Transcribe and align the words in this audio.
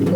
Hier 0.00 0.08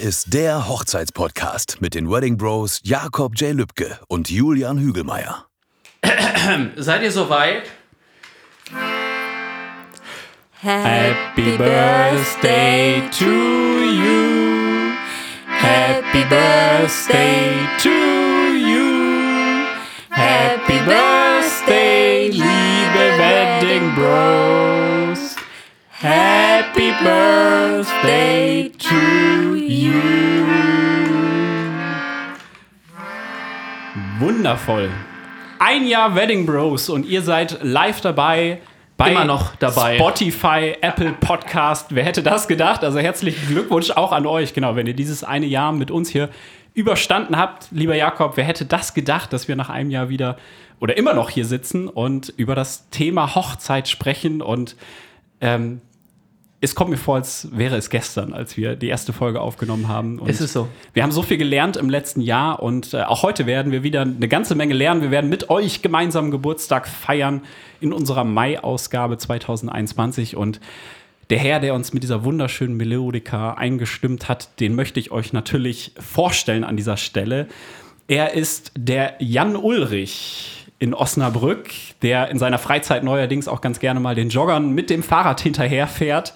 ist 0.00 0.32
der 0.32 0.68
Hochzeitspodcast 0.68 1.82
mit 1.82 1.94
den 1.94 2.10
Wedding 2.10 2.38
Bros 2.38 2.80
Jakob 2.82 3.34
J. 3.36 3.52
Lübke 3.52 3.98
und 4.08 4.30
Julian 4.30 4.78
Hügelmeier. 4.78 5.46
Seid 6.76 7.02
ihr 7.02 7.12
soweit? 7.12 7.64
Happy 10.62 11.58
birthday 11.58 13.02
to 13.18 13.26
you. 13.26 14.94
Happy 15.46 16.24
birthday 16.24 17.68
to 17.82 17.90
you. 17.90 18.29
Happy 20.20 20.78
birthday, 20.84 22.28
liebe 22.28 23.04
Wedding 23.16 23.94
Bros. 23.94 25.34
Happy 25.88 26.92
birthday 27.02 28.70
to 28.78 29.54
you. 29.54 29.94
Wundervoll. 34.18 34.90
Ein 35.58 35.86
Jahr 35.86 36.14
Wedding 36.14 36.44
Bros 36.44 36.90
und 36.90 37.06
ihr 37.06 37.22
seid 37.22 37.58
live 37.62 38.02
dabei. 38.02 38.58
Bei 38.98 39.12
Immer 39.12 39.24
noch 39.24 39.56
dabei. 39.56 39.94
Spotify, 39.96 40.76
Apple 40.82 41.14
Podcast. 41.18 41.86
Wer 41.94 42.04
hätte 42.04 42.22
das 42.22 42.46
gedacht? 42.46 42.84
Also 42.84 42.98
herzlichen 42.98 43.48
Glückwunsch 43.48 43.90
auch 43.92 44.12
an 44.12 44.26
euch. 44.26 44.52
Genau, 44.52 44.76
wenn 44.76 44.86
ihr 44.86 44.92
dieses 44.92 45.24
eine 45.24 45.46
Jahr 45.46 45.72
mit 45.72 45.90
uns 45.90 46.10
hier 46.10 46.28
überstanden 46.74 47.36
habt, 47.36 47.68
lieber 47.70 47.96
Jakob, 47.96 48.36
wer 48.36 48.44
hätte 48.44 48.64
das 48.64 48.94
gedacht, 48.94 49.32
dass 49.32 49.48
wir 49.48 49.56
nach 49.56 49.70
einem 49.70 49.90
Jahr 49.90 50.08
wieder 50.08 50.36
oder 50.80 50.96
immer 50.96 51.14
noch 51.14 51.30
hier 51.30 51.44
sitzen 51.44 51.88
und 51.88 52.32
über 52.36 52.54
das 52.54 52.88
Thema 52.90 53.34
Hochzeit 53.34 53.88
sprechen 53.88 54.40
und 54.40 54.76
ähm, 55.40 55.80
es 56.62 56.74
kommt 56.74 56.90
mir 56.90 56.98
vor, 56.98 57.16
als 57.16 57.48
wäre 57.52 57.76
es 57.76 57.88
gestern, 57.88 58.34
als 58.34 58.56
wir 58.56 58.76
die 58.76 58.88
erste 58.88 59.14
Folge 59.14 59.40
aufgenommen 59.40 59.88
haben. 59.88 60.18
Und 60.18 60.28
Es 60.28 60.42
ist 60.42 60.52
so. 60.52 60.68
Wir 60.92 61.02
haben 61.02 61.12
so 61.12 61.22
viel 61.22 61.38
gelernt 61.38 61.78
im 61.78 61.88
letzten 61.88 62.20
Jahr 62.20 62.62
und 62.62 62.92
äh, 62.92 63.02
auch 63.02 63.22
heute 63.22 63.46
werden 63.46 63.72
wir 63.72 63.82
wieder 63.82 64.02
eine 64.02 64.28
ganze 64.28 64.54
Menge 64.54 64.74
lernen. 64.74 65.00
Wir 65.00 65.10
werden 65.10 65.30
mit 65.30 65.48
euch 65.48 65.80
gemeinsam 65.80 66.30
Geburtstag 66.30 66.86
feiern 66.86 67.42
in 67.80 67.94
unserer 67.94 68.24
Mai-Ausgabe 68.24 69.16
2021 69.16 70.36
und 70.36 70.60
der 71.30 71.38
Herr, 71.38 71.60
der 71.60 71.74
uns 71.74 71.92
mit 71.92 72.02
dieser 72.02 72.24
wunderschönen 72.24 72.76
Melodika 72.76 73.54
eingestimmt 73.54 74.28
hat, 74.28 74.60
den 74.60 74.74
möchte 74.74 74.98
ich 74.98 75.12
euch 75.12 75.32
natürlich 75.32 75.92
vorstellen 75.98 76.64
an 76.64 76.76
dieser 76.76 76.96
Stelle. 76.96 77.46
Er 78.08 78.34
ist 78.34 78.72
der 78.76 79.14
Jan 79.20 79.54
Ulrich 79.54 80.66
in 80.80 80.92
Osnabrück, 80.92 81.70
der 82.02 82.30
in 82.30 82.38
seiner 82.38 82.58
Freizeit 82.58 83.04
neuerdings 83.04 83.46
auch 83.46 83.60
ganz 83.60 83.78
gerne 83.78 84.00
mal 84.00 84.16
den 84.16 84.30
Joggern 84.30 84.72
mit 84.72 84.90
dem 84.90 85.04
Fahrrad 85.04 85.40
hinterherfährt. 85.40 86.34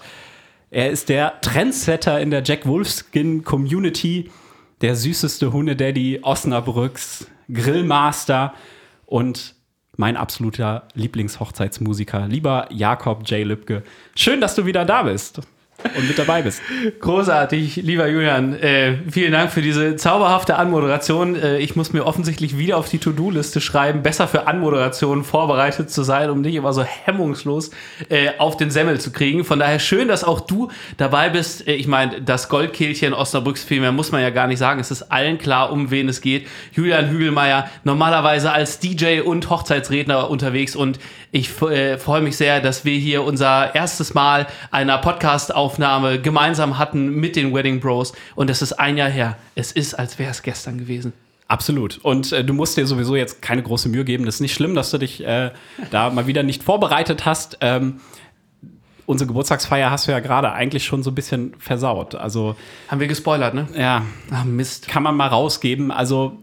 Er 0.71 0.89
ist 0.89 1.09
der 1.09 1.41
Trendsetter 1.41 2.21
in 2.21 2.31
der 2.31 2.43
Jack 2.43 2.65
Wolfskin 2.65 3.43
Community, 3.43 4.31
der 4.81 4.95
süßeste 4.95 5.51
Hundedaddy 5.51 6.19
Osnabrücks, 6.21 7.27
Grillmaster 7.51 8.53
und 9.05 9.55
mein 9.97 10.17
absoluter 10.17 10.87
Lieblingshochzeitsmusiker, 10.93 12.27
lieber 12.27 12.67
Jakob 12.71 13.29
J. 13.29 13.45
Lübke. 13.45 13.83
Schön, 14.15 14.41
dass 14.41 14.55
du 14.55 14.65
wieder 14.65 14.85
da 14.85 15.03
bist 15.03 15.41
und 15.95 16.07
mit 16.07 16.17
dabei 16.17 16.41
bist. 16.41 16.61
Großartig, 16.99 17.77
lieber 17.77 18.07
Julian. 18.07 18.53
Äh, 18.59 18.97
vielen 19.09 19.31
Dank 19.31 19.51
für 19.51 19.61
diese 19.61 19.95
zauberhafte 19.95 20.55
Anmoderation. 20.55 21.35
Äh, 21.35 21.59
ich 21.59 21.75
muss 21.75 21.93
mir 21.93 22.05
offensichtlich 22.05 22.57
wieder 22.57 22.77
auf 22.77 22.89
die 22.89 22.97
To-Do-Liste 22.97 23.61
schreiben, 23.61 24.01
besser 24.01 24.27
für 24.27 24.47
Anmoderationen 24.47 25.23
vorbereitet 25.23 25.89
zu 25.91 26.03
sein, 26.03 26.29
um 26.29 26.41
nicht 26.41 26.55
immer 26.55 26.73
so 26.73 26.83
hemmungslos 26.83 27.71
äh, 28.09 28.29
auf 28.37 28.57
den 28.57 28.71
Semmel 28.71 28.99
zu 28.99 29.11
kriegen. 29.11 29.43
Von 29.43 29.59
daher 29.59 29.79
schön, 29.79 30.07
dass 30.07 30.23
auch 30.23 30.41
du 30.41 30.69
dabei 30.97 31.29
bist. 31.29 31.67
Äh, 31.67 31.73
ich 31.73 31.87
meine, 31.87 32.21
das 32.21 32.49
Goldkehlchen 32.49 33.13
Osnabrücks 33.13 33.63
viel 33.63 33.81
mehr 33.81 33.91
muss 33.91 34.11
man 34.11 34.21
ja 34.21 34.31
gar 34.31 34.47
nicht 34.47 34.59
sagen. 34.59 34.79
Es 34.79 34.91
ist 34.91 35.11
allen 35.11 35.37
klar, 35.37 35.71
um 35.71 35.91
wen 35.91 36.09
es 36.09 36.21
geht. 36.21 36.47
Julian 36.73 37.09
Hügelmeier, 37.09 37.69
normalerweise 37.83 38.51
als 38.51 38.79
DJ 38.79 39.21
und 39.21 39.49
Hochzeitsredner 39.49 40.29
unterwegs 40.29 40.75
und 40.75 40.99
ich 41.35 41.61
äh, 41.63 41.97
freue 41.97 42.21
mich 42.21 42.37
sehr, 42.37 42.61
dass 42.61 42.85
wir 42.85 42.97
hier 42.97 43.21
unser 43.21 43.75
erstes 43.75 44.13
Mal 44.13 44.47
einer 44.71 44.97
Podcast-Aufnahme 44.99 46.21
gemeinsam 46.21 46.77
hatten 46.77 47.09
mit 47.09 47.35
den 47.35 47.53
Wedding 47.53 47.81
Bros. 47.81 48.13
Und 48.35 48.49
es 48.49 48.61
ist 48.61 48.71
ein 48.71 48.95
Jahr 48.95 49.09
her. 49.09 49.35
Es 49.53 49.73
ist, 49.73 49.95
als 49.95 50.17
wäre 50.17 50.31
es 50.31 50.43
gestern 50.43 50.77
gewesen. 50.77 51.11
Absolut. 51.49 51.97
Und 51.97 52.31
äh, 52.31 52.45
du 52.45 52.53
musst 52.53 52.77
dir 52.77 52.87
sowieso 52.87 53.17
jetzt 53.17 53.41
keine 53.41 53.61
große 53.63 53.89
Mühe 53.89 54.05
geben. 54.05 54.25
Das 54.25 54.35
ist 54.35 54.41
nicht 54.41 54.53
schlimm, 54.53 54.75
dass 54.75 54.91
du 54.91 54.97
dich 54.97 55.25
äh, 55.25 55.51
da 55.91 56.09
mal 56.09 56.25
wieder 56.25 56.41
nicht 56.41 56.63
vorbereitet 56.63 57.25
hast. 57.25 57.57
Ähm, 57.59 57.99
unsere 59.05 59.27
Geburtstagsfeier 59.27 59.91
hast 59.91 60.07
du 60.07 60.13
ja 60.13 60.21
gerade 60.21 60.53
eigentlich 60.53 60.85
schon 60.85 61.03
so 61.03 61.11
ein 61.11 61.15
bisschen 61.15 61.53
versaut. 61.59 62.15
Also, 62.15 62.55
Haben 62.87 63.01
wir 63.01 63.07
gespoilert, 63.09 63.53
ne? 63.53 63.67
ja, 63.75 64.03
Ach, 64.31 64.45
Mist. 64.45 64.87
kann 64.87 65.03
man 65.03 65.17
mal 65.17 65.27
rausgeben. 65.27 65.91
Also, 65.91 66.37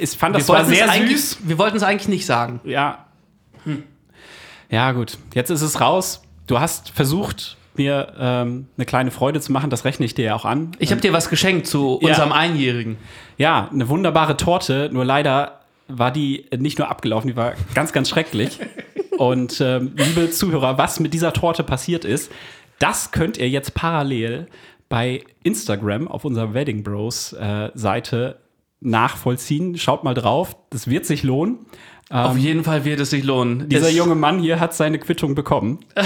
ich 0.00 0.08
fand 0.12 0.34
das 0.34 0.48
wir 0.48 0.54
war 0.54 0.66
wollten 0.66 0.72
es 0.72 0.78
sehr 0.78 1.08
süß. 1.08 1.38
Wir 1.42 1.58
wollten 1.58 1.76
es 1.76 1.82
eigentlich 1.82 2.08
nicht 2.08 2.24
sagen. 2.24 2.60
Ja. 2.64 3.04
Ja, 4.70 4.92
gut. 4.92 5.18
Jetzt 5.34 5.50
ist 5.50 5.62
es 5.62 5.80
raus. 5.80 6.22
Du 6.46 6.60
hast 6.60 6.90
versucht, 6.90 7.56
mir 7.74 8.14
ähm, 8.18 8.66
eine 8.76 8.86
kleine 8.86 9.10
Freude 9.10 9.40
zu 9.40 9.52
machen. 9.52 9.70
Das 9.70 9.84
rechne 9.84 10.06
ich 10.06 10.14
dir 10.14 10.26
ja 10.26 10.34
auch 10.34 10.44
an. 10.44 10.72
Ich 10.78 10.90
habe 10.90 11.00
dir 11.00 11.12
was 11.12 11.28
geschenkt 11.28 11.66
zu 11.66 11.94
unserem 11.94 12.32
Einjährigen. 12.32 12.96
Ja, 13.36 13.68
eine 13.72 13.88
wunderbare 13.88 14.36
Torte, 14.36 14.90
nur 14.92 15.04
leider 15.04 15.60
war 15.88 16.12
die 16.12 16.46
nicht 16.56 16.78
nur 16.78 16.88
abgelaufen, 16.88 17.28
die 17.28 17.36
war 17.36 17.54
ganz, 17.74 17.92
ganz 17.92 18.08
schrecklich. 18.08 18.58
Und 19.18 19.60
ähm, 19.60 19.92
liebe 19.96 20.30
Zuhörer, 20.30 20.78
was 20.78 21.00
mit 21.00 21.12
dieser 21.12 21.32
Torte 21.32 21.62
passiert 21.62 22.04
ist, 22.04 22.30
das 22.78 23.10
könnt 23.10 23.36
ihr 23.36 23.48
jetzt 23.48 23.74
parallel 23.74 24.46
bei 24.88 25.22
Instagram 25.42 26.08
auf 26.08 26.24
unserer 26.24 26.54
Wedding 26.54 26.82
Bros 26.82 27.32
äh, 27.34 27.70
Seite 27.74 28.38
nachvollziehen. 28.80 29.76
Schaut 29.76 30.04
mal 30.04 30.14
drauf, 30.14 30.56
das 30.70 30.88
wird 30.88 31.04
sich 31.04 31.22
lohnen. 31.22 31.58
Auf 32.10 32.36
jeden 32.36 32.64
Fall 32.64 32.84
wird 32.84 33.00
es 33.00 33.10
sich 33.10 33.24
lohnen. 33.24 33.68
Dieser 33.68 33.88
es, 33.88 33.94
junge 33.96 34.14
Mann 34.16 34.40
hier 34.40 34.58
hat 34.60 34.74
seine 34.74 34.98
Quittung 34.98 35.34
bekommen. 35.34 35.78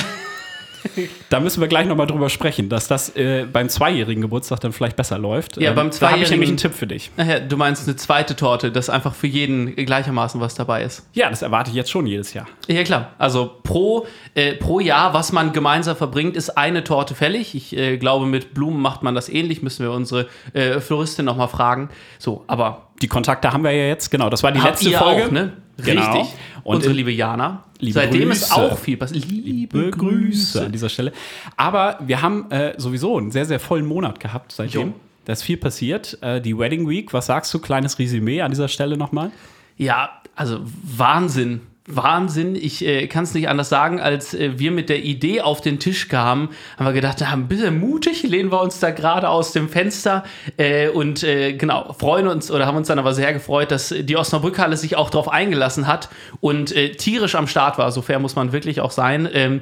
da 1.30 1.40
müssen 1.40 1.62
wir 1.62 1.68
gleich 1.68 1.86
nochmal 1.86 2.06
drüber 2.06 2.28
sprechen, 2.28 2.68
dass 2.68 2.88
das 2.88 3.16
äh, 3.16 3.46
beim 3.50 3.70
zweijährigen 3.70 4.20
Geburtstag 4.20 4.60
dann 4.60 4.72
vielleicht 4.72 4.96
besser 4.96 5.16
läuft. 5.18 5.56
Ja, 5.56 5.72
beim 5.72 5.88
Da 5.90 6.10
habe 6.10 6.18
ich 6.18 6.28
zweijährigen- 6.28 6.30
nämlich 6.30 6.48
einen 6.50 6.56
Tipp 6.58 6.74
für 6.74 6.86
dich. 6.86 7.10
Nachher, 7.16 7.40
du 7.40 7.56
meinst 7.56 7.88
eine 7.88 7.96
zweite 7.96 8.36
Torte, 8.36 8.70
dass 8.70 8.90
einfach 8.90 9.14
für 9.14 9.26
jeden 9.26 9.74
gleichermaßen 9.76 10.42
was 10.42 10.54
dabei 10.54 10.82
ist. 10.82 11.08
Ja, 11.14 11.30
das 11.30 11.40
erwarte 11.40 11.70
ich 11.70 11.76
jetzt 11.76 11.90
schon 11.90 12.06
jedes 12.06 12.34
Jahr. 12.34 12.46
Ja, 12.68 12.82
klar. 12.84 13.12
Also 13.16 13.50
pro, 13.62 14.06
äh, 14.34 14.52
pro 14.54 14.78
Jahr, 14.80 15.14
was 15.14 15.32
man 15.32 15.54
gemeinsam 15.54 15.96
verbringt, 15.96 16.36
ist 16.36 16.50
eine 16.50 16.84
Torte 16.84 17.14
fällig. 17.14 17.54
Ich 17.54 17.74
äh, 17.74 17.96
glaube, 17.96 18.26
mit 18.26 18.52
Blumen 18.52 18.80
macht 18.82 19.02
man 19.02 19.14
das 19.14 19.30
ähnlich. 19.30 19.62
Müssen 19.62 19.84
wir 19.86 19.92
unsere 19.92 20.26
äh, 20.52 20.80
Floristin 20.80 21.24
nochmal 21.24 21.48
fragen. 21.48 21.88
So, 22.18 22.44
aber 22.46 22.88
Die 23.00 23.08
Kontakte 23.08 23.50
haben 23.54 23.64
wir 23.64 23.70
ja 23.72 23.86
jetzt, 23.88 24.10
genau. 24.10 24.28
Das 24.28 24.42
war 24.42 24.52
die 24.52 24.60
letzte 24.60 24.90
Folge. 24.90 25.24
auch, 25.24 25.30
ne? 25.30 25.52
Genau. 25.76 26.12
Richtig. 26.12 26.34
Und 26.62 26.76
unsere 26.76 26.94
liebe 26.94 27.10
Jana. 27.10 27.64
Liebe 27.78 27.94
Seitdem 27.94 28.30
ist 28.30 28.50
Grüße. 28.50 28.72
auch 28.72 28.78
viel 28.78 28.96
passiert. 28.96 29.24
Liebe 29.26 29.90
Grüße 29.90 30.64
an 30.66 30.72
dieser 30.72 30.88
Stelle. 30.88 31.12
Aber 31.56 31.98
wir 32.06 32.22
haben 32.22 32.50
äh, 32.50 32.74
sowieso 32.78 33.18
einen 33.18 33.30
sehr, 33.30 33.44
sehr 33.44 33.60
vollen 33.60 33.84
Monat 33.84 34.20
gehabt 34.20 34.52
seitdem. 34.52 34.88
Jo. 34.88 34.94
Da 35.24 35.32
ist 35.32 35.42
viel 35.42 35.56
passiert. 35.56 36.18
Äh, 36.22 36.40
die 36.40 36.56
Wedding 36.56 36.88
Week, 36.88 37.12
was 37.12 37.26
sagst 37.26 37.52
du? 37.52 37.58
Kleines 37.58 37.98
Resümee 37.98 38.40
an 38.42 38.50
dieser 38.50 38.68
Stelle 38.68 38.96
nochmal. 38.96 39.30
Ja, 39.76 40.10
also 40.36 40.60
Wahnsinn. 40.82 41.62
Wahnsinn. 41.86 42.56
Ich 42.56 42.84
äh, 42.84 43.06
kann 43.08 43.24
es 43.24 43.34
nicht 43.34 43.48
anders 43.48 43.68
sagen, 43.68 44.00
als 44.00 44.32
äh, 44.32 44.58
wir 44.58 44.70
mit 44.70 44.88
der 44.88 45.04
Idee 45.04 45.42
auf 45.42 45.60
den 45.60 45.78
Tisch 45.78 46.08
kamen, 46.08 46.48
haben 46.78 46.86
wir 46.86 46.92
gedacht, 46.94 47.18
na, 47.20 47.30
ein 47.30 47.46
bisschen 47.46 47.78
mutig, 47.78 48.22
lehnen 48.22 48.50
wir 48.50 48.62
uns 48.62 48.80
da 48.80 48.90
gerade 48.90 49.28
aus 49.28 49.52
dem 49.52 49.68
Fenster 49.68 50.24
äh, 50.56 50.88
und 50.88 51.22
äh, 51.22 51.52
genau, 51.52 51.92
freuen 51.92 52.26
uns 52.26 52.50
oder 52.50 52.66
haben 52.66 52.78
uns 52.78 52.88
dann 52.88 52.98
aber 52.98 53.12
sehr 53.12 53.34
gefreut, 53.34 53.70
dass 53.70 53.94
die 53.96 54.16
Osnabrückhalle 54.16 54.78
sich 54.78 54.96
auch 54.96 55.10
darauf 55.10 55.28
eingelassen 55.28 55.86
hat 55.86 56.08
und 56.40 56.74
äh, 56.74 56.92
tierisch 56.92 57.34
am 57.34 57.46
Start 57.46 57.76
war. 57.76 57.92
So 57.92 58.00
fair 58.00 58.18
muss 58.18 58.34
man 58.34 58.52
wirklich 58.52 58.80
auch 58.80 58.90
sein. 58.90 59.28
Ähm, 59.32 59.60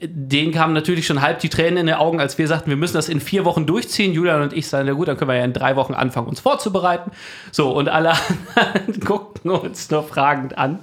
denen 0.00 0.52
kamen 0.52 0.72
natürlich 0.72 1.06
schon 1.06 1.22
halb 1.22 1.40
die 1.40 1.48
Tränen 1.48 1.78
in 1.78 1.86
den 1.86 1.96
Augen, 1.96 2.20
als 2.20 2.38
wir 2.38 2.46
sagten, 2.48 2.70
wir 2.70 2.76
müssen 2.76 2.94
das 2.94 3.08
in 3.08 3.20
vier 3.20 3.44
Wochen 3.44 3.66
durchziehen. 3.66 4.12
Julian 4.12 4.42
und 4.42 4.52
ich 4.52 4.66
sagen, 4.68 4.86
na 4.86 4.92
gut, 4.92 5.08
dann 5.08 5.16
können 5.16 5.30
wir 5.30 5.36
ja 5.36 5.44
in 5.44 5.52
drei 5.52 5.76
Wochen 5.76 5.94
anfangen, 5.94 6.28
uns 6.28 6.40
vorzubereiten. 6.40 7.10
So, 7.50 7.70
und 7.70 7.88
alle 7.88 8.12
anderen 8.54 9.00
guckten 9.00 9.50
uns 9.50 9.90
nur 9.90 10.02
fragend 10.02 10.58
an. 10.58 10.78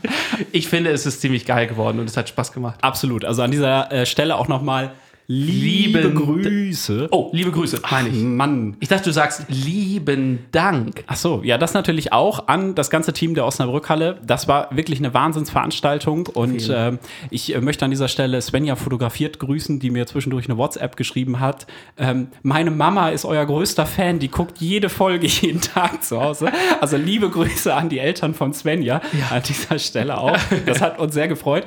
Ich 0.51 0.67
finde, 0.67 0.91
es 0.91 1.05
ist 1.05 1.21
ziemlich 1.21 1.45
geil 1.45 1.67
geworden 1.67 1.99
und 1.99 2.09
es 2.09 2.17
hat 2.17 2.29
Spaß 2.29 2.51
gemacht. 2.51 2.79
Absolut. 2.81 3.25
Also 3.25 3.41
an 3.41 3.51
dieser 3.51 3.91
äh, 3.91 4.05
Stelle 4.05 4.35
auch 4.35 4.47
nochmal 4.47 4.91
Liebe 5.31 5.99
Lieben- 6.01 6.15
Grüße. 6.15 7.07
Oh, 7.11 7.29
liebe 7.33 7.51
Grüße, 7.51 7.81
meine 7.91 8.09
ich. 8.09 8.15
Mann. 8.15 8.75
Ich 8.79 8.87
dachte, 8.89 9.03
du 9.03 9.13
sagst 9.13 9.45
lieben 9.47 10.39
Dank. 10.51 11.03
Ach 11.05 11.15
so, 11.17 11.41
ja, 11.43 11.59
das 11.59 11.75
natürlich 11.75 12.11
auch 12.11 12.47
an 12.47 12.73
das 12.73 12.89
ganze 12.89 13.13
Team 13.13 13.35
der 13.35 13.45
Osnabrückhalle. 13.45 14.17
Das 14.25 14.47
war 14.47 14.75
wirklich 14.75 14.97
eine 14.97 15.13
Wahnsinnsveranstaltung 15.13 16.25
und 16.33 16.67
ähm, 16.73 16.97
ich 17.29 17.53
äh, 17.53 17.61
möchte 17.61 17.85
an 17.85 17.91
dieser 17.91 18.07
Stelle 18.07 18.41
Svenja 18.41 18.75
fotografiert 18.75 19.37
grüßen, 19.37 19.79
die 19.79 19.91
mir 19.91 20.07
zwischendurch 20.07 20.49
eine 20.49 20.57
WhatsApp 20.57 20.95
geschrieben 20.95 21.39
hat. 21.39 21.67
Ähm, 21.99 22.29
meine 22.41 22.71
Mama 22.71 23.09
ist 23.09 23.23
euer 23.23 23.45
größter 23.45 23.85
Fan, 23.85 24.17
die 24.17 24.29
guckt 24.29 24.57
jede 24.59 24.89
Folge 24.89 25.27
jeden 25.27 25.61
Tag 25.61 26.03
zu 26.03 26.19
Hause. 26.19 26.51
Also 26.81 26.97
liebe 26.97 27.29
Grüße 27.29 27.71
an 27.71 27.89
die 27.89 27.99
Eltern 27.99 28.33
von 28.33 28.51
Svenja 28.55 28.99
an 29.29 29.43
dieser 29.47 29.77
Stelle 29.77 30.17
auch. 30.17 30.39
Das 30.65 30.81
hat 30.81 30.97
uns 30.97 31.13
sehr 31.13 31.27
gefreut. 31.27 31.65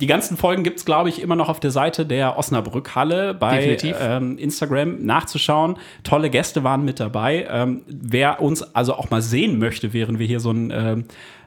Die 0.00 0.06
ganzen 0.06 0.38
Folgen 0.38 0.62
gibt 0.64 0.78
es, 0.78 0.86
glaube 0.86 1.10
ich, 1.10 1.20
immer 1.20 1.36
noch 1.36 1.50
auf 1.50 1.60
der 1.60 1.70
Seite 1.70 2.06
der 2.06 2.38
Osnabrückhalle 2.38 3.01
bei 3.34 3.58
Definitiv. 3.58 3.96
ähm, 4.00 4.38
Instagram 4.38 5.04
nachzuschauen. 5.04 5.76
Tolle 6.04 6.30
Gäste 6.30 6.64
waren 6.64 6.84
mit 6.84 7.00
dabei. 7.00 7.46
Ähm, 7.50 7.82
wer 7.86 8.40
uns 8.40 8.62
also 8.74 8.94
auch 8.94 9.10
mal 9.10 9.22
sehen 9.22 9.58
möchte, 9.58 9.92
während 9.92 10.18
wir 10.18 10.26
hier 10.26 10.40
so 10.40 10.50
einen 10.50 10.70
ähm, 10.70 11.04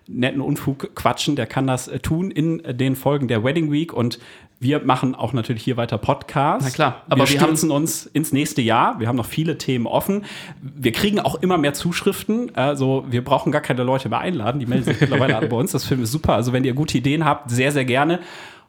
netten 0.08 0.42
Unfug 0.42 0.96
quatschen, 0.96 1.36
der 1.36 1.48
kann 1.48 1.66
das 1.68 1.88
äh, 1.88 2.00
tun 2.00 2.30
in 2.32 2.64
äh, 2.64 2.76
den 2.76 2.96
Folgen 2.96 3.28
der 3.28 3.44
Wedding 3.44 3.72
Week 3.72 3.92
und 3.94 4.20
wir 4.58 4.80
machen 4.86 5.16
auch 5.16 5.34
natürlich 5.34 5.64
hier 5.64 5.76
weiter 5.76 5.98
Podcasts. 5.98 6.64
Na 6.66 6.74
klar, 6.74 7.02
aber 7.10 7.26
wir 7.26 7.34
wir 7.34 7.42
haben- 7.42 7.48
stürzen 7.48 7.72
uns 7.72 8.06
ins 8.06 8.32
nächste 8.32 8.62
Jahr. 8.62 9.00
Wir 9.02 9.08
haben 9.10 9.18
noch 9.18 9.26
viele 9.26 9.58
Themen 9.58 9.86
offen. 9.86 10.24
Wir 10.62 10.94
kriegen 10.94 11.20
auch 11.20 11.36
immer 11.36 11.58
mehr 11.58 11.74
Zuschriften. 11.74 12.56
Also 12.56 13.04
wir 13.10 13.22
brauchen 13.24 13.52
gar 13.52 13.60
keine 13.62 13.84
Leute 13.84 14.08
mehr 14.08 14.20
einladen. 14.20 14.60
Die 14.60 14.66
melden 14.66 14.86
sich 14.86 15.02
mittlerweile 15.02 15.36
alle 15.38 15.48
bei 15.50 15.58
uns. 15.58 15.74
Das 15.74 15.84
finden 15.84 16.04
wir 16.04 16.08
super. 16.08 16.34
Also 16.36 16.54
wenn 16.54 16.64
ihr 16.64 16.74
gute 16.74 16.98
Ideen 16.98 17.26
habt, 17.26 17.52
sehr, 17.52 17.74
sehr 17.74 17.84
gerne. 17.84 18.22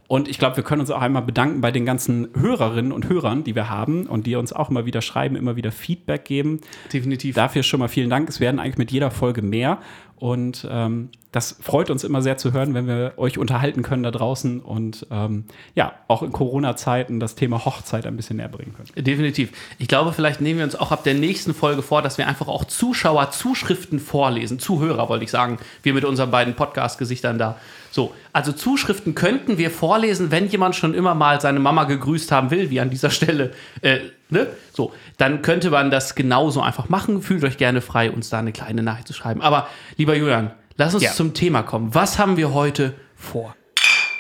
Und 0.09 0.29
ich 0.29 0.39
glaube, 0.39 0.57
wir 0.57 0.65
können 0.65 0.81
uns 0.81 0.91
auch 0.91 1.01
einmal 1.01 1.23
bedanken 1.23 1.61
bei 1.61 1.73
den 1.73 1.85
ganzen 1.85 2.29
Hörerinnen 2.39 2.93
und 2.93 3.09
Hörern, 3.09 3.45
die 3.45 3.55
wir 3.55 3.69
haben 3.69 4.07
und 4.07 4.27
die 4.27 4.37
uns 4.37 4.53
auch 4.53 4.71
immer 4.71 4.87
wieder 4.87 5.03
schreiben, 5.03 5.37
immer 5.37 5.57
wieder 5.57 5.73
Feedback 5.73 6.25
geben. 6.25 6.61
Definitiv. 6.93 7.35
Dafür 7.35 7.63
schon 7.63 7.81
mal 7.81 7.89
vielen 7.89 8.11
Dank. 8.11 8.29
Es 8.29 8.41
werden 8.41 8.61
eigentlich 8.61 8.79
mit 8.79 8.93
jeder 8.93 9.11
Folge 9.11 9.43
mehr. 9.43 9.79
Und 10.19 10.67
ähm, 10.71 11.11
das 11.37 11.57
freut 11.61 11.91
uns 11.91 12.03
immer 12.03 12.23
sehr 12.23 12.39
zu 12.39 12.55
hören, 12.55 12.73
wenn 12.73 12.87
wir 12.87 13.13
euch 13.19 13.37
unterhalten 13.37 13.83
können 13.83 14.03
da 14.03 14.11
draußen 14.11 14.61
und 14.61 15.07
ähm, 15.11 15.45
ja, 15.75 15.93
auch 16.09 16.23
in 16.23 16.33
Corona-Zeiten 16.33 17.21
das 17.21 17.35
Thema 17.35 17.67
Hochzeit 17.67 18.07
ein 18.07 18.17
bisschen 18.17 18.39
näher 18.39 18.49
bringen 18.49 18.75
können. 18.75 19.05
Definitiv. 19.05 19.53
Ich 19.79 19.87
glaube, 19.87 20.15
vielleicht 20.15 20.41
nehmen 20.41 20.61
wir 20.61 20.65
uns 20.65 20.77
auch 20.77 20.93
ab 20.93 21.05
der 21.05 21.13
nächsten 21.13 21.53
Folge 21.53 21.83
vor, 21.83 22.01
dass 22.01 22.17
wir 22.17 22.27
einfach 22.27 22.49
auch 22.49 22.65
Zuschauer 22.65 23.33
Zuschriften 23.33 23.99
vorlesen. 24.01 24.59
Zuhörer, 24.59 25.11
wollte 25.11 25.25
ich 25.25 25.31
sagen. 25.31 25.59
Wir 25.83 25.93
mit 25.93 26.07
unseren 26.07 26.31
beiden 26.31 26.55
Podcast-Gesichtern 26.55 27.37
da. 27.37 27.59
So, 27.91 28.15
also 28.33 28.53
Zuschriften 28.53 29.15
könnten 29.15 29.59
wir 29.59 29.71
vorlesen, 29.71 30.31
wenn 30.31 30.49
jemand 30.49 30.75
schon 30.75 30.95
immer 30.95 31.15
mal 31.15 31.43
seine 31.43 31.61
Mama 31.61 31.85
gegrüßt 31.85 32.33
haben 32.33 32.51
will, 32.51 32.71
wie 32.71 32.81
an 32.81 32.89
dieser 32.89 33.11
Stelle. 33.11 33.53
Äh, 33.83 33.99
ne? 34.31 34.47
So, 34.73 34.93
dann 35.19 35.43
könnte 35.43 35.71
man 35.71 35.91
das 35.91 36.15
genauso 36.15 36.61
einfach 36.61 36.89
machen. 36.89 37.23
Fühlt 37.23 37.45
euch 37.45 37.57
gerne 37.59 37.81
frei, 37.81 38.11
uns 38.11 38.29
da 38.31 38.39
eine 38.39 38.53
kleine 38.53 38.83
Nachricht 38.83 39.07
zu 39.09 39.15
schreiben. 39.15 39.43
Aber, 39.43 39.69
lieber 39.97 40.17
Julian, 40.17 40.51
lass 40.77 40.95
uns 40.95 41.05
Ja. 41.05 41.13
zum 41.13 41.35
Thema 41.35 41.63
kommen. 41.63 41.95
Was 41.95 42.19
haben 42.19 42.37
wir 42.37 42.53
heute 42.55 42.95
vor? 43.15 43.55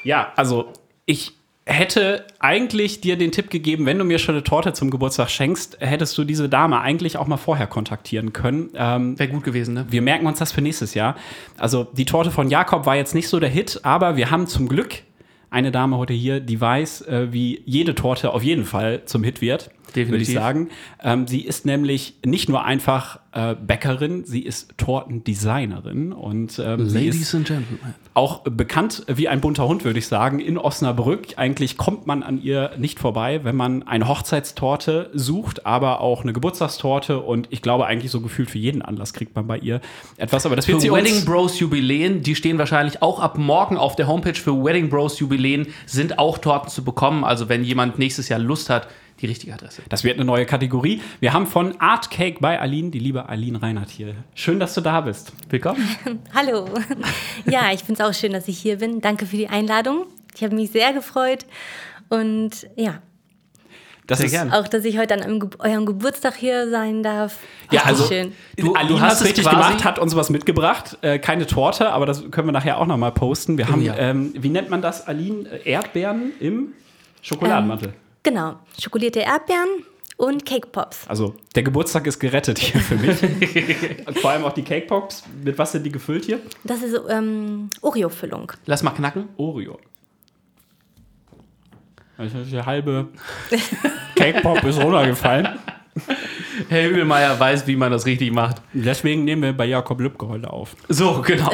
Ja, 0.05 0.33
also 0.37 0.73
ich 1.05 1.33
hätte 1.69 2.25
eigentlich 2.39 3.01
dir 3.01 3.17
den 3.19 3.33
Tipp 3.33 3.51
gegeben, 3.51 3.87
wenn 3.87 3.99
du 3.99 4.05
mir 4.05 4.21
schon 4.21 4.37
eine 4.37 4.45
Torte 4.45 4.73
zum 4.73 4.89
Geburtstag 4.91 5.29
schenkst, 5.31 5.79
hättest 5.81 6.17
du 6.17 6.23
diese 6.23 6.49
Dame 6.49 6.81
eigentlich 6.81 7.17
auch 7.17 7.27
mal 7.27 7.39
vorher 7.39 7.67
kontaktieren 7.67 8.33
können. 8.33 8.71
Ähm, 8.77 9.19
Wäre 9.19 9.31
gut 9.31 9.43
gewesen, 9.43 9.75
ne? 9.75 9.87
wir 9.89 10.01
merken 10.01 10.27
uns 10.27 10.39
das 10.39 10.53
für 10.53 10.61
nächstes 10.63 10.95
Jahr. 10.95 11.17
Also 11.59 11.83
die 11.93 12.05
Torte 12.05 12.31
von 12.31 12.51
Jakob 12.51 12.87
war 12.87 12.95
jetzt 12.95 13.17
nicht 13.17 13.29
so 13.29 13.41
der 13.41 13.49
Hit, 13.49 13.81
aber 13.83 14.17
wir 14.17 14.31
haben 14.31 14.47
zum 14.47 14.69
Glück 14.69 14.95
eine 15.51 15.73
Dame 15.73 15.97
heute 15.97 16.13
hier, 16.13 16.39
die 16.39 16.61
weiß, 16.61 17.03
äh, 17.03 17.33
wie 17.33 17.61
jede 17.65 17.97
Torte 17.97 18.33
auf 18.33 18.45
jeden 18.45 18.65
Fall 18.65 19.03
zum 19.07 19.25
Hit 19.25 19.41
wird, 19.41 19.71
würde 19.95 20.17
ich 20.17 20.29
Definitiv. 20.29 20.35
sagen. 20.35 20.69
Ähm, 21.03 21.27
sie 21.27 21.41
ist 21.41 21.67
nämlich 21.67 22.17
nicht 22.25 22.49
nur 22.49 22.65
einfach 22.65 23.21
äh, 23.33 23.55
Bäckerin, 23.55 24.25
sie 24.25 24.41
ist 24.41 24.77
Tortendesignerin 24.79 26.13
und 26.13 26.59
ähm, 26.59 26.87
ist 26.87 27.35
and 27.35 27.47
Gentlemen. 27.47 27.95
auch 28.15 28.43
bekannt 28.45 29.05
wie 29.09 29.29
ein 29.29 29.41
bunter 29.41 29.69
Hund, 29.69 29.85
würde 29.85 29.99
ich 29.99 30.07
sagen, 30.07 30.41
in 30.41 30.59
Osnabrück. 30.59 31.35
Eigentlich 31.37 31.77
kommt 31.77 32.07
man 32.07 32.23
an 32.23 32.43
ihr 32.43 32.73
nicht 32.79 32.99
vorbei, 32.99 33.41
wenn 33.45 33.57
man 33.57 33.83
eine 33.83 34.09
Hochzeitstorte 34.09 35.11
sucht, 35.13 35.67
aber 35.67 36.01
auch 36.01 36.23
eine 36.23 36.33
Geburtstagstorte 36.33 37.21
und 37.21 37.49
ich 37.51 37.63
glaube 37.63 37.87
eigentlich 37.87 38.11
so 38.11 38.21
gefühlt 38.21 38.51
für 38.51 38.59
jeden 38.59 38.83
Anlass 38.83 39.13
kriegt 39.13 39.35
man 39.37 39.47
bei 39.47 39.59
ihr 39.59 39.81
etwas. 40.17 40.47
Aber 40.47 40.57
das 40.57 40.67
wird 40.67 40.79
Für 40.79 40.83
sie 40.83 40.93
Wedding 40.93 41.25
Bros 41.25 41.59
Jubiläen, 41.61 42.23
die 42.23 42.35
stehen 42.35 42.59
wahrscheinlich 42.59 43.03
auch 43.03 43.21
ab 43.21 43.39
morgen 43.39 43.77
auf 43.77 43.97
der 43.97 44.07
Homepage 44.07 44.35
für 44.35 44.65
Wedding 44.65 44.89
Bros 44.89 45.19
Jubiläen, 45.19 45.69
sind 45.85 46.19
auch 46.19 46.39
Torten 46.39 46.71
zu 46.71 46.85
bekommen. 46.85 47.25
Also 47.25 47.49
wenn 47.49 47.65
jemand 47.65 47.99
nächstes 47.99 48.29
Jahr 48.29 48.41
Lust 48.41 48.71
hat, 48.71 48.89
die 49.21 49.27
richtige 49.27 49.55
Adresse. 49.55 49.83
Das 49.89 50.05
wird 50.05 50.17
eine 50.17 50.25
neue 50.25 50.45
Kategorie. 50.47 51.01
Wir 51.21 51.33
haben 51.33 51.47
von 51.47 51.81
Art 51.81 52.11
Cake 52.11 52.39
bei 52.41 52.61
Aline, 52.61 52.91
die 52.91 52.99
liebe 52.99 53.29
Aline 53.29 53.63
Reinhardt 53.63 53.91
hier. 53.91 54.15
Schön, 54.35 54.61
dass 54.61 54.75
du 54.75 54.81
da 54.81 55.01
bist. 55.01 55.33
Willkommen. 55.49 55.87
Hallo. 56.35 56.69
Ja, 57.47 57.73
ich 57.73 57.81
finde 57.81 58.03
es 58.03 58.09
auch 58.09 58.13
schön, 58.19 58.33
dass 58.33 58.47
ich 58.49 58.59
hier 58.59 58.77
bin. 58.79 59.01
Danke 59.01 59.27
für 59.27 59.37
die 59.37 59.49
Einladung. 59.49 60.07
Ich 60.35 60.43
habe 60.45 60.55
mich 60.55 60.71
sehr 60.71 60.93
gefreut. 60.93 61.47
Und 62.09 62.69
ja, 62.77 63.01
Das 64.07 64.19
Sehr 64.19 64.27
ist 64.27 64.33
gern. 64.33 64.53
auch, 64.53 64.69
dass 64.69 64.85
ich 64.85 64.99
heute 64.99 65.15
an 65.15 65.21
eurem, 65.23 65.41
Ge- 65.41 65.51
eurem 65.59 65.87
Geburtstag 65.87 66.37
hier 66.37 66.69
sein 66.71 67.03
darf. 67.03 67.39
Ja, 67.73 67.83
also 67.85 68.05
schön. 68.07 68.33
Du- 68.57 68.75
Aline 68.75 68.91
du 68.97 69.01
hat 69.01 69.11
hast 69.13 69.21
es 69.23 69.27
richtig 69.29 69.45
quasi- 69.45 69.57
gemacht, 69.57 69.85
hat 69.85 69.99
uns 69.99 70.15
was 70.15 70.31
mitgebracht. 70.31 70.99
Äh, 71.01 71.19
keine 71.19 71.47
Torte, 71.47 71.91
aber 71.91 72.07
das 72.07 72.31
können 72.31 72.47
wir 72.49 72.53
nachher 72.53 72.79
auch 72.79 72.87
nochmal 72.87 73.13
posten. 73.13 73.57
Wir 73.59 73.67
haben, 73.69 73.81
Ja. 73.83 73.97
ähm, 73.97 74.33
wie 74.37 74.51
nennt 74.51 74.69
man 74.71 74.83
das, 74.83 75.07
Aline? 75.09 75.49
Erdbeeren 75.65 76.31
im 76.39 76.75
Schokoladenmantel. 77.23 77.95
Genau. 78.27 78.57
Schokolierte 78.77 79.21
Erdbeeren 79.21 79.85
und 80.17 80.45
Cake 80.45 80.67
Pops. 80.67 81.07
Also 81.07 81.37
der 81.55 81.63
Geburtstag 81.63 82.09
ist 82.09 82.19
gerettet 82.19 82.59
hier 82.59 82.81
für 82.81 82.97
mich. 82.97 83.23
Und 84.05 84.19
Vor 84.19 84.31
allem 84.31 84.43
auch 84.43 84.53
die 84.53 84.65
Cake 84.65 84.89
Pops. 84.89 85.23
Mit 85.45 85.57
was 85.57 85.71
sind 85.71 85.85
die 85.85 85.93
gefüllt 85.93 86.25
hier? 86.25 86.41
Das 86.65 86.83
ist 86.83 87.01
ähm, 87.09 87.71
Oreo-Füllung. 87.83 88.51
Lass 88.67 88.83
mal 88.83 88.91
knacken. 88.91 89.29
Oreo. 89.37 89.79
Also 92.19 92.43
die 92.43 92.61
halbe 92.61 93.11
Cake 94.17 94.41
Pop 94.41 94.65
ist 94.65 94.83
runtergefallen. 94.83 95.61
Herr 96.69 96.89
Hügelmeier 96.89 97.39
weiß, 97.39 97.67
wie 97.67 97.77
man 97.77 97.91
das 97.91 98.07
richtig 98.07 98.33
macht. 98.33 98.63
Deswegen 98.73 99.25
nehmen 99.25 99.43
wir 99.43 99.53
bei 99.53 99.67
Jakob 99.67 100.01
Lübcke 100.01 100.29
heute 100.29 100.51
auf. 100.53 100.77
So, 100.89 101.23
genau. 101.23 101.51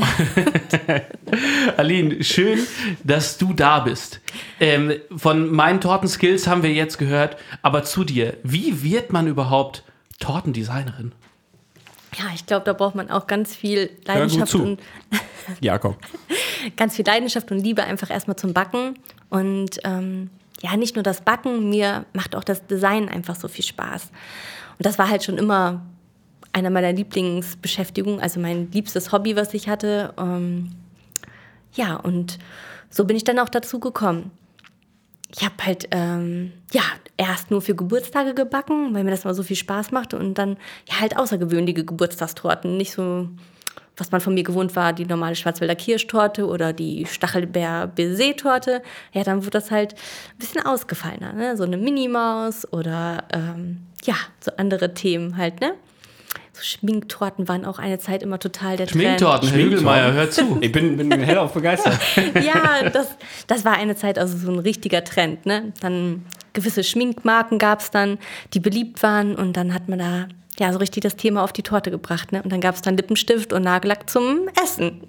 Aline, 1.77 2.23
schön, 2.23 2.61
dass 3.05 3.39
du 3.39 3.53
da 3.53 3.81
bist. 3.81 4.21
Ähm, 4.61 4.93
von 5.17 5.51
meinen 5.51 5.81
Tortenskills 5.81 6.47
haben 6.47 6.63
wir 6.63 6.73
jetzt 6.73 6.99
gehört, 6.99 7.37
aber 7.63 7.85
zu 7.85 8.05
dir. 8.05 8.37
Wie 8.43 8.83
wird 8.83 9.13
man 9.13 9.27
überhaupt 9.27 9.85
Tortendesignerin? 10.21 11.13
Ja, 12.19 12.27
ich 12.35 12.45
glaube, 12.47 12.65
da 12.65 12.73
braucht 12.73 12.95
man 12.95 13.11
auch 13.11 13.27
ganz 13.27 13.55
viel 13.55 13.89
gut 13.89 14.07
Leidenschaft 14.07 14.53
zu. 14.53 14.63
und 14.63 14.81
Jakob. 15.61 15.97
ganz 16.77 16.97
viel 16.97 17.07
Leidenschaft 17.07 17.51
und 17.51 17.59
Liebe 17.59 17.85
einfach 17.85 18.11
erstmal 18.11 18.37
zum 18.37 18.53
Backen. 18.53 18.99
Und 19.31 19.81
ähm, 19.85 20.31
ja, 20.63 20.77
nicht 20.77 20.95
nur 20.95 21.03
das 21.03 21.21
Backen, 21.23 21.69
mir 21.69 22.07
macht 22.13 22.37
auch 22.37 22.45
das 22.45 22.67
Design 22.67 23.09
einfach 23.09 23.35
so 23.35 23.49
viel 23.49 23.65
Spaß. 23.65 24.05
Und 24.79 24.87
das 24.87 24.99
war 24.99 25.09
halt 25.09 25.25
schon 25.25 25.37
immer 25.37 25.83
einer 26.53 26.71
meiner 26.71 26.93
Lieblingsbeschäftigungen, 26.93 28.21
also 28.21 28.39
mein 28.39 28.71
liebstes 28.71 29.11
Hobby, 29.11 29.35
was 29.37 29.55
ich 29.55 29.69
hatte. 29.69 30.15
Ähm, 30.17 30.71
ja, 31.75 31.97
und 31.97 32.39
so 32.91 33.05
bin 33.05 33.17
ich 33.17 33.25
dann 33.25 33.39
auch 33.39 33.49
dazu 33.49 33.81
gekommen. 33.81 34.31
Ich 35.35 35.43
habe 35.45 35.55
halt, 35.65 35.89
ähm, 35.91 36.53
ja, 36.73 36.83
erst 37.17 37.51
nur 37.51 37.63
für 37.63 37.75
Geburtstage 37.75 38.35
gebacken, 38.35 38.95
weil 38.95 39.03
mir 39.03 39.11
das 39.11 39.25
mal 39.25 39.35
so 39.35 39.43
viel 39.43 39.57
Spaß 39.57 39.91
machte. 39.91 40.19
Und 40.19 40.35
dann, 40.35 40.59
ja, 40.89 41.01
halt 41.01 41.17
außergewöhnliche 41.17 41.85
Geburtstagstorten. 41.85 42.77
Nicht 42.77 42.93
so, 42.93 43.29
was 43.97 44.11
man 44.11 44.21
von 44.21 44.35
mir 44.35 44.43
gewohnt 44.43 44.75
war, 44.75 44.93
die 44.93 45.05
normale 45.05 45.37
Schwarzwälder 45.37 45.75
Kirschtorte 45.75 46.47
oder 46.47 46.73
die 46.73 47.07
Stachelbeer-Baiser-Torte. 47.07 48.83
Ja, 49.13 49.23
dann 49.23 49.43
wurde 49.43 49.51
das 49.51 49.71
halt 49.71 49.95
ein 49.95 50.39
bisschen 50.39 50.65
ausgefallener. 50.65 51.33
Ne? 51.33 51.57
So 51.57 51.65
eine 51.65 51.77
Minimaus 51.77 52.71
oder, 52.73 53.25
ähm, 53.33 53.83
ja, 54.05 54.15
so 54.41 54.51
andere 54.57 54.95
Themen 54.95 55.37
halt, 55.37 55.61
ne? 55.61 55.75
So 56.55 56.63
Schminktorten 56.63 57.49
waren 57.49 57.65
auch 57.65 57.79
eine 57.79 57.99
Zeit 57.99 58.23
immer 58.23 58.39
total 58.39 58.77
der 58.77 58.87
Schminktorten, 58.87 59.49
Herr 59.49 59.57
Schminktorten. 59.57 59.71
Hügelmeier, 59.71 60.13
hör 60.13 60.31
zu. 60.31 60.59
Ich 60.61 60.71
bin, 60.71 60.97
bin 60.97 61.11
hellauf 61.21 61.53
begeistert. 61.55 61.99
Trend. 62.15 62.35
Ja, 62.45 62.91
das, 62.91 63.17
das 63.47 63.65
war 63.65 63.75
eine 63.75 63.97
Zeit, 63.97 64.19
also 64.19 64.37
so 64.37 64.53
ein 64.53 64.59
richtiger 64.59 65.03
Trend. 65.03 65.47
Ne? 65.47 65.73
Dann 65.81 66.27
gewisse 66.53 66.85
Schminkmarken 66.85 67.59
gab 67.59 67.81
es 67.81 67.91
dann, 67.91 68.19
die 68.53 68.61
beliebt 68.61 69.03
waren 69.03 69.35
und 69.35 69.57
dann 69.57 69.73
hat 69.73 69.89
man 69.89 69.99
da 69.99 70.29
ja 70.59 70.73
so 70.73 70.79
richtig 70.79 71.03
das 71.03 71.17
Thema 71.17 71.43
auf 71.43 71.53
die 71.53 71.63
Torte 71.63 71.91
gebracht. 71.91 72.33
Ne? 72.33 72.43
Und 72.43 72.53
dann 72.53 72.61
gab 72.61 72.75
es 72.75 72.83
dann 72.83 72.97
Lippenstift 72.97 73.53
und 73.53 73.63
Nagellack 73.63 74.09
zum 74.11 74.49
Essen. 74.63 75.01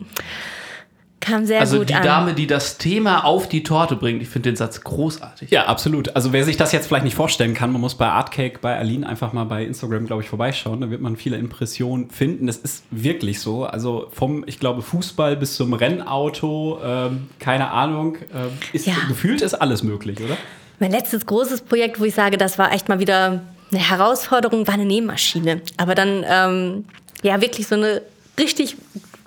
Kam 1.20 1.46
sehr 1.46 1.62
Also 1.62 1.78
gut 1.80 1.90
die 1.90 1.94
an. 1.96 2.04
Dame, 2.04 2.34
die 2.34 2.48
das 2.48 2.78
Thema 2.78 3.24
auf 3.24 3.48
die 3.48 3.64
Torte 3.64 3.96
bringt, 3.96 4.22
ich 4.22 4.28
finde 4.28 4.50
den 4.50 4.58
Satz 4.58 4.82
großartig. 4.82 5.52
Ja, 5.52 5.68
absolut. 5.68 6.14
Also 6.18 6.34
wer 6.34 6.44
sich 6.44 6.58
das 6.58 6.74
jetzt 6.74 6.88
vielleicht 6.88 7.06
nicht 7.06 7.16
vorstellen 7.16 7.54
kann, 7.54 7.72
man 7.72 7.80
muss 7.80 7.96
bei 7.96 8.08
Artcake 8.08 8.60
bei 8.60 8.78
Aline 8.78 9.08
einfach 9.08 9.32
mal 9.32 9.46
bei 9.46 9.64
Instagram, 9.64 10.06
glaube 10.06 10.22
ich, 10.22 10.28
vorbeischauen. 10.28 10.82
Da 10.82 10.90
wird 10.90 11.00
man 11.00 11.16
viele 11.16 11.38
Impressionen 11.38 12.10
finden. 12.10 12.48
Das 12.48 12.58
ist 12.58 12.84
wirklich 12.92 13.40
so. 13.40 13.64
Also 13.64 14.08
vom, 14.12 14.44
ich 14.48 14.60
glaube, 14.60 14.82
Fußball 14.82 15.38
bis 15.38 15.56
zum 15.56 15.72
Rennauto, 15.72 16.80
ähm, 16.84 17.30
keine 17.40 17.72
Ahnung. 17.72 18.18
Ähm, 18.36 18.50
ist, 18.74 18.86
Ja. 18.86 18.96
Gefühlt 19.08 19.42
ist 19.42 19.54
alles 19.54 19.82
möglich, 19.82 20.20
oder? 20.22 20.36
Mein 20.80 20.92
letztes 20.92 21.26
großes 21.26 21.62
Projekt, 21.62 22.02
wo 22.02 22.04
ich 22.04 22.16
sage, 22.16 22.38
das 22.38 22.60
war 22.60 22.74
echt 22.74 22.90
mal 22.90 23.00
wieder 23.00 23.44
eine 23.74 23.90
Herausforderung, 23.90 24.68
war 24.68 24.76
eine 24.76 24.86
Nähmaschine. 24.86 25.62
Aber 25.78 25.96
dann, 25.96 26.24
ähm, 26.28 26.86
ja, 27.22 27.42
wirklich 27.42 27.68
so 27.68 27.76
eine 27.76 28.02
richtig 28.40 28.78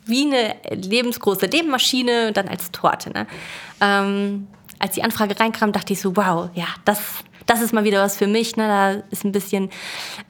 wie 0.06 0.26
eine 0.26 0.54
lebensgroße 0.70 1.46
Nebenmaschine, 1.46 2.32
dann 2.32 2.48
als 2.48 2.70
Torte. 2.70 3.10
Ne? 3.10 3.26
Ähm, 3.80 4.46
als 4.78 4.94
die 4.94 5.02
Anfrage 5.02 5.38
reinkam, 5.38 5.72
dachte 5.72 5.92
ich 5.92 6.00
so, 6.00 6.16
wow, 6.16 6.48
ja, 6.54 6.66
das, 6.84 7.00
das 7.46 7.60
ist 7.60 7.72
mal 7.72 7.84
wieder 7.84 8.02
was 8.02 8.16
für 8.16 8.26
mich. 8.26 8.56
Ne? 8.56 8.68
Da 8.68 8.90
ist 9.10 9.24
ein 9.24 9.32
bisschen 9.32 9.70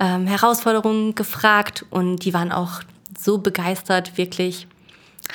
ähm, 0.00 0.26
Herausforderung 0.26 1.14
gefragt 1.14 1.84
und 1.90 2.24
die 2.24 2.32
waren 2.32 2.52
auch 2.52 2.80
so 3.18 3.38
begeistert, 3.38 4.16
wirklich. 4.16 4.66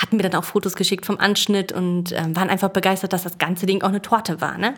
Hatten 0.02 0.16
mir 0.16 0.24
dann 0.24 0.40
auch 0.40 0.46
Fotos 0.46 0.76
geschickt 0.76 1.06
vom 1.06 1.20
Anschnitt 1.20 1.74
und 1.74 2.14
ähm, 2.14 2.34
waren 2.34 2.50
einfach 2.50 2.70
begeistert, 2.70 3.12
dass 3.12 3.24
das 3.24 3.38
ganze 3.38 3.66
Ding 3.66 3.82
auch 3.84 3.90
eine 3.90 4.02
Torte 4.02 4.40
war. 4.40 4.58
Ne? 4.58 4.74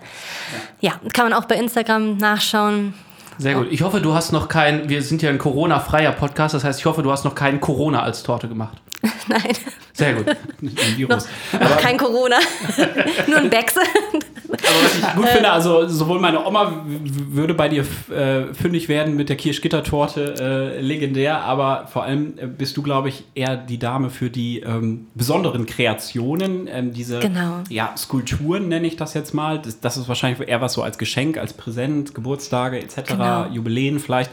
Ja. 0.81 1.00
ja, 1.03 1.10
kann 1.12 1.29
man 1.29 1.33
auch 1.33 1.45
bei 1.45 1.55
Instagram 1.55 2.17
nachschauen. 2.17 2.95
Sehr 3.38 3.56
gut. 3.56 3.68
Ich 3.72 3.82
hoffe, 3.82 4.00
du 4.02 4.13
hast 4.13 4.32
noch 4.32 4.48
keinen, 4.48 4.90
wir 4.90 5.02
sind 5.02 5.22
ja 5.22 5.30
ein 5.30 5.38
Corona-freier 5.38 6.12
Podcast, 6.12 6.54
das 6.54 6.63
heißt, 6.63 6.80
ich 6.80 6.86
hoffe, 6.86 7.04
du 7.04 7.12
hast 7.12 7.24
noch 7.24 7.36
keinen 7.36 7.60
Corona 7.60 8.04
als 8.04 8.24
Torte 8.24 8.48
gemacht. 8.48 8.78
Nein. 9.28 9.56
Sehr 9.93 10.13
gut. 10.15 10.27
Ein 10.62 10.97
Virus. 10.97 11.27
Noch, 11.51 11.59
noch 11.62 11.77
kein 11.77 11.97
Corona, 11.97 12.38
nur 13.27 13.38
ein 13.38 13.50
Becks. 13.50 13.75
Aber 13.77 14.83
was 14.83 14.97
ich 14.97 15.15
gut 15.15 15.27
finde, 15.27 15.51
also 15.51 15.88
sowohl 15.88 16.19
meine 16.19 16.45
Oma 16.45 16.83
würde 16.85 17.53
bei 17.53 17.69
dir 17.69 17.85
äh, 18.09 18.53
fündig 18.53 18.89
werden 18.89 19.15
mit 19.15 19.29
der 19.29 19.35
Kirschgittertorte, 19.35 20.75
äh, 20.77 20.81
legendär, 20.81 21.41
aber 21.41 21.88
vor 21.91 22.03
allem 22.03 22.33
äh, 22.38 22.47
bist 22.47 22.75
du, 22.75 22.81
glaube 22.81 23.09
ich, 23.09 23.23
eher 23.35 23.55
die 23.55 23.77
Dame 23.77 24.09
für 24.09 24.29
die 24.29 24.62
ähm, 24.62 25.07
besonderen 25.13 25.67
Kreationen, 25.67 26.67
ähm, 26.67 26.91
diese 26.91 27.19
genau. 27.19 27.59
ja, 27.69 27.93
Skulpturen 27.95 28.69
nenne 28.69 28.88
ich 28.88 28.95
das 28.95 29.13
jetzt 29.13 29.33
mal. 29.33 29.59
Das, 29.59 29.79
das, 29.79 29.97
ist 29.97 30.07
wahrscheinlich 30.07 30.47
eher 30.47 30.62
was 30.62 30.73
so 30.73 30.81
als 30.81 30.97
Geschenk, 30.97 31.38
als 31.38 31.53
Präsent, 31.53 32.15
Geburtstage 32.15 32.79
etc., 32.79 33.03
genau. 33.05 33.45
Jubiläen 33.47 34.00
vielleicht. 34.00 34.31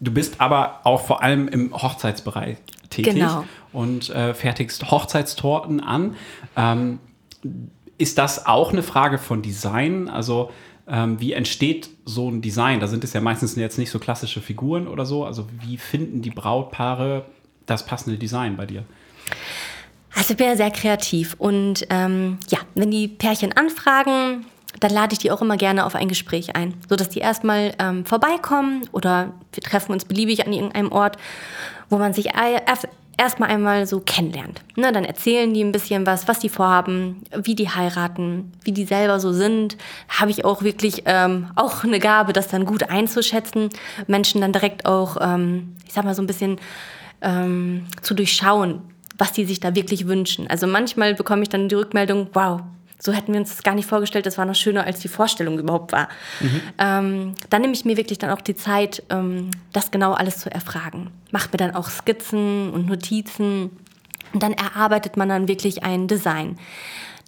Du 0.00 0.12
bist 0.12 0.40
aber 0.40 0.80
auch 0.84 1.00
vor 1.00 1.22
allem 1.22 1.48
im 1.48 1.72
Hochzeitsbereich 1.72 2.58
tätig 2.90 3.14
genau. 3.14 3.44
und 3.72 4.10
äh, 4.10 4.34
fertigst 4.34 4.90
Hochzeitstorten 4.90 5.80
an. 5.80 6.16
Ähm, 6.56 6.98
ist 7.98 8.18
das 8.18 8.46
auch 8.46 8.72
eine 8.72 8.82
Frage 8.82 9.18
von 9.18 9.42
Design? 9.42 10.08
Also 10.08 10.50
ähm, 10.86 11.18
wie 11.20 11.32
entsteht 11.32 11.88
so 12.04 12.30
ein 12.30 12.42
Design? 12.42 12.80
Da 12.80 12.86
sind 12.86 13.04
es 13.04 13.12
ja 13.12 13.20
meistens 13.20 13.56
jetzt 13.56 13.78
nicht 13.78 13.90
so 13.90 13.98
klassische 13.98 14.40
Figuren 14.40 14.86
oder 14.86 15.06
so. 15.06 15.24
Also 15.24 15.46
wie 15.62 15.78
finden 15.78 16.22
die 16.22 16.30
Brautpaare 16.30 17.24
das 17.64 17.86
passende 17.86 18.18
Design 18.18 18.56
bei 18.56 18.66
dir? 18.66 18.84
Also 20.14 20.32
ich 20.32 20.36
bin 20.36 20.46
ja 20.46 20.56
sehr 20.56 20.70
kreativ 20.70 21.34
und 21.38 21.86
ähm, 21.90 22.38
ja, 22.48 22.58
wenn 22.74 22.90
die 22.90 23.08
Pärchen 23.08 23.52
anfragen, 23.52 24.46
dann 24.80 24.92
lade 24.92 25.12
ich 25.12 25.18
die 25.18 25.30
auch 25.30 25.42
immer 25.42 25.56
gerne 25.56 25.86
auf 25.86 25.94
ein 25.94 26.08
Gespräch 26.08 26.56
ein, 26.56 26.74
sodass 26.88 27.08
die 27.08 27.20
erstmal 27.20 27.74
ähm, 27.78 28.04
vorbeikommen 28.04 28.88
oder 28.92 29.32
wir 29.52 29.62
treffen 29.62 29.92
uns 29.92 30.04
beliebig 30.04 30.46
an 30.46 30.52
irgendeinem 30.52 30.92
Ort, 30.92 31.16
wo 31.88 31.98
man 31.98 32.12
sich 32.12 32.30
erstmal 33.16 33.48
einmal 33.48 33.86
so 33.86 34.00
kennenlernt. 34.00 34.62
Ne, 34.76 34.92
dann 34.92 35.04
erzählen 35.04 35.52
die 35.52 35.62
ein 35.62 35.72
bisschen 35.72 36.06
was, 36.06 36.28
was 36.28 36.38
die 36.38 36.48
vorhaben, 36.48 37.22
wie 37.34 37.54
die 37.54 37.70
heiraten, 37.70 38.52
wie 38.62 38.72
die 38.72 38.84
selber 38.84 39.20
so 39.20 39.32
sind. 39.32 39.76
Habe 40.08 40.30
ich 40.30 40.44
auch 40.44 40.62
wirklich 40.62 41.02
ähm, 41.06 41.50
auch 41.54 41.84
eine 41.84 41.98
Gabe, 41.98 42.32
das 42.32 42.48
dann 42.48 42.66
gut 42.66 42.90
einzuschätzen, 42.90 43.70
Menschen 44.06 44.40
dann 44.40 44.52
direkt 44.52 44.86
auch, 44.86 45.16
ähm, 45.20 45.76
ich 45.86 45.94
sag 45.94 46.04
mal 46.04 46.14
so 46.14 46.22
ein 46.22 46.26
bisschen 46.26 46.58
ähm, 47.22 47.86
zu 48.02 48.14
durchschauen, 48.14 48.82
was 49.16 49.32
die 49.32 49.46
sich 49.46 49.60
da 49.60 49.74
wirklich 49.74 50.06
wünschen. 50.06 50.46
Also 50.48 50.66
manchmal 50.66 51.14
bekomme 51.14 51.42
ich 51.42 51.48
dann 51.48 51.68
die 51.68 51.74
Rückmeldung, 51.74 52.28
wow, 52.34 52.60
so 52.98 53.12
hätten 53.12 53.32
wir 53.32 53.40
uns 53.40 53.50
das 53.50 53.62
gar 53.62 53.74
nicht 53.74 53.88
vorgestellt, 53.88 54.26
das 54.26 54.38
war 54.38 54.46
noch 54.46 54.54
schöner, 54.54 54.84
als 54.84 55.00
die 55.00 55.08
Vorstellung 55.08 55.58
überhaupt 55.58 55.92
war. 55.92 56.08
Mhm. 56.40 56.60
Ähm, 56.78 57.34
dann 57.50 57.60
nehme 57.60 57.74
ich 57.74 57.84
mir 57.84 57.96
wirklich 57.96 58.18
dann 58.18 58.30
auch 58.30 58.40
die 58.40 58.54
Zeit, 58.54 59.02
ähm, 59.10 59.50
das 59.72 59.90
genau 59.90 60.12
alles 60.12 60.38
zu 60.38 60.50
erfragen. 60.50 61.10
Macht 61.30 61.52
mir 61.52 61.58
dann 61.58 61.74
auch 61.74 61.88
Skizzen 61.88 62.70
und 62.70 62.86
Notizen 62.86 63.70
und 64.32 64.42
dann 64.42 64.52
erarbeitet 64.52 65.16
man 65.16 65.28
dann 65.28 65.48
wirklich 65.48 65.84
ein 65.84 66.08
Design. 66.08 66.58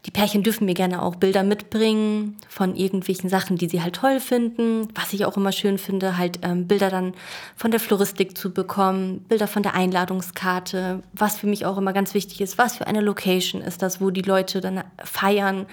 Die 0.07 0.13
Pärchen 0.13 0.45
dürfen 0.45 0.65
mir 0.65 0.75
gerne 0.75 1.03
auch 1.03 1.17
Bilder 1.17 1.43
mitbringen 1.43 2.37
von 2.49 2.77
irgendwelchen 2.77 3.29
Sachen, 3.29 3.57
die 3.57 3.69
sie 3.69 3.83
halt 3.83 3.97
toll 3.97 4.21
finden. 4.21 4.89
Was 4.95 5.13
ich 5.13 5.25
auch 5.25 5.37
immer 5.37 5.51
schön 5.51 5.77
finde, 5.77 6.17
halt 6.17 6.39
ähm, 6.43 6.69
Bilder 6.69 6.89
dann 6.89 7.15
von 7.57 7.73
der 7.73 7.81
Floristik 7.81 8.39
zu 8.39 8.53
bekommen, 8.53 9.21
Bilder 9.29 9.49
von 9.49 9.65
der 9.65 9.75
Einladungskarte. 9.75 11.03
Was 11.13 11.39
für 11.39 11.49
mich 11.49 11.67
auch 11.67 11.77
immer 11.79 11.93
ganz 11.93 12.15
wichtig 12.15 12.41
ist, 12.41 12.59
was 12.59 12.77
für 12.77 12.87
eine 12.87 13.01
Location 13.01 13.61
ist 13.61 13.83
das, 13.83 14.01
wo 14.01 14.11
die 14.11 14.23
Leute 14.23 14.61
dann 14.61 14.85
feiern. 15.03 15.67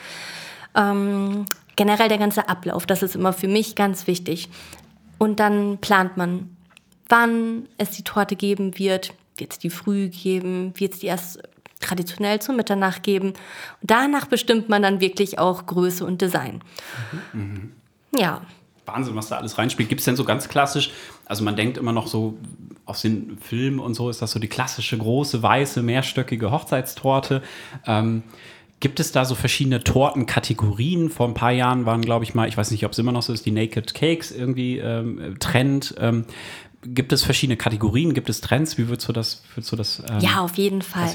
Ähm, 0.74 1.46
generell 1.75 2.10
der 2.10 2.17
ganze 2.17 2.50
Ablauf, 2.50 2.88
das 2.88 3.03
ist 3.03 3.15
immer 3.15 3.32
für 3.32 3.48
mich 3.48 3.75
ganz 3.75 4.08
wichtig. 4.08 4.50
Und 5.20 5.39
dann 5.39 5.77
plant 5.77 6.17
man, 6.17 6.55
wann 7.10 7.67
es 7.77 7.91
die 7.91 8.03
Torte 8.03 8.36
geben 8.36 8.77
wird. 8.79 9.13
Wird 9.38 9.53
es 9.53 9.60
die 9.60 9.70
früh 9.70 10.10
geben? 10.10 10.74
Wird 10.75 10.94
es 10.94 11.00
die 11.00 11.08
erst 11.08 11.44
traditionell 11.86 12.42
zur 12.42 12.56
Mitternacht 12.56 13.04
geben. 13.04 13.30
Und 13.30 13.36
danach 13.82 14.27
bestimmt 14.27 14.70
man 14.70 14.82
dann 14.82 15.00
wirklich 15.00 15.39
auch 15.39 15.65
Größe 15.65 16.06
und 16.06 16.22
Design. 16.22 16.62
Mhm. 17.34 17.72
Ja. 18.18 18.42
Wahnsinn, 18.86 19.15
was 19.15 19.30
da 19.30 19.38
alles 19.38 19.58
reinspielt. 19.58 19.89
Gibt 19.89 20.01
es 20.01 20.06
denn 20.06 20.15
so 20.15 20.24
ganz 20.24 20.48
klassisch, 20.48 20.92
also 21.25 21.44
man 21.44 21.56
denkt 21.56 21.77
immer 21.77 21.92
noch 21.92 22.08
so 22.08 22.38
aus 22.86 23.01
den 23.01 23.38
Filmen 23.39 23.80
und 23.80 23.96
so, 23.96 24.10
ist 24.10 24.22
das 24.22 24.32
so 24.32 24.39
die 24.39 24.48
klassische 24.48 24.98
große, 24.98 25.42
weiße, 25.42 25.82
mehrstöckige 25.82 26.51
Hochzeitstorte. 26.51 27.42
Ähm, 27.86 28.24
Gibt 28.82 29.00
es 29.00 29.12
da 29.12 29.25
so 29.25 29.36
verschiedene 29.36 29.84
Tortenkategorien? 29.84 31.10
Vor 31.10 31.27
ein 31.27 31.34
paar 31.34 31.51
Jahren 31.51 31.86
waren, 31.86 32.01
glaube 32.01 32.25
ich 32.25 32.36
mal, 32.36 32.48
ich 32.48 32.58
weiß 32.58 32.72
nicht, 32.72 32.86
ob 32.86 32.92
es 32.92 33.00
immer 33.00 33.13
noch 33.13 33.24
so 33.24 33.32
ist, 33.32 33.46
die 33.46 33.51
Naked 33.51 33.94
Cakes 33.94 34.32
irgendwie 34.32 34.77
ähm, 34.80 35.38
Trend. 35.39 35.96
Ähm, 35.98 36.25
gibt 36.86 37.12
es 37.13 37.24
verschiedene 37.24 37.58
Kategorien? 37.58 38.13
Gibt 38.13 38.30
es 38.30 38.42
Trends? 38.42 38.77
Wie 38.77 38.88
würdest 38.88 39.08
du 39.08 39.13
das, 39.13 39.44
würdest 39.54 39.72
du 39.72 39.75
das 39.75 40.04
ähm, 40.10 40.20
Ja, 40.20 40.39
auf 40.39 40.56
jeden 40.56 40.82
Fall. 40.82 41.10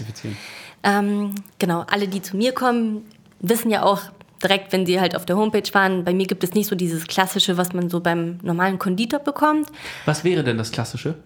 Ähm, 0.83 1.35
genau, 1.59 1.85
alle, 1.91 2.09
die 2.09 2.23
zu 2.23 2.37
mir 2.37 2.53
kommen, 2.53 3.05
wissen 3.41 3.71
ja 3.71 3.83
auch 3.83 4.03
direkt, 4.43 4.73
wenn 4.73 4.87
sie 4.87 5.01
halt 5.01 5.15
auf 5.15 5.27
der 5.27 5.37
Homepage 5.37 5.69
waren, 5.73 6.05
bei 6.05 6.15
mir 6.15 6.27
gibt 6.27 6.43
es 6.43 6.55
nicht 6.55 6.67
so 6.67 6.75
dieses 6.75 7.07
Klassische, 7.07 7.57
was 7.57 7.73
man 7.73 7.91
so 7.91 8.01
beim 8.01 8.39
normalen 8.43 8.79
Konditor 8.79 9.21
bekommt. 9.21 9.69
Was 10.07 10.25
wäre 10.25 10.43
denn 10.43 10.57
das 10.57 10.73
Klassische? 10.73 11.17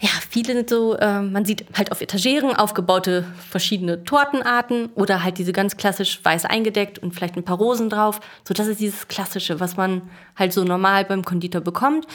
Ja, 0.00 0.10
viele 0.30 0.54
sind 0.54 0.70
so, 0.70 0.94
äh, 0.94 1.20
man 1.20 1.44
sieht 1.44 1.66
halt 1.76 1.90
auf 1.90 2.00
Etageren 2.00 2.54
aufgebaute 2.54 3.24
verschiedene 3.50 4.04
Tortenarten 4.04 4.90
oder 4.94 5.24
halt 5.24 5.38
diese 5.38 5.52
ganz 5.52 5.76
klassisch 5.76 6.20
weiß 6.22 6.44
eingedeckt 6.44 7.00
und 7.00 7.14
vielleicht 7.14 7.36
ein 7.36 7.42
paar 7.42 7.58
Rosen 7.58 7.90
drauf. 7.90 8.20
So, 8.46 8.54
das 8.54 8.68
ist 8.68 8.78
dieses 8.78 9.08
Klassische, 9.08 9.58
was 9.58 9.76
man 9.76 10.02
halt 10.36 10.52
so 10.52 10.62
normal 10.62 11.04
beim 11.04 11.24
Konditor 11.24 11.60
bekommt 11.60 12.06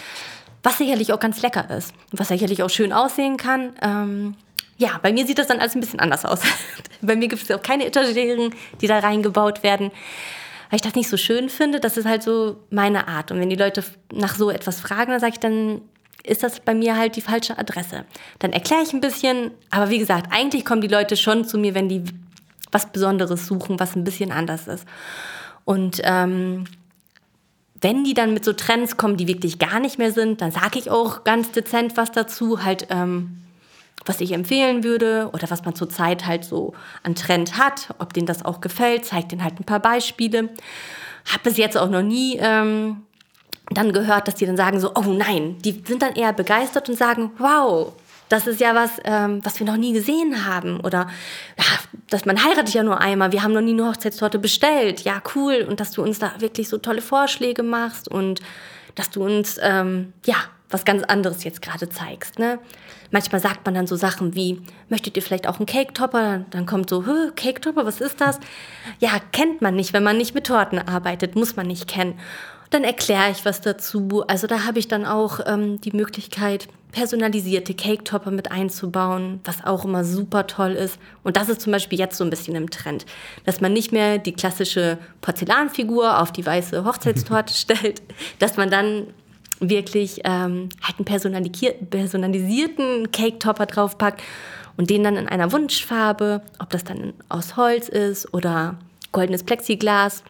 was 0.64 0.78
sicherlich 0.78 1.14
auch 1.14 1.20
ganz 1.20 1.42
lecker 1.42 1.70
ist, 1.70 1.94
was 2.12 2.30
sicherlich 2.30 2.64
auch 2.64 2.70
schön 2.70 2.94
aussehen 2.94 3.38
kann. 3.38 3.74
Ähm, 3.82 4.36
ja, 4.78 5.00
bei 5.02 5.14
mir 5.14 5.28
sieht 5.28 5.38
das 5.38 5.48
dann 5.48 5.60
alles 5.60 5.76
ein 5.76 5.82
bisschen 5.82 6.00
anders 6.00 6.26
aus. 6.26 6.40
bei 7.02 7.16
mir 7.16 7.28
gibt 7.28 7.44
es 7.44 7.52
auch 7.52 7.62
keine 7.62 7.86
Etageren, 7.86 8.54
die 8.82 8.88
da 8.88 9.00
reingebaut 9.00 9.62
werden, 9.62 9.92
weil 10.70 10.78
ich 10.78 10.82
das 10.82 10.96
nicht 10.96 11.10
so 11.10 11.18
schön 11.18 11.50
finde. 11.50 11.80
Das 11.80 11.98
ist 11.98 12.06
halt 12.06 12.24
so 12.24 12.58
meine 12.70 13.08
Art. 13.08 13.32
Und 13.32 13.40
wenn 13.40 13.50
die 13.50 13.56
Leute 13.56 13.84
nach 14.12 14.36
so 14.36 14.50
etwas 14.50 14.80
fragen, 14.80 15.12
dann 15.12 15.20
sage 15.20 15.34
ich 15.34 15.40
dann, 15.40 15.82
ist 16.24 16.42
das 16.42 16.62
bei 16.62 16.74
mir 16.74 16.98
halt 16.98 17.18
die 17.18 17.22
falsche 17.22 17.58
Adresse. 17.58 18.06
Dann 18.40 18.54
erkläre 18.54 18.82
ich 18.82 18.94
ein 18.94 19.02
bisschen, 19.02 19.52
aber 19.70 19.90
wie 19.90 20.00
gesagt, 20.00 20.28
eigentlich 20.32 20.64
kommen 20.64 20.82
die 20.82 20.88
Leute 20.88 21.18
schon 21.18 21.46
zu 21.46 21.58
mir, 21.58 21.76
wenn 21.76 21.90
die 21.90 22.04
was 22.72 22.92
Besonderes 22.92 23.46
suchen, 23.46 23.80
was 23.80 23.96
ein 23.96 24.04
bisschen 24.04 24.32
anders 24.32 24.68
ist. 24.68 24.88
Und 25.66 26.02
ähm, 26.04 26.66
wenn 27.84 28.04
die 28.04 28.14
dann 28.14 28.34
mit 28.34 28.46
so 28.46 28.54
Trends 28.54 28.98
kommen, 28.98 29.18
die 29.18 29.28
wirklich 29.28 29.60
gar 29.60 29.80
nicht 29.80 30.00
mehr 30.00 30.12
sind, 30.12 30.42
dann 30.42 30.52
sage 30.52 30.80
ich 30.80 30.90
auch 30.90 31.24
ganz 31.24 31.52
dezent 31.52 31.98
was 31.98 32.12
dazu, 32.12 32.64
halt, 32.64 32.88
ähm, 32.90 33.42
was 34.06 34.22
ich 34.22 34.32
empfehlen 34.32 34.84
würde 34.84 35.30
oder 35.34 35.50
was 35.50 35.66
man 35.66 35.76
zurzeit 35.76 36.26
halt 36.26 36.46
so 36.46 36.74
an 37.04 37.16
Trend 37.16 37.58
hat, 37.58 37.94
ob 38.00 38.14
denen 38.14 38.26
das 38.26 38.44
auch 38.44 38.62
gefällt, 38.62 39.06
zeigt 39.06 39.32
denen 39.32 39.44
halt 39.44 39.60
ein 39.60 39.66
paar 39.66 39.80
Beispiele. 39.80 40.50
Habe 41.26 41.44
bis 41.44 41.58
jetzt 41.58 41.78
auch 41.78 41.90
noch 41.90 42.02
nie 42.02 42.38
ähm, 42.40 43.04
dann 43.70 43.94
gehört, 43.94 44.28
dass 44.28 44.36
die 44.36 44.46
dann 44.46 44.58
sagen 44.58 44.80
so, 44.80 44.92
oh 44.96 45.02
nein, 45.02 45.58
die 45.64 45.84
sind 45.86 46.02
dann 46.02 46.16
eher 46.16 46.34
begeistert 46.34 46.90
und 46.90 46.96
sagen, 46.98 47.32
wow, 47.38 47.94
das 48.34 48.48
ist 48.48 48.60
ja 48.60 48.74
was, 48.74 48.92
ähm, 49.04 49.42
was 49.44 49.60
wir 49.60 49.68
noch 49.68 49.78
nie 49.78 49.94
gesehen 49.94 50.46
haben. 50.46 50.80
Oder 50.80 51.08
ja, 51.58 51.66
dass 52.10 52.26
man 52.26 52.44
heiratet 52.44 52.74
ja 52.74 52.84
nur 52.84 53.00
einmal, 53.00 53.32
wir 53.32 53.44
haben 53.44 53.54
noch 53.54 53.62
nie 53.62 53.74
eine 53.74 53.88
Hochzeitstorte 53.88 54.40
bestellt. 54.40 55.02
Ja, 55.02 55.22
cool. 55.36 55.66
Und 55.68 55.80
dass 55.80 55.92
du 55.92 56.02
uns 56.02 56.20
da 56.20 56.34
wirklich 56.40 56.68
so 56.68 56.80
tolle 56.80 57.02
Vorschläge 57.02 57.62
machst 57.62 58.08
und 58.08 58.42
dass 58.96 59.12
du 59.12 59.24
uns, 59.24 59.60
ähm, 59.62 60.14
ja, 60.26 60.36
was 60.70 60.86
ganz 60.86 61.04
anderes 61.04 61.44
jetzt 61.44 61.62
gerade 61.62 61.88
zeigst. 61.88 62.40
Ne? 62.40 62.58
Manchmal 63.12 63.40
sagt 63.40 63.64
man 63.66 63.76
dann 63.76 63.86
so 63.86 63.96
Sachen 63.96 64.34
wie, 64.34 64.60
möchtet 64.90 65.16
ihr 65.16 65.22
vielleicht 65.22 65.48
auch 65.48 65.58
einen 65.58 65.68
Cake-Topper? 65.68 66.46
Dann 66.50 66.66
kommt 66.66 66.90
so, 66.90 67.04
Cake-Topper, 67.36 67.86
was 67.86 68.02
ist 68.02 68.20
das? 68.20 68.40
Ja, 69.00 69.12
kennt 69.32 69.62
man 69.62 69.76
nicht, 69.76 69.94
wenn 69.94 70.04
man 70.04 70.18
nicht 70.18 70.34
mit 70.34 70.48
Torten 70.48 70.80
arbeitet, 70.80 71.36
muss 71.36 71.56
man 71.56 71.68
nicht 71.68 71.88
kennen. 71.88 72.20
Dann 72.72 72.84
erkläre 72.84 73.30
ich 73.30 73.46
was 73.46 73.62
dazu. 73.62 74.24
Also 74.28 74.48
da 74.48 74.66
habe 74.66 74.80
ich 74.80 74.88
dann 74.88 75.06
auch 75.06 75.42
ähm, 75.46 75.80
die 75.80 75.92
Möglichkeit, 75.92 76.68
personalisierte 76.94 77.74
Cake-Topper 77.74 78.32
mit 78.32 78.52
einzubauen, 78.52 79.42
was 79.44 79.66
auch 79.66 79.84
immer 79.84 80.06
super 80.06 80.48
toll 80.48 80.72
ist. 80.72 80.98
Und 81.24 81.36
das 81.36 81.50
ist 81.50 81.60
zum 81.60 81.74
Beispiel 81.74 82.00
jetzt 82.00 82.18
so 82.18 82.24
ein 82.24 82.30
bisschen 82.30 82.56
im 82.56 82.70
Trend, 82.70 83.06
dass 83.44 83.60
man 83.60 83.74
nicht 83.74 83.92
mehr 83.92 84.20
die 84.20 84.32
klassische 84.32 84.98
Porzellanfigur 85.22 86.22
auf 86.22 86.32
die 86.32 86.46
weiße 86.46 86.86
Hochzeitstorte 86.86 87.54
stellt, 87.56 88.02
dass 88.40 88.56
man 88.56 88.70
dann 88.70 89.08
wirklich 89.60 90.22
ähm, 90.24 90.70
halt 90.82 90.98
einen 90.98 91.90
personalisierten 91.90 93.12
Cake-Topper 93.12 93.66
draufpackt 93.66 94.22
und 94.78 94.90
den 94.90 95.04
dann 95.04 95.18
in 95.18 95.28
einer 95.28 95.52
Wunschfarbe, 95.52 96.42
ob 96.60 96.70
das 96.70 96.84
dann 96.84 97.14
aus 97.30 97.58
Holz 97.58 97.90
ist 97.90 98.34
oder 98.34 98.78
goldenes 99.12 99.44
Plexiglas, 99.44 100.24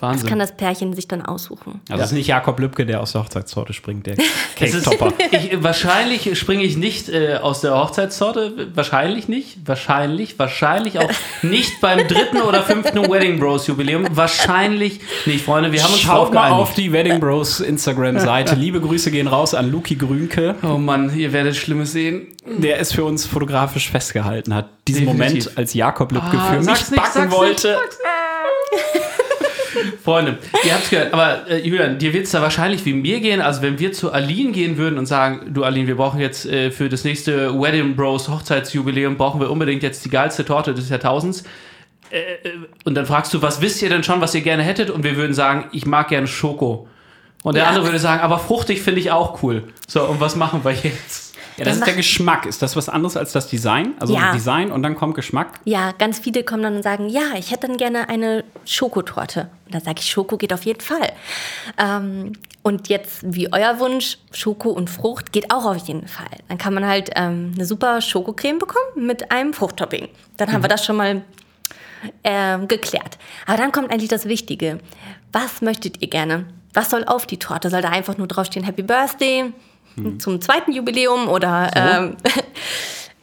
Wahnsinn. 0.00 0.22
das 0.22 0.28
kann 0.28 0.38
das 0.38 0.56
Pärchen 0.56 0.92
sich 0.94 1.08
dann 1.08 1.22
aussuchen. 1.22 1.80
Also 1.88 2.02
es 2.02 2.10
ist 2.10 2.16
nicht 2.16 2.26
Jakob 2.26 2.58
Lübke, 2.58 2.84
der 2.86 3.00
aus 3.00 3.12
der 3.12 3.22
Hochzeitstorte 3.22 3.72
springt, 3.72 4.06
der 4.06 4.16
Cake-Topper. 4.56 5.12
Ich, 5.30 5.62
wahrscheinlich 5.62 6.38
springe 6.38 6.64
ich 6.64 6.76
nicht 6.76 7.08
äh, 7.08 7.36
aus 7.36 7.60
der 7.60 7.76
Hochzeitstorte. 7.76 8.68
Wahrscheinlich 8.74 9.28
nicht. 9.28 9.58
Wahrscheinlich. 9.66 10.38
Wahrscheinlich 10.38 10.98
auch 10.98 11.10
nicht 11.42 11.80
beim 11.80 12.06
dritten 12.08 12.38
oder 12.42 12.62
fünften 12.62 12.98
Wedding 13.10 13.38
Bros 13.38 13.66
Jubiläum. 13.66 14.06
Wahrscheinlich 14.10 15.00
nicht, 15.26 15.44
Freunde. 15.44 15.72
Wir 15.72 15.82
haben 15.82 15.92
uns 15.92 16.02
drauf 16.02 16.26
Schaut 16.26 16.34
mal 16.34 16.48
geeinigt. 16.48 16.60
auf 16.62 16.74
die 16.74 16.92
Wedding 16.92 17.20
Bros 17.20 17.60
Instagram-Seite. 17.60 18.54
Liebe 18.54 18.80
Grüße 18.80 19.10
gehen 19.10 19.26
raus 19.28 19.54
an 19.54 19.70
Luki 19.70 19.94
Grünke, 19.96 20.54
Oh 20.62 20.78
Mann, 20.78 21.16
ihr 21.16 21.32
werdet 21.32 21.56
Schlimmes 21.56 21.92
sehen. 21.92 22.28
der 22.46 22.78
es 22.80 22.92
für 22.92 23.04
uns 23.04 23.26
fotografisch 23.26 23.90
festgehalten 23.90 24.54
hat. 24.54 24.68
Diesen 24.88 25.06
Definitiv. 25.06 25.44
Moment, 25.46 25.58
als 25.58 25.74
Jakob 25.74 26.12
Lübke 26.12 26.36
Ah, 26.38 26.52
für 26.52 26.58
mich 26.58 26.66
nicht, 26.68 26.90
backen 26.96 27.10
sag's 27.12 27.16
nicht, 27.26 27.32
wollte. 27.32 27.78
Freunde, 30.02 30.38
ihr 30.64 30.74
habt's 30.74 30.90
gehört, 30.90 31.12
aber 31.12 31.48
äh, 31.48 31.66
Julian, 31.66 31.98
dir 31.98 32.12
wird's 32.12 32.30
da 32.30 32.40
wahrscheinlich 32.42 32.84
wie 32.84 32.92
mir 32.94 33.20
gehen. 33.20 33.40
Also 33.40 33.62
wenn 33.62 33.78
wir 33.78 33.92
zu 33.92 34.12
Aline 34.12 34.52
gehen 34.52 34.76
würden 34.76 34.98
und 34.98 35.06
sagen, 35.06 35.52
du 35.52 35.64
Aline, 35.64 35.86
wir 35.86 35.96
brauchen 35.96 36.20
jetzt 36.20 36.46
äh, 36.46 36.70
für 36.70 36.88
das 36.88 37.04
nächste 37.04 37.58
Wedding 37.60 37.96
Bros 37.96 38.28
Hochzeitsjubiläum, 38.28 39.16
brauchen 39.16 39.40
wir 39.40 39.50
unbedingt 39.50 39.82
jetzt 39.82 40.04
die 40.04 40.10
geilste 40.10 40.44
Torte 40.44 40.74
des 40.74 40.88
Jahrtausends. 40.88 41.44
Äh, 42.10 42.18
äh, 42.18 42.52
und 42.84 42.94
dann 42.94 43.06
fragst 43.06 43.32
du, 43.34 43.42
was 43.42 43.60
wisst 43.60 43.82
ihr 43.82 43.88
denn 43.88 44.02
schon, 44.04 44.20
was 44.20 44.34
ihr 44.34 44.42
gerne 44.42 44.62
hättet? 44.62 44.90
Und 44.90 45.04
wir 45.04 45.16
würden 45.16 45.34
sagen, 45.34 45.66
ich 45.72 45.86
mag 45.86 46.08
gerne 46.08 46.26
Schoko. 46.26 46.88
Und 47.42 47.54
der 47.56 47.64
Ja. 47.64 47.68
andere 47.68 47.84
würde 47.86 47.98
sagen, 47.98 48.22
aber 48.22 48.38
fruchtig 48.38 48.80
finde 48.82 49.00
ich 49.00 49.10
auch 49.10 49.42
cool. 49.42 49.64
So, 49.86 50.02
und 50.04 50.20
was 50.20 50.36
machen 50.36 50.64
wir 50.64 50.72
jetzt? 50.72 51.23
Ja, 51.56 51.64
das 51.64 51.76
ist 51.76 51.86
der 51.86 51.94
Geschmack. 51.94 52.46
Ist 52.46 52.62
das 52.62 52.74
was 52.76 52.88
anderes 52.88 53.16
als 53.16 53.32
das 53.32 53.46
Design? 53.48 53.94
Also 54.00 54.14
Ja. 54.14 54.32
Design 54.32 54.72
und 54.72 54.82
dann 54.82 54.96
kommt 54.96 55.14
Geschmack? 55.14 55.60
Ja, 55.64 55.92
ganz 55.92 56.18
viele 56.18 56.42
kommen 56.42 56.62
dann 56.62 56.76
und 56.76 56.82
sagen, 56.82 57.08
ja, 57.08 57.34
ich 57.38 57.50
hätte 57.50 57.68
dann 57.68 57.76
gerne 57.76 58.08
eine 58.08 58.44
Schokotorte. 58.64 59.48
Und 59.66 59.74
dann 59.74 59.82
sage 59.82 60.00
ich, 60.00 60.10
Schoko 60.10 60.36
geht 60.36 60.52
auf 60.52 60.64
jeden 60.64 60.80
Fall. 60.80 61.12
Ähm, 61.78 62.32
und 62.62 62.88
jetzt, 62.88 63.20
wie 63.24 63.52
euer 63.52 63.78
Wunsch, 63.78 64.18
Schoko 64.32 64.70
und 64.70 64.90
Frucht 64.90 65.32
geht 65.32 65.52
auch 65.52 65.64
auf 65.64 65.76
jeden 65.86 66.08
Fall. 66.08 66.26
Dann 66.48 66.58
kann 66.58 66.74
man 66.74 66.86
halt 66.86 67.10
ähm, 67.14 67.52
eine 67.54 67.66
super 67.66 68.00
Schokocreme 68.00 68.58
bekommen 68.58 69.06
mit 69.06 69.30
einem 69.30 69.52
Fruchttopping. 69.52 70.08
Dann 70.36 70.52
haben 70.52 70.62
wir 70.62 70.68
das 70.68 70.84
schon 70.84 70.96
mal 70.96 71.22
ähm, 72.22 72.68
geklärt. 72.68 73.18
Aber 73.46 73.56
dann 73.56 73.72
kommt 73.72 73.90
eigentlich 73.90 74.08
das 74.10 74.26
Wichtige. 74.26 74.78
Was 75.32 75.62
möchtet 75.62 76.02
ihr 76.02 76.08
gerne? 76.08 76.46
Was 76.72 76.90
soll 76.90 77.04
auf 77.04 77.26
die 77.26 77.38
Torte? 77.38 77.70
Soll 77.70 77.82
da 77.82 77.90
einfach 77.90 78.18
nur 78.18 78.26
draufstehen 78.26 78.64
Happy 78.64 78.82
Birthday 78.82 79.52
zum 80.18 80.40
zweiten 80.40 80.72
Jubiläum 80.72 81.28
oder 81.28 81.70
ähm, 81.74 82.16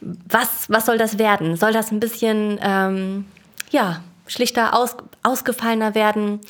was, 0.00 0.68
was 0.68 0.86
soll 0.86 0.98
das 0.98 1.18
werden? 1.18 1.56
Soll 1.56 1.72
das 1.72 1.90
ein 1.92 2.00
bisschen 2.00 2.58
ähm, 2.62 3.24
ja, 3.70 4.02
schlichter, 4.26 4.76
aus, 4.76 4.96
ausgefallener 5.22 5.94
werden? 5.94 6.40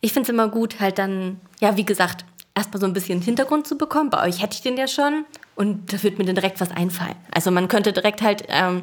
Ich 0.00 0.12
finde 0.12 0.26
es 0.26 0.28
immer 0.30 0.48
gut, 0.48 0.80
halt 0.80 0.98
dann, 0.98 1.40
ja, 1.60 1.76
wie 1.76 1.84
gesagt, 1.84 2.24
erstmal 2.54 2.80
so 2.80 2.86
ein 2.86 2.92
bisschen 2.92 3.20
Hintergrund 3.20 3.66
zu 3.66 3.76
bekommen. 3.76 4.10
Bei 4.10 4.26
euch 4.26 4.42
hätte 4.42 4.54
ich 4.54 4.62
den 4.62 4.76
ja 4.76 4.88
schon 4.88 5.24
und 5.54 5.92
da 5.92 6.02
wird 6.02 6.18
mir 6.18 6.24
dann 6.24 6.34
direkt 6.34 6.60
was 6.60 6.70
einfallen. 6.70 7.16
Also 7.32 7.50
man 7.50 7.68
könnte 7.68 7.92
direkt 7.92 8.22
halt 8.22 8.44
ähm, 8.48 8.82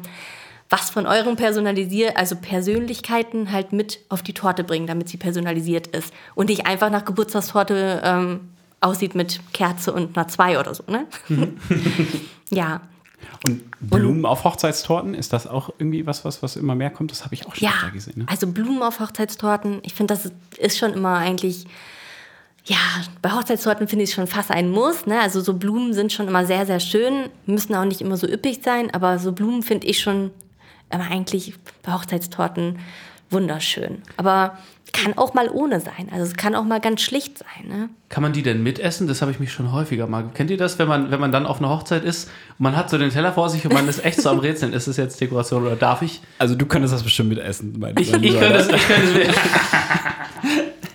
was 0.70 0.90
von 0.90 1.06
euren 1.06 1.36
Personalisier, 1.36 2.16
also 2.16 2.36
Persönlichkeiten 2.36 3.52
halt 3.52 3.72
mit 3.72 4.00
auf 4.08 4.22
die 4.22 4.34
Torte 4.34 4.64
bringen, 4.64 4.86
damit 4.86 5.08
sie 5.08 5.16
personalisiert 5.16 5.86
ist 5.88 6.12
und 6.34 6.50
nicht 6.50 6.66
einfach 6.66 6.90
nach 6.90 7.04
Geburtstagstorte 7.04 8.02
ähm, 8.04 8.40
aussieht 8.80 9.14
mit 9.14 9.40
Kerze 9.52 9.92
und 9.92 10.16
einer 10.16 10.28
2 10.28 10.60
oder 10.60 10.74
so, 10.74 10.84
ne? 10.86 11.06
ja. 12.50 12.80
Und 13.46 13.62
Blumen 13.80 14.24
auf 14.24 14.44
Hochzeitstorten, 14.44 15.14
ist 15.14 15.32
das 15.32 15.46
auch 15.46 15.70
irgendwie 15.78 16.06
was, 16.06 16.24
was, 16.24 16.42
was 16.42 16.56
immer 16.56 16.74
mehr 16.74 16.90
kommt? 16.90 17.10
Das 17.10 17.24
habe 17.24 17.34
ich 17.34 17.46
auch 17.46 17.54
schon 17.54 17.66
Ja, 17.66 17.74
öfter 17.74 17.90
gesehen. 17.90 18.14
Ne? 18.18 18.26
also 18.28 18.46
Blumen 18.46 18.82
auf 18.82 19.00
Hochzeitstorten, 19.00 19.80
ich 19.82 19.94
finde, 19.94 20.14
das 20.14 20.30
ist 20.58 20.78
schon 20.78 20.92
immer 20.92 21.16
eigentlich, 21.16 21.66
ja, 22.64 22.76
bei 23.22 23.32
Hochzeitstorten 23.32 23.88
finde 23.88 24.04
ich 24.04 24.10
es 24.10 24.16
schon 24.16 24.26
fast 24.26 24.50
ein 24.50 24.70
Muss. 24.70 25.06
Ne? 25.06 25.20
Also 25.20 25.40
so 25.40 25.54
Blumen 25.54 25.94
sind 25.94 26.12
schon 26.12 26.28
immer 26.28 26.46
sehr, 26.46 26.66
sehr 26.66 26.80
schön, 26.80 27.30
müssen 27.46 27.74
auch 27.74 27.84
nicht 27.84 28.00
immer 28.00 28.16
so 28.16 28.26
üppig 28.28 28.60
sein, 28.62 28.92
aber 28.92 29.18
so 29.18 29.32
Blumen 29.32 29.62
finde 29.62 29.86
ich 29.86 30.00
schon 30.00 30.30
immer 30.90 31.10
eigentlich 31.10 31.54
bei 31.82 31.92
Hochzeitstorten 31.92 32.78
wunderschön. 33.30 34.02
Aber 34.16 34.58
kann 34.92 35.16
auch 35.16 35.34
mal 35.34 35.48
ohne 35.48 35.80
sein. 35.80 36.08
Also 36.12 36.24
es 36.24 36.34
kann 36.34 36.54
auch 36.54 36.64
mal 36.64 36.80
ganz 36.80 37.02
schlicht 37.02 37.38
sein. 37.38 37.68
Ne? 37.68 37.88
Kann 38.08 38.22
man 38.22 38.32
die 38.32 38.42
denn 38.42 38.62
mitessen? 38.62 39.06
Das 39.06 39.20
habe 39.22 39.30
ich 39.30 39.40
mich 39.40 39.52
schon 39.52 39.72
häufiger 39.72 40.06
mal. 40.06 40.30
Kennt 40.34 40.50
ihr 40.50 40.56
das, 40.56 40.78
wenn 40.78 40.88
man, 40.88 41.10
wenn 41.10 41.20
man 41.20 41.32
dann 41.32 41.46
auf 41.46 41.58
einer 41.58 41.68
Hochzeit 41.68 42.04
ist 42.04 42.28
und 42.58 42.64
man 42.64 42.76
hat 42.76 42.90
so 42.90 42.98
den 42.98 43.10
Teller 43.10 43.32
vor 43.32 43.50
sich 43.50 43.64
und 43.64 43.72
man 43.72 43.88
ist 43.88 44.04
echt 44.04 44.20
so 44.20 44.30
am 44.30 44.38
Rätseln, 44.38 44.72
ist 44.72 44.86
es 44.86 44.96
jetzt 44.96 45.20
Dekoration 45.20 45.66
oder 45.66 45.76
darf 45.76 46.02
ich? 46.02 46.20
Also 46.38 46.54
du 46.54 46.66
könntest 46.66 46.94
das 46.94 47.02
bestimmt 47.02 47.28
mit 47.30 47.38
essen. 47.38 47.74
Mein, 47.78 47.94
Ich, 47.98 48.12
mein 48.12 48.22
ich 48.22 48.38
könnte 48.38 48.58
es, 48.58 48.68
ich 48.68 48.88
könnte 48.88 49.22
es. 49.22 49.36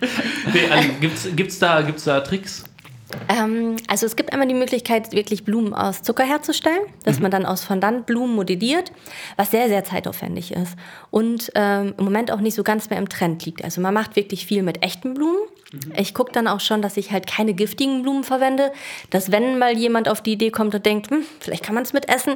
nee, 0.54 0.70
also 0.70 0.90
gibt's, 1.00 1.28
gibt's, 1.36 1.60
da, 1.60 1.82
gibt's 1.82 2.04
da 2.04 2.22
Tricks? 2.22 2.64
Ähm, 3.30 3.78
also 3.88 4.06
es 4.06 4.16
gibt 4.16 4.32
einmal 4.34 4.48
die 4.48 4.54
Möglichkeit, 4.54 5.12
wirklich 5.12 5.44
Blumen 5.44 5.74
aus 5.74 6.02
Zucker 6.02 6.24
herzustellen, 6.24 6.82
dass 7.04 7.20
man 7.20 7.32
dann 7.32 7.46
aus 7.46 7.64
Fondant 7.64 8.06
Blumen 8.06 8.36
modelliert, 8.36 8.92
was 9.38 9.52
sehr, 9.52 9.68
sehr 9.68 9.84
zeitaufwendig 9.84 10.52
ist 10.52 10.76
und 11.12 11.52
ähm, 11.56 11.94
im 11.98 12.04
Moment 12.04 12.32
auch 12.32 12.40
nicht 12.40 12.56
so 12.56 12.64
ganz 12.64 12.90
mehr 12.90 13.00
im 13.00 13.10
Trend 13.10 13.46
liegt. 13.46 13.64
Also 13.64 13.82
man 13.82 13.94
macht 13.94 14.16
wirklich 14.16 14.46
viel 14.46 14.64
mit 14.64 14.84
echten 14.84 15.14
Blumen. 15.14 15.40
Ich 15.98 16.14
gucke 16.14 16.32
dann 16.32 16.48
auch 16.48 16.60
schon, 16.60 16.84
dass 16.84 16.98
ich 16.98 17.12
halt 17.12 17.26
keine 17.26 17.54
giftigen 17.54 18.04
Blumen 18.04 18.24
verwende, 18.24 18.72
dass 19.10 19.32
wenn 19.32 19.58
mal 19.58 19.76
jemand 19.76 20.08
auf 20.08 20.22
die 20.22 20.34
Idee 20.34 20.52
kommt 20.52 20.76
und 20.76 20.86
denkt, 20.86 21.10
hm, 21.10 21.24
vielleicht 21.40 21.64
kann 21.64 21.74
man 21.74 21.84
es 21.84 21.94
mit 21.94 22.08
essen, 22.10 22.36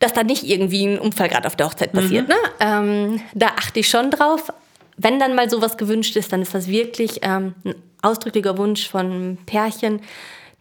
dass 0.00 0.12
da 0.12 0.24
nicht 0.24 0.42
irgendwie 0.42 0.84
ein 0.84 0.98
Unfall 0.98 1.28
gerade 1.28 1.46
auf 1.46 1.54
der 1.54 1.66
Hochzeit 1.66 1.92
passiert. 1.92 2.28
Ne? 2.28 2.34
Ähm, 2.58 3.20
da 3.34 3.46
achte 3.56 3.78
ich 3.80 3.88
schon 3.88 4.10
drauf. 4.10 4.52
Wenn 4.96 5.18
dann 5.18 5.34
mal 5.34 5.48
sowas 5.48 5.76
gewünscht 5.76 6.16
ist, 6.16 6.32
dann 6.32 6.42
ist 6.42 6.54
das 6.54 6.68
wirklich 6.68 7.20
ähm, 7.22 7.54
ein 7.64 7.74
ausdrücklicher 8.02 8.58
Wunsch 8.58 8.88
von 8.88 9.38
Pärchen, 9.46 10.00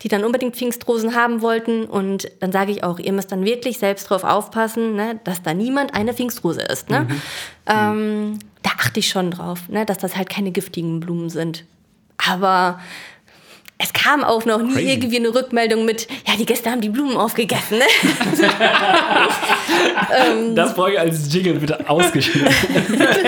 die 0.02 0.08
dann 0.08 0.24
unbedingt 0.24 0.56
Pfingstrosen 0.56 1.16
haben 1.16 1.42
wollten. 1.42 1.86
Und 1.86 2.32
dann 2.40 2.52
sage 2.52 2.72
ich 2.72 2.84
auch, 2.84 3.00
ihr 3.00 3.14
müsst 3.14 3.32
dann 3.32 3.46
wirklich 3.46 3.78
selbst 3.78 4.10
drauf 4.10 4.24
aufpassen, 4.24 4.96
ne, 4.96 5.20
dass 5.24 5.44
da 5.44 5.54
niemand 5.54 5.94
eine 5.94 6.14
Pfingstrose 6.14 6.62
ist. 6.62 6.90
Ne? 6.90 7.08
Ähm, 7.68 8.40
da 8.64 8.72
achte 8.80 9.00
ich 9.00 9.10
schon 9.10 9.32
drauf, 9.32 9.70
ne, 9.70 9.86
dass 9.86 10.00
das 10.00 10.16
halt 10.16 10.30
keine 10.30 10.52
giftigen 10.52 11.00
Blumen 11.00 11.30
sind. 11.30 11.66
Aber 12.18 12.80
es 13.82 13.94
kam 13.94 14.24
auch 14.24 14.46
noch 14.46 14.62
nie 14.62 14.74
Crazy. 14.74 14.92
irgendwie 14.92 15.18
eine 15.18 15.34
Rückmeldung 15.34 15.86
mit, 15.86 16.08
ja, 16.28 16.36
die 16.38 16.46
Gäste 16.46 16.70
haben 16.70 16.82
die 16.82 16.90
Blumen 16.90 17.18
aufgegessen. 17.18 17.80
Ne? 17.80 17.86
Das 20.56 20.74
brauche 20.74 20.92
ich 20.92 21.00
als 21.00 21.34
Jingle 21.34 21.54
bitte 21.54 21.90
ausgeschnitten. 21.90 22.44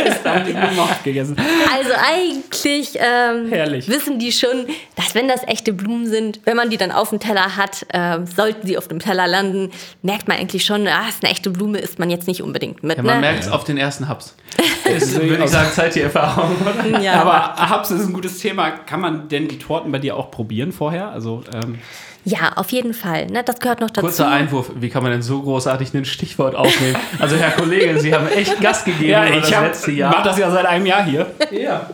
das 0.06 0.26
haben 0.26 0.46
die 0.46 0.52
Blumen 0.52 0.80
aufgegessen. 0.80 1.38
Also 1.74 1.92
eigentlich 1.94 3.00
ähm, 3.00 3.52
wissen 3.88 4.20
die 4.20 4.32
schon, 4.32 4.68
dass 4.96 5.16
wenn 5.16 5.28
das 5.28 5.42
echte 5.48 5.72
Blumen 5.72 6.08
sind, 6.08 6.42
wenn 6.46 6.58
man 6.58 6.70
die 6.70 6.78
dann 6.78 6.92
auf 6.92 7.10
dem 7.10 7.20
Teller 7.20 7.56
hat, 7.56 7.86
ähm, 7.94 8.26
sollten 8.28 8.68
sie 8.68 8.78
auf 8.78 8.88
dem 8.88 9.00
Teller 9.00 9.28
landen, 9.28 9.72
merkt 10.02 10.28
man 10.28 10.38
eigentlich 10.38 10.66
schon, 10.66 10.88
ah, 10.88 11.08
ist 11.08 11.24
eine 11.24 11.32
echte 11.32 11.50
Blume, 11.50 11.80
isst 11.80 12.00
man 12.00 12.10
jetzt 12.10 12.28
nicht 12.28 12.42
unbedingt 12.42 12.84
mit. 12.84 12.98
Ja, 12.98 13.04
man 13.04 13.16
ne? 13.16 13.22
merkt 13.22 13.44
es 13.44 13.50
auf 13.50 13.63
den 13.63 13.78
ersten 13.78 14.10
Hubs. 14.10 14.36
Das 14.86 15.16
würde 15.16 15.46
ich 15.46 15.50
sagen, 15.50 15.72
Zeit 15.72 15.96
die 15.96 16.02
Erfahrung, 16.02 16.56
oder? 16.62 17.00
ja. 17.00 17.13
Aber 17.13 17.56
Habs 17.56 17.89
ist 17.89 18.06
ein 18.06 18.13
gutes 18.13 18.38
Thema. 18.39 18.70
Kann 18.72 19.00
man 19.00 19.30
denn 19.30 19.48
die 19.48 19.58
Torten 19.58 19.92
bei 19.92 19.98
dir 19.98 20.18
auch 20.18 20.30
probieren 20.30 20.43
vorher? 20.72 21.10
Also 21.10 21.44
ähm, 21.54 21.80
ja, 22.26 22.54
auf 22.56 22.72
jeden 22.72 22.94
Fall. 22.94 23.28
Ne? 23.28 23.44
Das 23.44 23.60
gehört 23.60 23.82
noch 23.82 23.90
dazu. 23.90 24.00
Kurzer 24.06 24.30
Einwurf, 24.30 24.72
wie 24.76 24.90
kann 24.90 25.04
man 25.04 25.12
denn 25.12 25.22
so 25.22 25.42
großartig 25.42 25.94
ein 25.94 26.06
Stichwort 26.06 26.56
aufnehmen? 26.56 26.96
Also 27.20 27.36
Herr 27.36 27.52
Kollege, 27.52 28.00
Sie 28.00 28.14
haben 28.14 28.28
echt 28.30 28.62
Gas 28.62 28.86
gegeben 28.86 29.28
über 29.28 29.40
das 29.42 29.54
hab- 29.54 29.64
letzte 29.66 29.92
mach 29.92 29.98
Jahr. 29.98 30.24
das 30.24 30.38
ja 30.38 30.50
seit 30.50 30.66
einem 30.66 30.86
Jahr 30.86 31.04
hier. 31.04 31.32
Ja. 31.52 31.90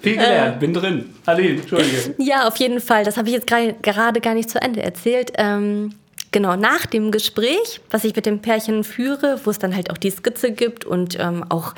Viel 0.00 0.14
gelernt. 0.14 0.60
Bin 0.60 0.72
drin. 0.72 1.10
Aline, 1.26 1.60
Entschuldige. 1.60 2.14
Ja, 2.18 2.48
auf 2.48 2.56
jeden 2.56 2.80
Fall. 2.80 3.04
Das 3.04 3.16
habe 3.18 3.28
ich 3.28 3.34
jetzt 3.34 3.46
gerade 3.46 4.20
gar 4.20 4.32
nicht 4.34 4.48
zu 4.48 4.62
Ende 4.62 4.82
erzählt. 4.82 5.32
Ähm, 5.36 5.92
genau, 6.30 6.56
nach 6.56 6.86
dem 6.86 7.10
Gespräch, 7.10 7.80
was 7.90 8.04
ich 8.04 8.16
mit 8.16 8.24
dem 8.24 8.38
Pärchen 8.40 8.82
führe, 8.82 9.40
wo 9.44 9.50
es 9.50 9.58
dann 9.58 9.74
halt 9.74 9.90
auch 9.90 9.98
die 9.98 10.10
Skizze 10.10 10.52
gibt 10.52 10.86
und 10.86 11.18
ähm, 11.20 11.44
auch 11.50 11.74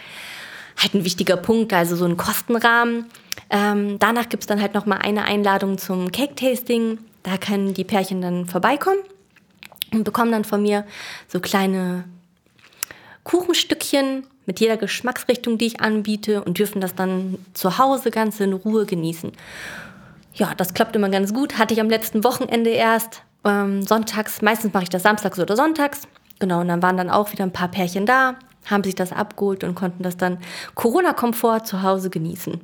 halt 0.76 0.94
ein 0.94 1.04
wichtiger 1.04 1.36
Punkt, 1.36 1.72
also 1.72 1.96
so 1.96 2.04
ein 2.04 2.16
Kostenrahmen. 2.16 3.06
Ähm, 3.50 3.98
danach 3.98 4.28
gibt 4.28 4.44
es 4.44 4.46
dann 4.46 4.60
halt 4.60 4.74
nochmal 4.74 4.98
eine 5.02 5.24
Einladung 5.24 5.78
zum 5.78 6.10
Cake-Tasting. 6.10 6.98
Da 7.22 7.36
können 7.36 7.74
die 7.74 7.84
Pärchen 7.84 8.20
dann 8.20 8.46
vorbeikommen 8.46 9.00
und 9.92 10.04
bekommen 10.04 10.32
dann 10.32 10.44
von 10.44 10.62
mir 10.62 10.86
so 11.28 11.40
kleine 11.40 12.04
Kuchenstückchen 13.24 14.26
mit 14.46 14.58
jeder 14.60 14.76
Geschmacksrichtung, 14.76 15.58
die 15.58 15.66
ich 15.66 15.80
anbiete 15.80 16.42
und 16.42 16.58
dürfen 16.58 16.80
das 16.80 16.94
dann 16.94 17.38
zu 17.54 17.78
Hause 17.78 18.10
ganz 18.10 18.40
in 18.40 18.52
Ruhe 18.52 18.86
genießen. 18.86 19.32
Ja, 20.34 20.54
das 20.56 20.74
klappt 20.74 20.96
immer 20.96 21.10
ganz 21.10 21.32
gut. 21.32 21.58
Hatte 21.58 21.74
ich 21.74 21.80
am 21.80 21.90
letzten 21.90 22.24
Wochenende 22.24 22.70
erst. 22.70 23.22
Ähm, 23.44 23.82
sonntags, 23.82 24.40
meistens 24.40 24.72
mache 24.72 24.84
ich 24.84 24.88
das 24.88 25.02
samstags 25.02 25.38
oder 25.38 25.56
sonntags. 25.56 26.02
Genau, 26.38 26.60
und 26.60 26.68
dann 26.68 26.82
waren 26.82 26.96
dann 26.96 27.10
auch 27.10 27.32
wieder 27.32 27.44
ein 27.44 27.52
paar 27.52 27.68
Pärchen 27.68 28.06
da, 28.06 28.36
haben 28.66 28.84
sich 28.84 28.94
das 28.94 29.12
abgeholt 29.12 29.64
und 29.64 29.74
konnten 29.74 30.02
das 30.02 30.16
dann 30.16 30.38
Corona-Komfort 30.74 31.60
zu 31.64 31.82
Hause 31.82 32.10
genießen. 32.10 32.60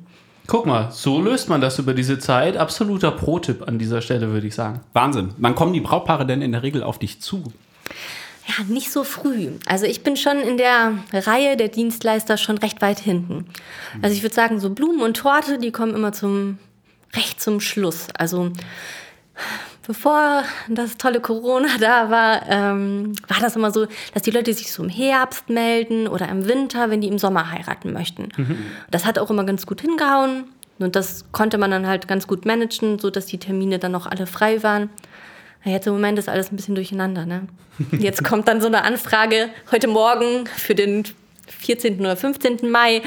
Guck 0.47 0.65
mal, 0.65 0.89
so 0.91 1.21
löst 1.21 1.47
man 1.47 1.61
das 1.61 1.77
über 1.77 1.93
diese 1.93 2.17
Zeit. 2.17 2.57
Absoluter 2.57 3.11
Pro-Tipp 3.11 3.67
an 3.67 3.77
dieser 3.77 4.01
Stelle, 4.01 4.31
würde 4.31 4.47
ich 4.47 4.55
sagen. 4.55 4.79
Wahnsinn. 4.93 5.29
Wann 5.37 5.53
kommen 5.53 5.73
die 5.73 5.79
Brautpaare 5.79 6.25
denn 6.25 6.41
in 6.41 6.53
der 6.53 6.63
Regel 6.63 6.81
auf 6.81 6.97
dich 6.97 7.21
zu? 7.21 7.43
Ja, 8.47 8.63
nicht 8.67 8.91
so 8.91 9.03
früh. 9.03 9.49
Also 9.67 9.85
ich 9.85 10.01
bin 10.01 10.17
schon 10.17 10.39
in 10.39 10.57
der 10.57 10.93
Reihe 11.13 11.55
der 11.55 11.67
Dienstleister 11.67 12.35
schon 12.37 12.57
recht 12.57 12.81
weit 12.81 12.99
hinten. 12.99 13.45
Also 14.01 14.15
ich 14.15 14.23
würde 14.23 14.33
sagen, 14.33 14.59
so 14.59 14.71
Blumen 14.71 15.01
und 15.01 15.17
Torte, 15.17 15.59
die 15.59 15.71
kommen 15.71 15.93
immer 15.93 16.13
zum 16.13 16.57
recht 17.15 17.39
zum 17.41 17.59
Schluss. 17.59 18.07
Also 18.17 18.51
bevor 19.89 20.43
das 20.67 20.97
tolle 20.97 21.19
Corona 21.19 21.67
da 21.79 22.11
war, 22.11 22.47
ähm, 22.47 23.13
war 23.27 23.39
das 23.41 23.55
immer 23.55 23.71
so, 23.71 23.87
dass 24.13 24.21
die 24.21 24.29
Leute 24.29 24.53
sich 24.53 24.71
so 24.71 24.83
im 24.83 24.89
Herbst 24.89 25.49
melden 25.49 26.07
oder 26.07 26.29
im 26.29 26.47
Winter, 26.47 26.91
wenn 26.91 27.01
die 27.01 27.07
im 27.07 27.17
Sommer 27.17 27.49
heiraten 27.49 27.91
möchten. 27.91 28.29
Das 28.91 29.05
hat 29.05 29.17
auch 29.17 29.31
immer 29.31 29.45
ganz 29.45 29.65
gut 29.65 29.81
hingehauen. 29.81 30.43
Und 30.77 30.95
das 30.95 31.25
konnte 31.31 31.57
man 31.57 31.71
dann 31.71 31.87
halt 31.87 32.07
ganz 32.07 32.27
gut 32.27 32.45
managen, 32.45 32.99
so 32.99 33.09
dass 33.09 33.25
die 33.25 33.39
Termine 33.39 33.79
dann 33.79 33.91
noch 33.91 34.05
alle 34.05 34.27
frei 34.27 34.61
waren. 34.61 34.91
Jetzt 35.65 35.87
im 35.87 35.93
Moment 35.93 36.19
ist 36.19 36.29
alles 36.29 36.51
ein 36.51 36.55
bisschen 36.55 36.75
durcheinander. 36.75 37.25
Ne? 37.25 37.47
Jetzt 37.97 38.23
kommt 38.23 38.47
dann 38.47 38.61
so 38.61 38.67
eine 38.67 38.83
Anfrage 38.83 39.49
heute 39.71 39.87
Morgen 39.87 40.45
für 40.45 40.75
den 40.75 41.03
14. 41.47 41.99
oder 41.99 42.15
15. 42.15 42.69
Mai. 42.69 43.01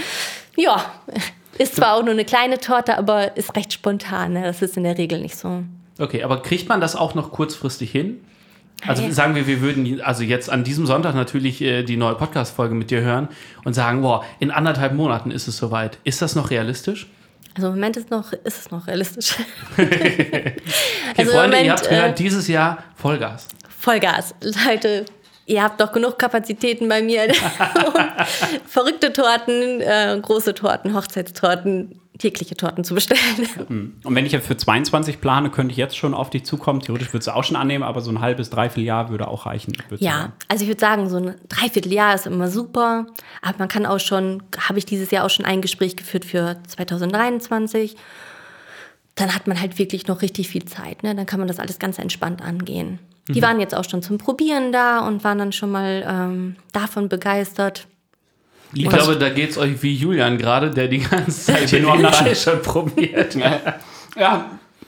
Ja, 0.56 0.84
ist 1.58 1.76
zwar 1.76 1.94
auch 1.94 2.02
nur 2.02 2.10
eine 2.10 2.24
kleine 2.24 2.58
Torte, 2.58 2.98
aber 2.98 3.36
ist 3.36 3.54
recht 3.54 3.72
spontan. 3.72 4.32
Ne? 4.32 4.42
Das 4.42 4.62
ist 4.62 4.76
in 4.76 4.82
der 4.82 4.98
Regel 4.98 5.20
nicht 5.20 5.36
so. 5.36 5.62
Okay, 6.02 6.22
aber 6.24 6.42
kriegt 6.42 6.68
man 6.68 6.80
das 6.80 6.96
auch 6.96 7.14
noch 7.14 7.30
kurzfristig 7.32 7.90
hin? 7.90 8.20
Also 8.86 9.02
Ja. 9.04 9.12
sagen 9.12 9.34
wir, 9.36 9.46
wir 9.46 9.60
würden 9.60 10.00
also 10.00 10.24
jetzt 10.24 10.50
an 10.50 10.64
diesem 10.64 10.86
Sonntag 10.86 11.14
natürlich 11.14 11.60
äh, 11.62 11.84
die 11.84 11.96
neue 11.96 12.16
Podcast-Folge 12.16 12.74
mit 12.74 12.90
dir 12.90 13.00
hören 13.02 13.28
und 13.64 13.74
sagen, 13.74 14.02
boah, 14.02 14.24
in 14.40 14.50
anderthalb 14.50 14.94
Monaten 14.94 15.30
ist 15.30 15.46
es 15.46 15.56
soweit. 15.56 15.98
Ist 16.02 16.20
das 16.20 16.34
noch 16.34 16.50
realistisch? 16.50 17.06
Also 17.54 17.68
im 17.68 17.74
Moment 17.74 17.96
ist, 17.96 18.10
noch, 18.10 18.32
ist 18.32 18.58
es 18.58 18.70
noch 18.70 18.86
realistisch. 18.88 19.34
Okay, 19.78 20.54
Also 21.16 21.32
Freunde, 21.32 21.58
ihr 21.58 21.62
Moment, 21.64 21.70
habt 21.70 21.88
gehört, 21.88 22.10
äh, 22.18 22.22
dieses 22.22 22.48
Jahr 22.48 22.82
Vollgas. 22.96 23.46
Vollgas. 23.78 24.34
Leute, 24.66 25.04
ihr 25.46 25.62
habt 25.62 25.80
doch 25.80 25.92
genug 25.92 26.18
Kapazitäten 26.18 26.88
bei 26.88 27.02
mir. 27.02 27.28
Verrückte 28.66 29.12
Torten, 29.12 29.80
äh, 29.80 30.18
große 30.20 30.54
Torten, 30.54 30.94
Hochzeitstorten, 30.94 32.00
tägliche 32.22 32.56
Torten 32.56 32.84
zu 32.84 32.94
bestellen. 32.94 33.92
Und 34.04 34.14
wenn 34.14 34.24
ich 34.24 34.32
ja 34.32 34.40
für 34.40 34.56
22 34.56 35.20
plane, 35.20 35.50
könnte 35.50 35.72
ich 35.72 35.76
jetzt 35.76 35.96
schon 35.96 36.14
auf 36.14 36.30
dich 36.30 36.44
zukommen. 36.44 36.80
Theoretisch 36.80 37.08
würde 37.08 37.18
es 37.18 37.28
auch 37.28 37.44
schon 37.44 37.56
annehmen, 37.56 37.84
aber 37.84 38.00
so 38.00 38.10
ein 38.10 38.20
halbes, 38.20 38.48
dreiviertel 38.48 38.84
Jahr 38.84 39.10
würde 39.10 39.28
auch 39.28 39.44
reichen. 39.46 39.72
würdest 39.88 40.00
du 40.02 40.04
Ja, 40.06 40.12
sagen. 40.12 40.32
also 40.48 40.62
ich 40.62 40.68
würde 40.68 40.80
sagen, 40.80 41.08
so 41.10 41.16
ein 41.18 41.34
Dreivierteljahr 41.48 42.14
ist 42.14 42.26
immer 42.26 42.48
super. 42.48 43.06
Aber 43.42 43.58
man 43.58 43.68
kann 43.68 43.84
auch 43.86 44.00
schon, 44.00 44.42
habe 44.68 44.78
ich 44.78 44.86
dieses 44.86 45.10
Jahr 45.10 45.26
auch 45.26 45.30
schon 45.30 45.44
ein 45.44 45.60
Gespräch 45.60 45.96
geführt 45.96 46.24
für 46.24 46.56
2023. 46.68 47.96
Dann 49.16 49.34
hat 49.34 49.46
man 49.46 49.60
halt 49.60 49.78
wirklich 49.78 50.06
noch 50.06 50.22
richtig 50.22 50.48
viel 50.48 50.64
Zeit. 50.64 51.02
Ne? 51.02 51.14
Dann 51.14 51.26
kann 51.26 51.38
man 51.40 51.48
das 51.48 51.58
alles 51.58 51.78
ganz 51.78 51.98
entspannt 51.98 52.40
angehen. 52.40 52.98
Die 53.28 53.40
waren 53.42 53.60
jetzt 53.60 53.74
auch 53.74 53.84
schon 53.88 54.02
zum 54.02 54.18
Probieren 54.18 54.72
da 54.72 55.06
und 55.06 55.22
waren 55.22 55.38
dann 55.38 55.52
schon 55.52 55.70
mal 55.70 56.04
ähm, 56.06 56.56
davon 56.72 57.08
begeistert. 57.08 57.86
Ich 58.74 58.88
glaube, 58.88 59.16
da 59.16 59.28
geht 59.28 59.50
es 59.50 59.58
euch 59.58 59.82
wie 59.82 59.94
Julian 59.94 60.38
gerade, 60.38 60.70
der 60.70 60.88
die 60.88 61.00
ganze 61.00 61.52
Zeit 61.52 61.70
Lachen. 61.72 62.34
schon 62.34 62.62
probiert. 62.62 63.36
Ja, 64.16 64.46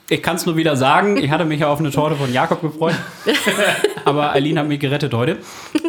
ich 0.09 0.23
kann 0.23 0.37
es 0.37 0.47
nur 0.47 0.57
wieder 0.57 0.77
sagen. 0.77 1.17
Ich 1.17 1.31
hatte 1.31 1.45
mich 1.45 1.61
ja 1.61 1.69
auf 1.69 1.81
eine 1.81 1.91
Torte 1.91 2.17
von 2.17 2.33
Jakob 2.33 2.61
gefreut. 2.61 2.95
aber 4.05 4.33
Aline 4.33 4.61
hat 4.61 4.69
mich 4.69 4.81
gerettet 4.81 5.15
heute. 5.15 5.39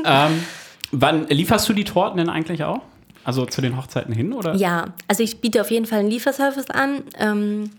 Ähm, 0.06 0.44
wann 0.92 1.28
lieferst 1.28 1.68
du 1.68 1.74
die 1.74 1.84
Torten 1.84 2.18
denn 2.18 2.30
eigentlich 2.30 2.64
auch? 2.64 2.82
Also 3.26 3.46
zu 3.46 3.60
den 3.62 3.76
Hochzeiten 3.76 4.14
hin, 4.14 4.34
oder? 4.34 4.56
Ja, 4.56 4.86
also 5.08 5.24
ich 5.24 5.42
biete 5.42 5.60
auf 5.60 5.72
jeden 5.72 5.86
Fall 5.86 6.00
einen 6.00 6.12
Lieferservice 6.12 6.70
an. 6.70 7.02
Ähm, 7.20 7.72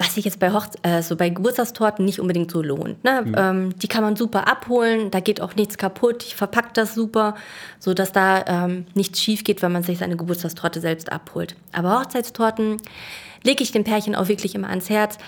was 0.00 0.14
sich 0.14 0.24
jetzt 0.24 0.40
bei, 0.40 0.50
Hochze 0.50 0.78
äh, 0.82 1.02
so 1.02 1.14
bei 1.14 1.28
Geburtstagstorten 1.28 2.06
nicht 2.06 2.20
unbedingt 2.20 2.50
so 2.50 2.62
lohnt. 2.62 3.04
Ne? 3.04 3.22
Ähm, 3.36 3.78
die 3.78 3.86
kann 3.86 4.02
man 4.02 4.16
super 4.16 4.48
abholen, 4.48 5.10
da 5.10 5.20
geht 5.20 5.42
auch 5.42 5.54
nichts 5.56 5.76
kaputt. 5.76 6.24
Ich 6.24 6.34
verpacke 6.34 6.70
das 6.72 6.94
super, 6.94 7.34
sodass 7.78 8.10
da 8.10 8.42
ähm, 8.46 8.86
nichts 8.94 9.20
schief 9.20 9.44
geht, 9.44 9.60
wenn 9.60 9.72
man 9.72 9.82
sich 9.82 9.98
seine 9.98 10.16
Geburtstagstorte 10.16 10.80
selbst 10.80 11.12
abholt. 11.12 11.54
Aber 11.72 12.00
Hochzeitstorten 12.00 12.78
lege 13.44 13.62
ich 13.62 13.72
den 13.72 13.84
Pärchen 13.84 14.14
auch 14.14 14.28
wirklich 14.28 14.54
immer 14.54 14.70
ans 14.70 14.88
Herz. 14.88 15.18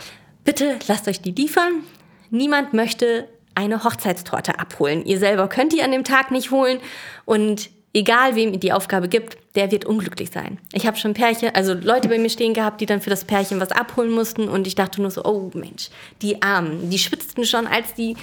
Bitte 0.42 0.78
lasst 0.88 1.06
euch 1.06 1.20
die 1.20 1.32
liefern. 1.32 1.84
Niemand 2.30 2.72
möchte 2.72 3.28
eine 3.54 3.84
Hochzeitstorte 3.84 4.58
abholen. 4.58 5.04
Ihr 5.04 5.18
selber 5.18 5.48
könnt 5.48 5.74
die 5.74 5.82
an 5.82 5.92
dem 5.92 6.04
Tag 6.04 6.30
nicht 6.30 6.50
holen 6.50 6.78
und 7.26 7.68
egal 7.94 8.34
wem 8.34 8.52
ihr 8.52 8.58
die 8.58 8.72
Aufgabe 8.72 9.08
gibt, 9.08 9.36
der 9.54 9.70
wird 9.70 9.84
unglücklich 9.84 10.30
sein. 10.30 10.58
Ich 10.72 10.86
habe 10.86 10.96
schon 10.96 11.14
Pärchen, 11.14 11.54
also 11.54 11.74
Leute 11.74 12.08
bei 12.08 12.18
mir 12.18 12.30
stehen 12.30 12.54
gehabt, 12.54 12.80
die 12.80 12.86
dann 12.86 13.00
für 13.00 13.10
das 13.10 13.24
Pärchen 13.24 13.60
was 13.60 13.70
abholen 13.70 14.10
mussten 14.10 14.48
und 14.48 14.66
ich 14.66 14.74
dachte 14.74 15.00
nur 15.02 15.10
so, 15.10 15.24
oh 15.24 15.50
Mensch, 15.54 15.90
die 16.22 16.40
Armen, 16.42 16.90
die 16.90 16.98
schwitzten 16.98 17.44
schon, 17.44 17.66
als 17.66 17.94
die 17.94 18.16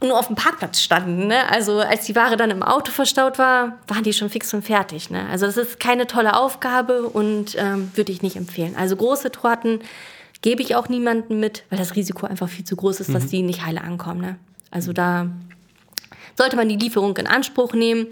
nur 0.00 0.18
auf 0.18 0.28
dem 0.28 0.36
Parkplatz 0.36 0.80
standen. 0.80 1.26
Ne? 1.26 1.50
Also 1.50 1.80
als 1.80 2.06
die 2.06 2.14
Ware 2.14 2.36
dann 2.36 2.50
im 2.50 2.62
Auto 2.62 2.92
verstaut 2.92 3.38
war, 3.38 3.78
waren 3.88 4.04
die 4.04 4.12
schon 4.12 4.30
fix 4.30 4.54
und 4.54 4.62
fertig. 4.62 5.10
Ne? 5.10 5.26
Also 5.28 5.46
das 5.46 5.56
ist 5.56 5.80
keine 5.80 6.06
tolle 6.06 6.36
Aufgabe 6.36 7.02
und 7.02 7.56
ähm, 7.58 7.90
würde 7.94 8.12
ich 8.12 8.22
nicht 8.22 8.36
empfehlen. 8.36 8.76
Also 8.76 8.94
große 8.94 9.32
Torten 9.32 9.80
gebe 10.40 10.62
ich 10.62 10.76
auch 10.76 10.88
niemandem 10.88 11.40
mit, 11.40 11.64
weil 11.68 11.78
das 11.78 11.96
Risiko 11.96 12.26
einfach 12.26 12.48
viel 12.48 12.64
zu 12.64 12.76
groß 12.76 13.00
ist, 13.00 13.12
dass 13.12 13.26
die 13.26 13.42
nicht 13.42 13.66
heile 13.66 13.80
ankommen. 13.80 14.20
Ne? 14.20 14.36
Also 14.70 14.92
da 14.92 15.28
sollte 16.38 16.56
man 16.56 16.68
die 16.68 16.76
Lieferung 16.76 17.16
in 17.18 17.26
Anspruch 17.26 17.74
nehmen 17.74 18.06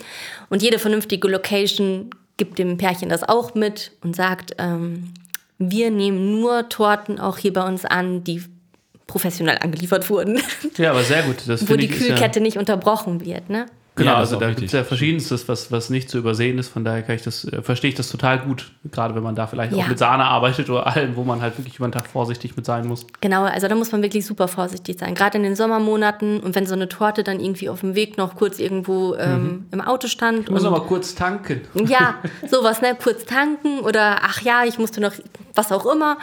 und 0.50 0.62
jede 0.62 0.78
vernünftige 0.78 1.28
Location 1.28 2.10
gibt 2.36 2.58
dem 2.58 2.76
Pärchen 2.76 3.08
das 3.08 3.22
auch 3.22 3.54
mit 3.54 3.92
und 4.02 4.14
sagt, 4.14 4.52
ähm, 4.58 5.14
wir 5.58 5.90
nehmen 5.90 6.32
nur 6.32 6.68
Torten 6.68 7.18
auch 7.18 7.38
hier 7.38 7.54
bei 7.54 7.66
uns 7.66 7.86
an, 7.86 8.24
die 8.24 8.42
professionell 9.06 9.58
angeliefert 9.60 10.10
wurden, 10.10 10.40
Ja, 10.76 10.90
aber 10.90 11.02
sehr 11.02 11.22
gut. 11.22 11.36
Das 11.46 11.68
wo 11.70 11.76
die 11.76 11.86
ist 11.86 12.00
ja, 12.00 12.08
Kühlkette 12.08 12.40
nicht 12.40 12.58
unterbrochen 12.58 13.24
wird. 13.24 13.48
Ne? 13.48 13.66
Genau, 13.96 14.10
Ja, 14.12 14.16
also 14.18 14.36
auch 14.36 14.40
da 14.40 14.48
gibt 14.50 14.66
es 14.66 14.72
ja 14.72 14.84
verschiedenstes, 14.84 15.48
was, 15.48 15.72
was 15.72 15.88
nicht 15.88 16.10
zu 16.10 16.18
übersehen 16.18 16.58
ist. 16.58 16.68
Von 16.68 16.84
daher 16.84 17.02
kann 17.02 17.16
ich 17.16 17.22
das, 17.22 17.44
äh, 17.46 17.62
verstehe 17.62 17.88
ich 17.88 17.94
das 17.96 18.10
total 18.10 18.38
gut. 18.40 18.70
Gerade 18.92 19.14
wenn 19.14 19.22
man 19.22 19.34
da 19.34 19.46
vielleicht 19.46 19.72
auch 19.72 19.78
Ja. 19.78 19.86
mit 19.88 19.98
Sahne 19.98 20.24
arbeitet 20.24 20.68
oder 20.68 20.86
allem, 20.86 21.16
wo 21.16 21.24
man 21.24 21.40
halt 21.40 21.56
wirklich 21.58 21.76
über 21.76 21.88
den 21.88 21.92
Tag 21.92 22.06
vorsichtig 22.06 22.56
mit 22.56 22.66
sein 22.66 22.86
muss. 22.86 23.06
Genau, 23.22 23.44
also 23.44 23.68
da 23.68 23.74
muss 23.74 23.92
man 23.92 24.02
wirklich 24.02 24.26
super 24.26 24.48
vorsichtig 24.48 24.98
sein. 25.00 25.14
Gerade 25.14 25.38
in 25.38 25.44
den 25.44 25.56
Sommermonaten 25.56 26.40
und 26.40 26.54
wenn 26.54 26.66
so 26.66 26.74
eine 26.74 26.88
Torte 26.88 27.24
dann 27.24 27.40
irgendwie 27.40 27.70
auf 27.70 27.80
dem 27.80 27.94
Weg 27.94 28.18
noch 28.18 28.36
kurz 28.36 28.58
irgendwo 28.58 29.14
ähm, 29.16 29.66
im 29.72 29.80
Auto 29.80 30.08
stand. 30.08 30.40
Ich 30.44 30.50
muss 30.50 30.62
und- 30.62 30.70
noch 30.72 30.78
mal 30.78 30.86
kurz 30.86 31.14
tanken. 31.14 31.62
Ja, 31.86 32.16
sowas, 32.50 32.82
ne? 32.82 32.96
Kurz 33.02 33.24
tanken 33.24 33.80
oder 33.80 34.18
ach 34.22 34.42
ja, 34.42 34.64
ich 34.66 34.78
musste 34.78 35.00
noch 35.00 35.12
was 35.54 35.72
auch 35.72 35.86
immer. 35.86 36.18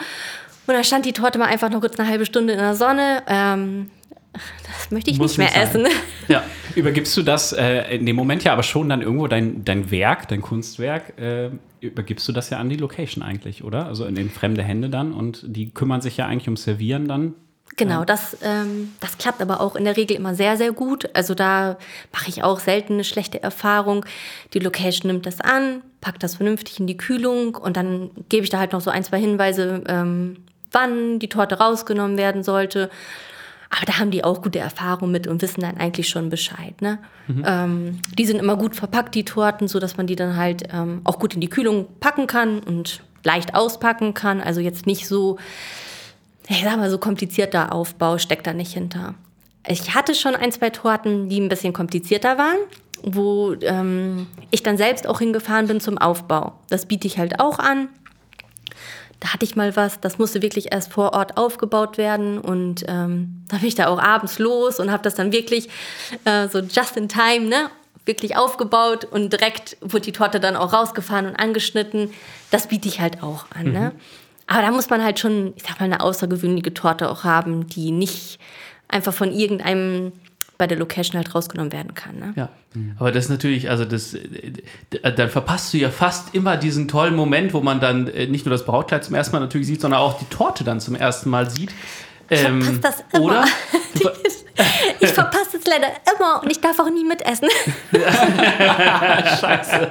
Und 0.66 0.74
dann 0.74 0.84
stand 0.84 1.04
die 1.06 1.12
Torte 1.12 1.38
mal 1.40 1.46
einfach 1.46 1.70
noch 1.70 1.80
kurz 1.80 1.98
eine 1.98 2.08
halbe 2.08 2.24
Stunde 2.24 2.52
in 2.54 2.58
der 2.60 2.74
Sonne. 2.76 3.22
Ähm, 3.26 3.90
das 4.34 4.90
möchte 4.90 5.10
ich 5.10 5.18
Muss 5.18 5.38
nicht 5.38 5.52
mehr 5.52 5.66
sein. 5.66 5.84
essen. 5.84 5.86
Ja. 6.28 6.42
Übergibst 6.74 7.16
du 7.16 7.22
das 7.22 7.52
äh, 7.52 7.94
in 7.94 8.06
dem 8.06 8.16
Moment 8.16 8.44
ja 8.44 8.52
aber 8.52 8.62
schon 8.62 8.88
dann 8.88 9.02
irgendwo 9.02 9.28
dein, 9.28 9.64
dein 9.64 9.90
Werk, 9.90 10.28
dein 10.28 10.40
Kunstwerk, 10.40 11.18
äh, 11.18 11.50
übergibst 11.80 12.26
du 12.26 12.32
das 12.32 12.50
ja 12.50 12.58
an 12.58 12.68
die 12.68 12.76
Location 12.76 13.22
eigentlich, 13.22 13.62
oder? 13.62 13.86
Also 13.86 14.06
in, 14.06 14.16
in 14.16 14.30
fremde 14.30 14.62
Hände 14.62 14.88
dann 14.88 15.12
und 15.12 15.44
die 15.46 15.70
kümmern 15.70 16.00
sich 16.00 16.16
ja 16.16 16.26
eigentlich 16.26 16.48
ums 16.48 16.64
Servieren 16.64 17.06
dann. 17.06 17.34
Genau, 17.76 18.04
das, 18.04 18.36
ähm, 18.42 18.92
das 19.00 19.18
klappt 19.18 19.42
aber 19.42 19.60
auch 19.60 19.74
in 19.74 19.84
der 19.84 19.96
Regel 19.96 20.16
immer 20.16 20.34
sehr, 20.34 20.56
sehr 20.56 20.72
gut. 20.72 21.08
Also 21.14 21.34
da 21.34 21.76
mache 22.12 22.28
ich 22.28 22.42
auch 22.42 22.60
selten 22.60 22.94
eine 22.94 23.04
schlechte 23.04 23.42
Erfahrung. 23.42 24.04
Die 24.52 24.60
Location 24.60 25.10
nimmt 25.10 25.26
das 25.26 25.40
an, 25.40 25.82
packt 26.00 26.22
das 26.22 26.36
vernünftig 26.36 26.78
in 26.78 26.86
die 26.86 26.96
Kühlung 26.96 27.56
und 27.56 27.76
dann 27.76 28.10
gebe 28.28 28.44
ich 28.44 28.50
da 28.50 28.58
halt 28.58 28.72
noch 28.72 28.80
so 28.80 28.90
ein, 28.90 29.02
zwei 29.02 29.18
Hinweise, 29.18 29.82
ähm, 29.88 30.36
wann 30.70 31.18
die 31.18 31.28
Torte 31.28 31.58
rausgenommen 31.58 32.16
werden 32.16 32.44
sollte. 32.44 32.90
Aber 33.76 33.86
da 33.86 33.98
haben 33.98 34.10
die 34.10 34.22
auch 34.22 34.42
gute 34.42 34.60
Erfahrung 34.60 35.10
mit 35.10 35.26
und 35.26 35.42
wissen 35.42 35.62
dann 35.62 35.78
eigentlich 35.78 36.08
schon 36.08 36.30
Bescheid. 36.30 36.80
Ne? 36.80 36.98
Ähm, 37.44 38.00
die 38.16 38.26
sind 38.26 38.38
immer 38.38 38.56
gut 38.56 38.76
verpackt, 38.76 39.14
die 39.14 39.24
Torten, 39.24 39.66
sodass 39.66 39.96
man 39.96 40.06
die 40.06 40.16
dann 40.16 40.36
halt 40.36 40.68
ähm, 40.72 41.00
auch 41.04 41.18
gut 41.18 41.34
in 41.34 41.40
die 41.40 41.48
Kühlung 41.48 41.86
packen 41.98 42.26
kann 42.26 42.60
und 42.60 43.02
leicht 43.24 43.54
auspacken 43.54 44.14
kann. 44.14 44.40
Also 44.40 44.60
jetzt 44.60 44.86
nicht 44.86 45.08
so 45.08 45.38
ich 46.48 46.62
sag 46.62 46.76
mal, 46.76 46.90
so 46.90 46.98
komplizierter 46.98 47.72
Aufbau 47.72 48.18
steckt 48.18 48.46
da 48.46 48.52
nicht 48.52 48.72
hinter. 48.72 49.14
Ich 49.66 49.94
hatte 49.94 50.14
schon 50.14 50.36
ein, 50.36 50.52
zwei 50.52 50.70
Torten, 50.70 51.28
die 51.28 51.40
ein 51.40 51.48
bisschen 51.48 51.72
komplizierter 51.72 52.36
waren, 52.36 52.58
wo 53.02 53.54
ähm, 53.62 54.26
ich 54.50 54.62
dann 54.62 54.76
selbst 54.76 55.06
auch 55.06 55.20
hingefahren 55.20 55.66
bin 55.66 55.80
zum 55.80 55.96
Aufbau. 55.96 56.52
Das 56.68 56.86
biete 56.86 57.06
ich 57.06 57.18
halt 57.18 57.40
auch 57.40 57.58
an. 57.58 57.88
Da 59.20 59.32
hatte 59.32 59.44
ich 59.44 59.56
mal 59.56 59.74
was, 59.76 60.00
das 60.00 60.18
musste 60.18 60.42
wirklich 60.42 60.72
erst 60.72 60.92
vor 60.92 61.12
Ort 61.12 61.36
aufgebaut 61.36 61.98
werden 61.98 62.38
und 62.38 62.84
ähm, 62.88 63.44
da 63.48 63.58
bin 63.58 63.68
ich 63.68 63.74
da 63.74 63.86
auch 63.88 64.00
abends 64.00 64.38
los 64.38 64.80
und 64.80 64.90
habe 64.90 65.02
das 65.02 65.14
dann 65.14 65.32
wirklich 65.32 65.68
äh, 66.24 66.48
so 66.48 66.58
just 66.58 66.96
in 66.96 67.08
time, 67.08 67.46
ne, 67.46 67.70
wirklich 68.04 68.36
aufgebaut 68.36 69.04
und 69.04 69.32
direkt 69.32 69.76
wurde 69.80 70.06
die 70.06 70.12
Torte 70.12 70.40
dann 70.40 70.56
auch 70.56 70.72
rausgefahren 70.72 71.26
und 71.26 71.36
angeschnitten. 71.36 72.10
Das 72.50 72.68
biete 72.68 72.88
ich 72.88 73.00
halt 73.00 73.22
auch 73.22 73.46
an, 73.50 73.72
ne. 73.72 73.92
aber 74.46 74.62
da 74.62 74.70
muss 74.70 74.90
man 74.90 75.02
halt 75.02 75.18
schon, 75.18 75.54
ich 75.56 75.62
sag 75.62 75.80
mal, 75.80 75.86
eine 75.86 76.00
außergewöhnliche 76.00 76.74
Torte 76.74 77.10
auch 77.10 77.24
haben, 77.24 77.66
die 77.68 77.90
nicht 77.92 78.38
einfach 78.88 79.14
von 79.14 79.32
irgendeinem 79.32 80.12
bei 80.58 80.66
der 80.66 80.78
Location 80.78 81.16
halt 81.16 81.34
rausgenommen 81.34 81.72
werden 81.72 81.94
kann. 81.94 82.18
Ne? 82.18 82.32
Ja, 82.36 82.48
aber 82.98 83.12
das 83.12 83.24
ist 83.24 83.30
natürlich, 83.30 83.70
also 83.70 83.84
das, 83.84 84.16
dann 85.16 85.28
verpasst 85.30 85.74
du 85.74 85.78
ja 85.78 85.90
fast 85.90 86.34
immer 86.34 86.56
diesen 86.56 86.88
tollen 86.88 87.16
Moment, 87.16 87.54
wo 87.54 87.60
man 87.60 87.80
dann 87.80 88.08
äh, 88.08 88.26
nicht 88.26 88.46
nur 88.46 88.50
das 88.52 88.64
Brautkleid 88.64 89.04
zum 89.04 89.14
ersten 89.14 89.34
Mal 89.34 89.40
natürlich 89.40 89.66
sieht, 89.66 89.80
sondern 89.80 90.00
auch 90.00 90.18
die 90.18 90.26
Torte 90.26 90.64
dann 90.64 90.80
zum 90.80 90.94
ersten 90.94 91.30
Mal 91.30 91.50
sieht. 91.50 91.70
Ähm, 92.30 92.60
ich 92.60 92.80
das 92.80 93.04
immer. 93.12 93.24
Oder? 93.24 93.44
ich 95.00 95.10
verpasse 95.10 95.56
es 95.58 95.66
leider 95.66 95.88
immer 96.14 96.42
und 96.42 96.50
ich 96.50 96.60
darf 96.60 96.78
auch 96.78 96.88
nie 96.90 97.04
mitessen. 97.04 97.48
Scheiße. 97.92 99.90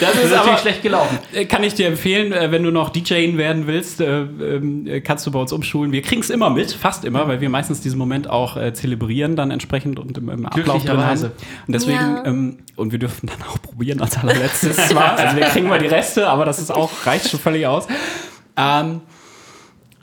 Das 0.00 0.14
ist, 0.14 0.30
natürlich 0.30 0.38
aber, 0.38 0.58
schlecht 0.58 0.82
gelaufen. 0.82 1.18
Äh, 1.32 1.46
kann 1.46 1.64
ich 1.64 1.74
dir 1.74 1.88
empfehlen, 1.88 2.32
äh, 2.32 2.52
wenn 2.52 2.62
du 2.62 2.70
noch 2.70 2.90
DJing 2.90 3.36
werden 3.38 3.66
willst, 3.66 4.00
äh, 4.00 4.20
ähm, 4.20 5.02
kannst 5.02 5.26
du 5.26 5.32
bei 5.32 5.40
uns 5.40 5.52
umschulen. 5.52 5.90
Wir 5.90 6.02
kriegen 6.02 6.20
es 6.20 6.30
immer 6.30 6.50
mit, 6.50 6.70
fast 6.70 7.04
immer, 7.04 7.26
weil 7.26 7.40
wir 7.40 7.50
meistens 7.50 7.80
diesen 7.80 7.98
Moment 7.98 8.30
auch 8.30 8.56
zelebrieren 8.72 9.36
dann 9.36 9.50
entsprechend 9.50 9.98
und 9.98 10.16
im, 10.16 10.28
im 10.28 10.46
Ablauf 10.46 10.84
drin 10.84 10.98
haben. 10.98 11.24
Und 11.24 11.32
deswegen, 11.66 11.98
ja. 11.98 12.24
ähm, 12.24 12.58
und 12.76 12.92
wir 12.92 12.98
dürfen 12.98 13.26
dann 13.26 13.42
auch 13.48 13.60
probieren 13.60 14.00
als 14.00 14.16
allerletztes 14.18 14.76
zwar. 14.88 15.18
Also 15.18 15.36
wir 15.36 15.46
kriegen 15.46 15.68
mal 15.68 15.78
die 15.78 15.86
Reste, 15.86 16.28
aber 16.28 16.44
das 16.44 16.58
ist 16.58 16.70
auch, 16.70 16.90
reicht 17.04 17.28
schon 17.28 17.40
völlig 17.40 17.66
aus. 17.66 17.88
Ähm, 18.56 19.00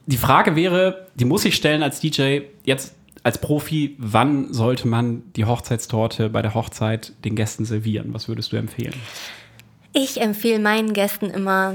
die 0.05 0.17
Frage 0.17 0.55
wäre, 0.55 1.07
die 1.15 1.25
muss 1.25 1.45
ich 1.45 1.55
stellen 1.55 1.81
als 1.81 1.99
DJ, 1.99 2.41
jetzt 2.63 2.93
als 3.25 3.39
Profi, 3.39 3.95
wann 3.97 4.53
sollte 4.53 4.87
man 4.87 5.23
die 5.35 5.45
Hochzeitstorte 5.45 6.29
bei 6.29 6.43
der 6.43 6.53
Hochzeit 6.53 7.11
den 7.25 7.35
Gästen 7.35 7.65
servieren? 7.65 8.13
Was 8.13 8.27
würdest 8.27 8.51
du 8.51 8.57
empfehlen? 8.57 8.93
Ich 9.93 10.21
empfehle 10.21 10.59
meinen 10.59 10.93
Gästen 10.93 11.31
immer, 11.31 11.73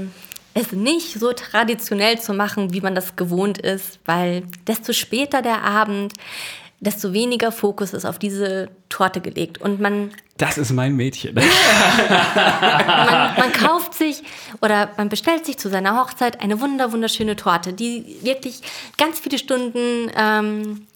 es 0.53 0.71
nicht 0.71 1.19
so 1.19 1.33
traditionell 1.33 2.21
zu 2.21 2.33
machen, 2.33 2.71
wie 2.73 2.79
man 2.79 2.95
das 2.95 3.17
gewohnt 3.17 3.57
ist, 3.57 3.99
weil 4.05 4.43
desto 4.65 4.93
später 4.93 5.41
der 5.41 5.63
Abend, 5.63 6.13
desto 6.79 7.11
weniger 7.11 7.51
Fokus 7.51 7.91
ist 7.93 8.05
auf 8.05 8.17
diese 8.17 8.69
Torte 8.87 9.19
gelegt. 9.19 9.57
Und 9.57 9.81
man. 9.81 10.11
Das 10.37 10.57
ist 10.57 10.71
mein 10.71 10.95
Mädchen. 10.95 11.35
man, 11.35 11.45
man, 13.37 13.51
kauft 13.51 13.93
sich 13.93 14.23
oder 14.61 14.91
man 14.95 15.09
bestellt 15.09 15.45
sich 15.45 15.57
zu 15.57 15.69
seiner 15.69 15.99
Hochzeit 15.99 16.41
eine 16.41 16.61
wunder, 16.61 16.93
wunderschöne 16.93 17.35
Torte, 17.35 17.73
die 17.73 18.19
wirklich 18.23 18.61
ganz 18.97 19.19
viele 19.19 19.37
Stunden 19.37 20.09
ähm, 20.15 20.87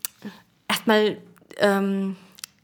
erstmal 0.75 1.17
ähm, 1.57 2.15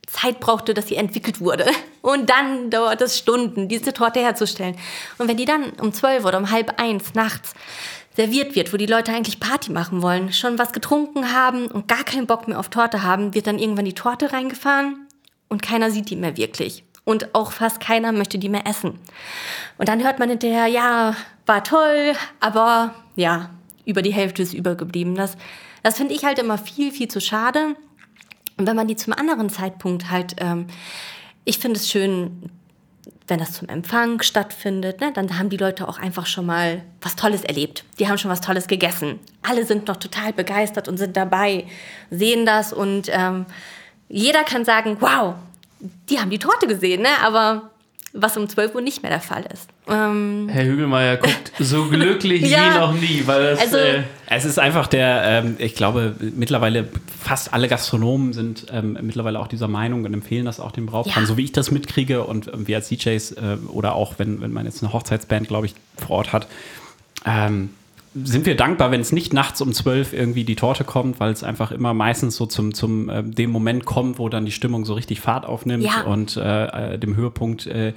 Zeit 0.06 0.40
brauchte, 0.40 0.74
dass 0.74 0.88
sie 0.88 0.96
entwickelt 0.96 1.40
wurde. 1.40 1.66
Und 2.02 2.30
dann 2.30 2.70
dauert 2.70 3.02
es 3.02 3.18
Stunden, 3.18 3.68
diese 3.68 3.94
Torte 3.94 4.20
herzustellen. 4.20 4.76
Und 5.18 5.28
wenn 5.28 5.38
die 5.38 5.46
dann 5.46 5.72
um 5.80 5.94
zwölf 5.94 6.26
oder 6.26 6.38
um 6.38 6.52
halb 6.52 6.80
eins 6.82 7.14
nachts 7.14 7.54
serviert 8.16 8.56
wird, 8.56 8.74
wo 8.74 8.78
die 8.78 8.88
Leute 8.88 9.14
eigentlich 9.14 9.40
Party 9.40 9.72
machen 9.72 10.02
wollen, 10.02 10.34
schon 10.34 10.60
was 10.60 10.74
getrunken 10.74 11.32
haben 11.32 11.68
und 11.68 11.88
gar 11.88 12.04
keinen 12.04 12.28
Bock 12.28 12.48
mehr 12.48 12.60
auf 12.60 12.70
Torte 12.70 13.04
haben, 13.04 13.34
wird 13.34 13.48
dann 13.48 13.60
irgendwann 13.60 13.86
die 13.86 13.94
Torte 13.94 14.34
reingefahren 14.34 15.08
und 15.48 15.62
keiner 15.62 15.92
sieht 15.92 16.10
die 16.10 16.16
mehr 16.16 16.36
wirklich. 16.36 16.84
Und 17.06 17.34
auch 17.34 17.52
fast 17.52 17.80
keiner 17.80 18.12
möchte 18.12 18.38
die 18.38 18.50
mehr 18.50 18.68
essen. 18.68 19.00
Und 19.78 19.88
dann 19.88 20.04
hört 20.04 20.20
man 20.20 20.30
hinterher, 20.30 20.68
ja, 20.68 21.16
war 21.46 21.64
toll, 21.64 22.14
aber 22.40 22.94
ja, 23.16 23.50
über 23.86 24.02
die 24.02 24.14
Hälfte 24.14 24.42
ist 24.42 24.54
übergeblieben. 24.54 25.16
Das, 25.16 25.38
das 25.84 25.98
finde 25.98 26.14
ich 26.14 26.26
halt 26.26 26.40
immer 26.40 26.58
viel, 26.58 26.92
viel 26.92 27.08
zu 27.08 27.22
schade. 27.22 27.76
Und 28.62 28.68
wenn 28.68 28.76
man 28.76 28.88
die 28.88 28.96
zum 28.96 29.14
anderen 29.14 29.50
Zeitpunkt 29.50 30.12
halt, 30.12 30.36
ähm, 30.38 30.68
ich 31.46 31.58
finde 31.58 31.80
es 31.80 31.90
schön, 31.90 32.52
wenn 33.26 33.40
das 33.40 33.54
zum 33.54 33.68
Empfang 33.70 34.22
stattfindet, 34.22 35.02
ne, 35.02 35.12
dann 35.12 35.40
haben 35.40 35.50
die 35.50 35.58
Leute 35.58 35.88
auch 35.88 35.98
einfach 35.98 36.28
schon 36.28 36.46
mal 36.46 36.84
was 37.02 37.16
Tolles 37.16 37.44
erlebt. 37.44 37.84
Die 37.98 38.08
haben 38.08 38.20
schon 38.20 38.30
was 38.30 38.40
Tolles 38.40 38.68
gegessen. 38.68 39.20
Alle 39.42 39.66
sind 39.66 39.88
noch 39.88 39.98
total 39.98 40.32
begeistert 40.32 40.88
und 40.88 40.98
sind 40.98 41.18
dabei, 41.18 41.66
sehen 42.12 42.46
das 42.46 42.72
und 42.72 43.10
ähm, 43.12 43.48
jeder 44.10 44.44
kann 44.44 44.64
sagen, 44.64 44.98
wow, 45.00 45.34
die 46.12 46.20
haben 46.20 46.30
die 46.30 46.38
Torte 46.38 46.68
gesehen, 46.68 47.02
ne? 47.02 47.10
aber 47.24 47.71
was 48.14 48.36
um 48.38 48.48
12 48.48 48.76
Uhr 48.76 48.82
nicht 48.82 49.04
mehr 49.04 49.12
der 49.12 49.22
Fall 49.22 49.46
ist. 49.54 49.70
Ähm 49.90 50.50
Herr 50.52 50.66
Hügelmeier 50.66 51.18
guckt 51.18 51.52
so 51.60 51.86
glücklich 51.90 52.42
ja, 52.42 52.74
wie 52.74 52.80
noch 52.80 52.94
nie, 52.94 53.24
weil 53.26 53.52
das. 53.52 53.60
Also, 53.60 53.78
äh 53.78 54.04
es 54.34 54.46
ist 54.46 54.60
einfach 54.60 54.88
der, 54.88 55.24
ähm, 55.24 55.56
ich 55.60 55.76
glaube, 55.76 56.16
mittlerweile 56.20 56.88
fast 57.20 57.54
alle 57.54 57.68
Gastronomen 57.68 58.32
sind 58.32 58.68
ähm, 58.72 58.98
mittlerweile 59.02 59.40
auch 59.40 59.48
dieser 59.48 59.68
Meinung 59.68 60.06
und 60.06 60.14
empfehlen 60.14 60.46
das 60.46 60.62
auch 60.62 60.72
dem 60.72 60.86
Brautpaar, 60.86 61.24
ja. 61.24 61.28
so 61.28 61.36
wie 61.36 61.44
ich 61.44 61.52
das 61.52 61.70
mitkriege 61.72 62.24
und 62.24 62.48
äh, 62.48 62.68
wir 62.68 62.78
als 62.78 62.88
DJs 62.88 63.32
äh, 63.34 63.58
oder 63.68 63.96
auch 63.96 64.20
wenn, 64.20 64.42
wenn 64.42 64.54
man 64.54 64.66
jetzt 64.66 64.84
eine 64.84 64.94
Hochzeitsband, 64.94 65.48
glaube 65.50 65.66
ich, 65.66 65.76
vor 65.98 66.18
Ort 66.18 66.34
hat. 66.34 66.48
Ähm, 67.26 67.72
sind 68.14 68.46
wir 68.46 68.56
dankbar, 68.56 68.92
wenn 68.92 69.00
es 69.00 69.12
nicht 69.12 69.34
nachts 69.34 69.62
um 69.62 69.74
zwölf 69.74 70.12
irgendwie 70.12 70.44
die 70.44 70.56
Torte 70.56 70.84
kommt, 70.84 71.20
weil 71.20 71.32
es 71.32 71.44
einfach 71.44 71.72
immer 71.72 71.94
meistens 71.94 72.36
so 72.36 72.46
zum, 72.46 72.74
zum 72.74 73.10
äh, 73.10 73.24
dem 73.24 73.52
Moment 73.52 73.86
kommt, 73.86 74.20
wo 74.20 74.28
dann 74.28 74.46
die 74.46 74.52
Stimmung 74.52 74.84
so 74.84 74.94
richtig 74.94 75.22
Fahrt 75.22 75.46
aufnimmt 75.46 75.84
ja. 75.84 76.04
und 76.04 76.36
äh, 76.36 76.94
äh 76.94 76.98
dem 76.98 77.16
Höhepunkt 77.16 77.68
äh, 77.68 77.94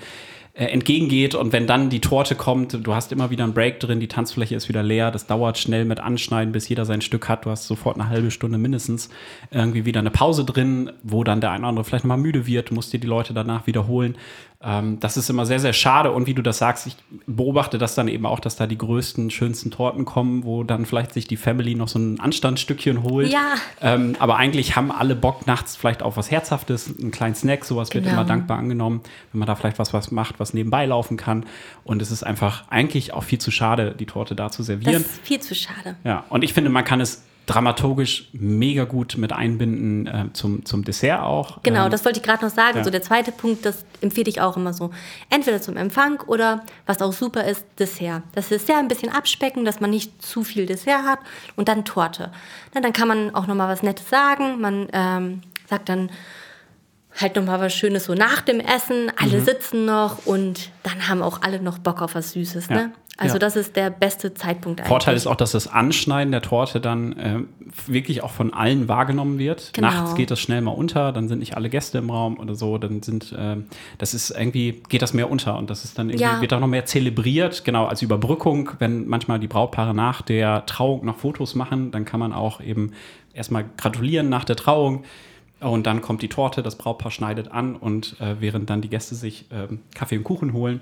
äh, 0.57 0.67
entgegengeht 0.67 1.35
und 1.35 1.53
wenn 1.53 1.67
dann 1.67 1.91
die 1.91 2.01
Torte 2.01 2.37
kommt, 2.37 2.79
du 2.87 2.95
hast 2.95 3.11
immer 3.11 3.31
wieder 3.31 3.43
einen 3.43 3.55
Break 3.55 3.81
drin, 3.81 3.99
die 3.99 4.07
Tanzfläche 4.07 4.55
ist 4.55 4.69
wieder 4.69 4.85
leer, 4.85 5.11
das 5.11 5.27
dauert 5.27 5.59
schnell 5.59 5.85
mit 5.85 5.99
Anschneiden, 5.99 6.53
bis 6.53 6.69
jeder 6.69 6.85
sein 6.85 7.01
Stück 7.01 7.29
hat, 7.29 7.45
du 7.45 7.51
hast 7.51 7.67
sofort 7.67 7.99
eine 7.99 8.09
halbe 8.09 8.31
Stunde 8.31 8.57
mindestens 8.57 9.09
irgendwie 9.51 9.85
wieder 9.85 9.99
eine 9.99 10.13
Pause 10.13 10.45
drin, 10.45 10.93
wo 11.03 11.25
dann 11.25 11.41
der 11.41 11.51
eine 11.51 11.63
oder 11.63 11.69
andere 11.71 11.85
vielleicht 11.85 12.05
mal 12.05 12.17
müde 12.17 12.47
wird, 12.47 12.71
musst 12.71 12.93
dir 12.93 13.01
die 13.01 13.09
Leute 13.09 13.35
danach 13.35 13.67
wiederholen 13.67 14.17
ähm, 14.65 14.99
das 14.99 15.17
ist 15.17 15.29
immer 15.29 15.45
sehr, 15.45 15.61
sehr 15.61 15.75
schade. 15.75 16.11
Und 16.13 16.27
wie 16.27 16.35
du 16.35 16.43
das 16.43 16.59
sagst, 16.59 16.87
ich 16.87 16.97
beobachte 17.27 17.77
das 17.77 17.95
dann 17.95 18.09
eben 18.09 18.25
auch, 18.25 18.41
dass 18.41 18.57
da 18.57 18.67
die 18.67 18.79
größten, 18.79 19.31
schönsten 19.31 19.71
Torten 19.71 20.05
kommen, 20.07 20.45
wo 20.45 20.65
dann 20.65 20.87
vielleicht 20.87 21.13
sich 21.13 21.27
die 21.27 21.37
Family 21.37 21.75
noch 21.75 21.89
so 21.89 21.99
ein 21.99 22.19
Anstandsstückchen 22.19 23.03
holt. 23.03 23.31
Ja. 23.31 23.55
Ähm, 23.83 24.17
aber 24.19 24.37
eigentlich 24.37 24.75
haben 24.75 24.91
alle 24.91 25.15
Bock 25.15 25.47
nachts 25.47 25.77
vielleicht 25.77 26.03
auf 26.03 26.17
was 26.17 26.31
Herzhaftes, 26.31 26.95
einen 26.99 27.11
kleinen 27.11 27.35
Snack, 27.35 27.65
sowas 27.65 27.93
wird 27.93 28.05
genau. 28.05 28.17
immer 28.17 28.25
dankbar 28.25 28.59
angenommen, 28.59 29.03
wenn 29.33 29.41
man 29.41 29.47
da 29.47 29.55
vielleicht 29.55 29.79
was, 29.79 29.93
was 29.93 30.11
macht, 30.11 30.41
was 30.41 30.44
nebenbei 30.53 30.85
laufen 30.85 31.17
kann. 31.17 31.47
Und 31.85 32.03
es 32.03 32.11
ist 32.11 32.25
einfach 32.25 32.65
eigentlich 32.69 33.15
auch 33.15 33.23
viel 33.23 33.39
zu 33.39 33.51
schade, 33.51 33.95
die 33.99 34.07
Torte 34.07 34.35
da 34.35 34.51
zu 34.51 34.63
servieren. 34.63 35.03
Das 35.03 35.03
ist 35.03 35.21
viel 35.23 35.41
zu 35.41 35.55
schade. 35.55 35.97
Ja, 36.05 36.25
und 36.29 36.45
ich 36.45 36.53
finde, 36.53 36.71
man 36.71 36.85
kann 36.85 37.01
es 37.01 37.23
dramaturgisch 37.47 38.31
mega 38.33 38.85
gut 38.85 39.17
mit 39.19 39.33
einbinden 39.33 40.07
äh, 40.07 40.33
zum, 40.33 40.65
zum 40.65 40.85
Dessert 40.85 41.21
auch. 41.21 41.63
Genau, 41.63 41.85
ähm, 41.85 41.91
das 41.91 42.05
wollte 42.05 42.21
ich 42.21 42.25
gerade 42.25 42.45
noch 42.45 42.53
sagen. 42.53 42.79
Ja. 42.79 42.85
So 42.85 42.91
der 42.91 43.03
zweite 43.03 43.33
Punkt, 43.33 43.67
das 43.67 43.85
empfehle 44.01 44.29
ich 44.29 44.41
auch 44.41 44.57
immer 44.57 44.73
so. 44.73 44.91
Entweder 45.29 45.61
zum 45.61 45.77
Empfang 45.77 46.21
oder, 46.27 46.65
was 46.87 47.03
auch 47.03 47.13
super 47.13 47.45
ist, 47.45 47.67
Dessert. 47.79 48.23
Das 48.35 48.49
Dessert 48.49 48.77
ein 48.77 48.89
bisschen 48.89 49.11
abspecken, 49.11 49.65
dass 49.65 49.81
man 49.81 49.91
nicht 49.91 50.23
zu 50.23 50.43
viel 50.43 50.67
Dessert 50.67 51.05
hat 51.05 51.19
und 51.57 51.69
dann 51.69 51.85
Torte. 51.85 52.33
Na, 52.73 52.81
dann 52.81 52.93
kann 52.93 53.09
man 53.09 53.35
auch 53.35 53.47
noch 53.47 53.55
mal 53.55 53.69
was 53.69 53.83
Nettes 53.83 54.09
sagen. 54.09 54.61
Man 54.61 54.89
ähm, 54.93 55.43
sagt 55.69 55.89
dann 55.91 56.11
halt 57.17 57.37
noch 57.37 57.45
mal 57.45 57.61
was 57.61 57.75
Schönes 57.75 58.05
so 58.05 58.15
nach 58.15 58.41
dem 58.41 58.61
Essen. 58.61 59.13
Alle 59.17 59.39
mhm. 59.41 59.45
sitzen 59.45 59.85
noch 59.85 60.27
und 60.27 60.71
dann 60.83 61.09
haben 61.09 61.23
auch 61.23 61.43
alle 61.43 61.61
noch 61.61 61.79
Bock 61.79 62.03
auf 62.03 62.15
was 62.15 62.33
Süßes. 62.33 62.69
Ja. 62.69 62.75
Ne? 62.77 62.93
Also 63.17 63.37
ja. 63.37 63.39
das 63.39 63.55
ist 63.55 63.77
der 63.77 63.91
beste 63.91 64.35
Zeitpunkt 64.35 64.81
eigentlich. 64.81 64.89
Vorteil 64.89 65.15
ist 65.15 65.29
auch, 65.29 65.37
dass 65.37 65.53
das 65.53 65.69
Anschneiden 65.69 66.33
der 66.33 66.43
Torte 66.43 66.81
dann 66.81 67.13
äh, 67.13 67.39
wirklich 67.87 68.25
auch 68.25 68.33
von 68.33 68.53
allen 68.53 68.89
wahrgenommen 68.89 69.39
wird. 69.39 69.71
Genau. 69.73 69.89
Nachts 69.89 70.17
geht 70.17 70.33
das 70.33 70.41
schnell 70.41 70.61
mal 70.63 70.73
unter, 70.73 71.13
dann 71.13 71.29
sind 71.29 71.39
nicht 71.39 71.57
alle 71.57 71.71
Gäste 71.71 71.99
im 71.99 72.11
Raum 72.11 72.39
oder 72.39 72.57
so, 72.57 72.77
dann 72.77 73.03
sind, 73.03 73.31
äh, 73.33 73.57
das 73.99 74.15
ist 74.15 74.31
irgendwie, 74.31 74.83
geht 74.89 75.01
das 75.01 75.15
mehr 75.15 75.31
unter 75.31 75.57
und 75.59 75.71
das 75.71 75.85
ist 75.85 75.97
dann 75.97 76.09
irgendwie, 76.09 76.25
ja. 76.25 76.41
wird 76.41 76.53
auch 76.55 76.61
noch 76.61 76.67
mehr 76.67 76.87
zelebriert, 76.87 77.65
genau, 77.65 77.87
als 77.87 78.03
Überbrückung, 78.03 78.71
wenn 78.81 79.07
manchmal 79.07 79.39
die 79.39 79.49
Brautpaare 79.49 79.95
nach 79.95 80.21
der 80.21 80.67
Trauung 80.67 81.05
noch 81.05 81.19
Fotos 81.19 81.55
machen, 81.55 81.93
dann 81.93 82.05
kann 82.05 82.19
man 82.19 82.33
auch 82.33 82.61
eben 82.61 82.93
erstmal 83.33 83.65
gratulieren 83.77 84.29
nach 84.29 84.45
der 84.45 84.57
Trauung. 84.57 85.05
Und 85.69 85.87
dann 85.87 86.01
kommt 86.01 86.23
die 86.23 86.29
Torte, 86.29 86.63
das 86.63 86.77
Brautpaar 86.77 87.11
schneidet 87.11 87.51
an 87.51 87.77
und 87.77 88.21
äh, 88.21 88.37
während 88.41 88.71
dann 88.71 88.81
die 88.81 88.89
Gäste 88.89 89.15
sich 89.15 89.47
ähm, 89.51 89.81
Kaffee 89.95 90.19
und 90.19 90.25
Kuchen 90.25 90.53
holen, 90.53 90.81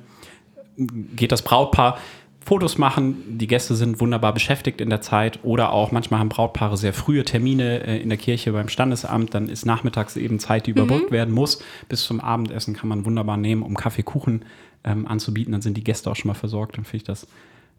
geht 0.77 1.33
das 1.33 1.43
Brautpaar 1.43 1.99
Fotos 2.45 2.77
machen. 2.77 3.39
Die 3.39 3.47
Gäste 3.47 3.77
sind 3.77 4.01
wunderbar 4.01 4.33
beschäftigt 4.33 4.81
in 4.81 4.91
der 4.91 5.01
Zeit 5.01 5.41
oder 5.45 5.73
auch 5.73 5.93
manchmal 5.93 6.21
haben 6.21 6.29
Brautpaare 6.29 6.77
sehr 6.77 6.93
frühe 6.93 7.25
Termine 7.25 7.87
äh, 7.87 7.99
in 8.01 8.09
der 8.09 8.19
Kirche 8.19 8.53
beim 8.53 8.69
Standesamt. 8.69 9.35
Dann 9.35 9.49
ist 9.49 9.65
nachmittags 9.65 10.17
eben 10.17 10.39
Zeit, 10.39 10.67
die 10.67 10.73
überbrückt 10.73 11.11
mhm. 11.11 11.15
werden 11.15 11.35
muss. 11.35 11.63
Bis 11.89 12.03
zum 12.03 12.21
Abendessen 12.21 12.75
kann 12.75 12.89
man 12.89 13.05
wunderbar 13.05 13.37
nehmen, 13.37 13.63
um 13.63 13.77
Kaffee, 13.77 14.03
Kuchen 14.03 14.45
ähm, 14.85 15.07
anzubieten. 15.07 15.53
Dann 15.53 15.63
sind 15.63 15.77
die 15.77 15.85
Gäste 15.85 16.11
auch 16.11 16.17
schon 16.17 16.29
mal 16.29 16.35
versorgt. 16.35 16.77
Dann 16.77 16.85
finde 16.85 16.97
ich 16.97 17.05
das 17.05 17.29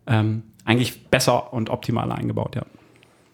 ähm, 0.07 0.43
eigentlich 0.65 1.07
besser 1.07 1.53
und 1.53 1.69
optimaler 1.69 2.15
eingebaut, 2.15 2.55
ja. 2.55 2.65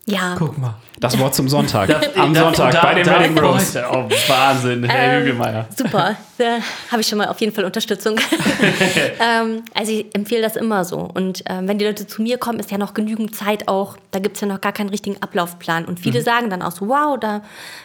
Ja. 0.09 0.35
Guck 0.37 0.57
mal. 0.57 0.75
Das 0.99 1.17
Wort 1.17 1.33
zum 1.33 1.47
Sonntag. 1.47 1.89
Am 2.17 2.35
Sonntag 2.35 2.71
da, 2.73 2.81
bei 2.81 2.95
den 2.95 3.05
Wedding 3.05 3.35
Bros. 3.35 3.75
Oh, 3.75 4.09
Wahnsinn, 4.27 4.83
Herr 4.83 5.13
ähm, 5.13 5.21
Hügelmeier. 5.21 5.65
Super, 5.73 6.17
da 6.37 6.57
habe 6.91 7.01
ich 7.01 7.07
schon 7.07 7.19
mal 7.19 7.27
auf 7.27 7.39
jeden 7.39 7.53
Fall 7.53 7.63
Unterstützung. 7.63 8.17
ähm, 9.19 9.63
also 9.73 9.93
ich 9.93 10.13
empfehle 10.13 10.41
das 10.41 10.57
immer 10.57 10.83
so. 10.83 11.09
Und 11.13 11.43
ähm, 11.45 11.69
wenn 11.69 11.77
die 11.77 11.85
Leute 11.85 12.05
zu 12.05 12.21
mir 12.21 12.37
kommen, 12.37 12.59
ist 12.59 12.69
ja 12.69 12.77
noch 12.77 12.93
genügend 12.93 13.33
Zeit 13.33 13.69
auch. 13.69 13.95
Da 14.11 14.19
gibt 14.19 14.35
es 14.35 14.41
ja 14.41 14.47
noch 14.47 14.59
gar 14.59 14.73
keinen 14.73 14.89
richtigen 14.89 15.21
Ablaufplan. 15.21 15.85
Und 15.85 16.01
viele 16.01 16.19
mhm. 16.19 16.23
sagen 16.25 16.49
dann 16.49 16.61
auch 16.61 16.71
so, 16.71 16.89
wow, 16.89 17.17
da, 17.17 17.43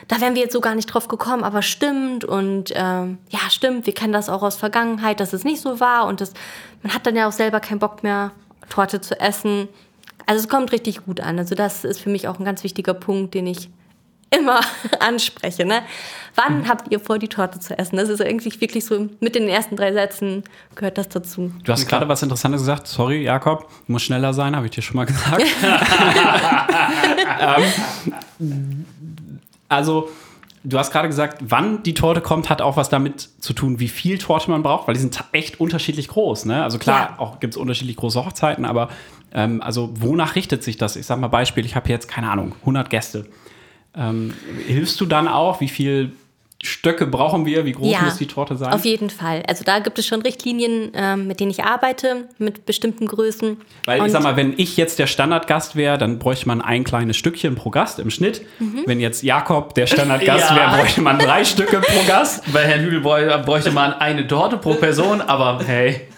da 0.08 0.20
wären 0.20 0.34
wir 0.34 0.42
jetzt 0.42 0.52
so 0.52 0.60
gar 0.60 0.74
nicht 0.74 0.87
drauf 0.87 1.06
gekommen, 1.06 1.44
aber 1.44 1.62
stimmt. 1.62 2.24
Und 2.24 2.72
ähm, 2.74 3.18
ja, 3.28 3.38
stimmt, 3.50 3.87
wir 3.87 3.94
kennen 3.94 4.12
das 4.12 4.28
auch 4.28 4.42
aus 4.42 4.56
Vergangenheit, 4.56 5.20
dass 5.20 5.32
es 5.32 5.44
nicht 5.44 5.60
so 5.60 5.78
war. 5.78 6.06
Und 6.06 6.20
das, 6.20 6.32
man 6.82 6.92
hat 6.92 7.06
dann 7.06 7.14
ja 7.14 7.28
auch 7.28 7.32
selber 7.32 7.60
keinen 7.60 7.78
Bock 7.78 8.02
mehr, 8.02 8.32
Torte 8.70 9.00
zu 9.00 9.20
essen 9.20 9.68
also 10.26 10.42
es 10.42 10.48
kommt 10.48 10.72
richtig 10.72 11.04
gut 11.04 11.20
an. 11.20 11.38
Also 11.38 11.54
das 11.54 11.84
ist 11.84 12.00
für 12.00 12.10
mich 12.10 12.28
auch 12.28 12.38
ein 12.38 12.44
ganz 12.44 12.64
wichtiger 12.64 12.94
Punkt, 12.94 13.34
den 13.34 13.46
ich 13.46 13.68
immer 14.37 14.60
anspreche. 15.00 15.64
Ne? 15.64 15.82
Wann 16.34 16.60
mhm. 16.60 16.68
habt 16.68 16.90
ihr 16.92 17.00
vor, 17.00 17.18
die 17.18 17.28
Torte 17.28 17.60
zu 17.60 17.78
essen? 17.78 17.96
Das 17.96 18.08
ist 18.08 18.20
irgendwie 18.20 18.60
wirklich 18.60 18.84
so, 18.84 19.08
mit 19.20 19.34
den 19.34 19.48
ersten 19.48 19.76
drei 19.76 19.92
Sätzen 19.92 20.44
gehört 20.74 20.98
das 20.98 21.08
dazu. 21.08 21.52
Du 21.62 21.72
hast 21.72 21.87
gerade 21.87 22.08
was 22.08 22.22
Interessantes 22.22 22.62
gesagt. 22.62 22.87
Sorry, 22.87 23.22
Jakob, 23.22 23.68
du 23.87 23.92
musst 23.92 24.06
schneller 24.06 24.34
sein, 24.34 24.56
habe 24.56 24.66
ich 24.66 24.72
dir 24.72 24.82
schon 24.82 24.96
mal 24.96 25.06
gesagt. 25.06 25.42
ähm, 28.40 28.84
also, 29.68 30.10
du 30.64 30.78
hast 30.78 30.90
gerade 30.90 31.08
gesagt, 31.08 31.38
wann 31.46 31.82
die 31.82 31.94
Torte 31.94 32.20
kommt, 32.20 32.50
hat 32.50 32.62
auch 32.62 32.76
was 32.76 32.88
damit 32.88 33.28
zu 33.38 33.52
tun, 33.52 33.78
wie 33.80 33.88
viel 33.88 34.18
Torte 34.18 34.50
man 34.50 34.62
braucht, 34.62 34.88
weil 34.88 34.94
die 34.94 35.00
sind 35.00 35.22
echt 35.32 35.60
unterschiedlich 35.60 36.08
groß. 36.08 36.46
Ne? 36.46 36.62
Also 36.62 36.78
klar, 36.78 37.10
ja. 37.12 37.18
auch 37.18 37.40
gibt 37.40 37.54
es 37.54 37.58
unterschiedlich 37.58 37.96
große 37.96 38.24
Hochzeiten, 38.24 38.64
aber 38.64 38.88
ähm, 39.35 39.61
also 39.61 39.90
wonach 39.94 40.37
richtet 40.37 40.62
sich 40.62 40.77
das? 40.77 40.97
Ich 40.97 41.07
sag 41.07 41.18
mal 41.18 41.29
Beispiel, 41.29 41.66
ich 41.66 41.77
habe 41.77 41.88
jetzt, 41.88 42.09
keine 42.09 42.31
Ahnung, 42.31 42.55
100 42.61 42.88
Gäste. 42.88 43.27
Ähm, 43.97 44.35
hilfst 44.66 45.01
du 45.01 45.07
dann 45.07 45.29
auch, 45.29 45.61
wie 45.61 45.68
viel 45.68 46.12
Stöcke 46.62 47.07
brauchen 47.07 47.44
wir? 47.44 47.64
Wie 47.66 47.73
groß 47.73 47.92
ja, 47.92 48.03
muss 48.03 48.16
die 48.16 48.27
Torte 48.27 48.57
sein? 48.57 48.73
Auf 48.73 48.85
jeden 48.85 49.11
Fall. 49.11 49.42
Also 49.47 49.64
da 49.64 49.81
gibt 49.81 49.99
es 49.99 50.07
schon 50.07 50.23
Richtlinien, 50.23 50.92
ähm, 50.94 51.27
mit 51.27 51.40
denen 51.40 51.51
ich 51.51 51.62
arbeite, 51.62 52.29
mit 52.38 52.64
bestimmten 52.64 53.07
Größen. 53.07 53.59
Weil 53.85 54.01
Und 54.01 54.07
ich 54.07 54.12
sag 54.12 54.23
mal, 54.23 54.37
wenn 54.37 54.55
ich 54.57 54.77
jetzt 54.77 54.99
der 54.99 55.07
Standardgast 55.07 55.77
wäre, 55.77 55.99
dann 55.99 56.18
bräuchte 56.18 56.49
man 56.49 56.62
ein 56.62 56.85
kleines 56.85 57.16
Stückchen 57.16 57.55
pro 57.55 57.70
Gast 57.70 57.99
im 57.99 58.11
Schnitt. 58.11 58.42
Mhm. 58.61 58.85
Wenn 58.87 59.01
jetzt 59.01 59.23
Jakob 59.23 59.75
der 59.75 59.87
Standardgast 59.87 60.51
ja. 60.51 60.57
wäre, 60.57 60.77
bräuchte 60.79 61.03
man 61.03 61.18
drei 61.18 61.44
Stücke 61.44 61.81
pro 61.81 62.07
Gast. 62.07 62.42
Bei 62.53 62.64
Herrn 62.64 62.81
Hügel 62.81 63.01
bräuchte 63.01 63.70
man 63.70 63.92
eine 63.92 64.27
Torte 64.27 64.57
pro 64.57 64.75
Person, 64.75 65.20
aber 65.20 65.61
hey. 65.64 66.09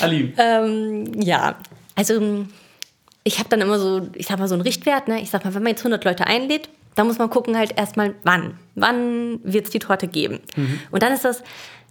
Ali. 0.00 0.32
Ähm, 0.38 1.20
ja, 1.20 1.56
also 1.94 2.46
ich 3.24 3.38
habe 3.38 3.48
dann 3.48 3.60
immer 3.60 3.78
so, 3.78 4.08
ich 4.14 4.26
sag 4.26 4.38
mal, 4.38 4.48
so 4.48 4.54
einen 4.54 4.62
Richtwert. 4.62 5.08
Ne? 5.08 5.20
Ich 5.20 5.30
sag 5.30 5.44
mal, 5.44 5.54
wenn 5.54 5.62
man 5.62 5.70
jetzt 5.70 5.80
100 5.80 6.04
Leute 6.04 6.26
einlädt, 6.26 6.68
da 6.94 7.04
muss 7.04 7.18
man 7.18 7.30
gucken 7.30 7.56
halt 7.56 7.76
erstmal, 7.76 8.14
wann. 8.22 8.58
Wann 8.74 9.40
wird 9.42 9.66
es 9.66 9.70
die 9.70 9.78
Torte 9.78 10.06
geben? 10.06 10.40
Mhm. 10.56 10.80
Und 10.90 11.02
dann 11.02 11.12
ist 11.12 11.24
das, 11.24 11.42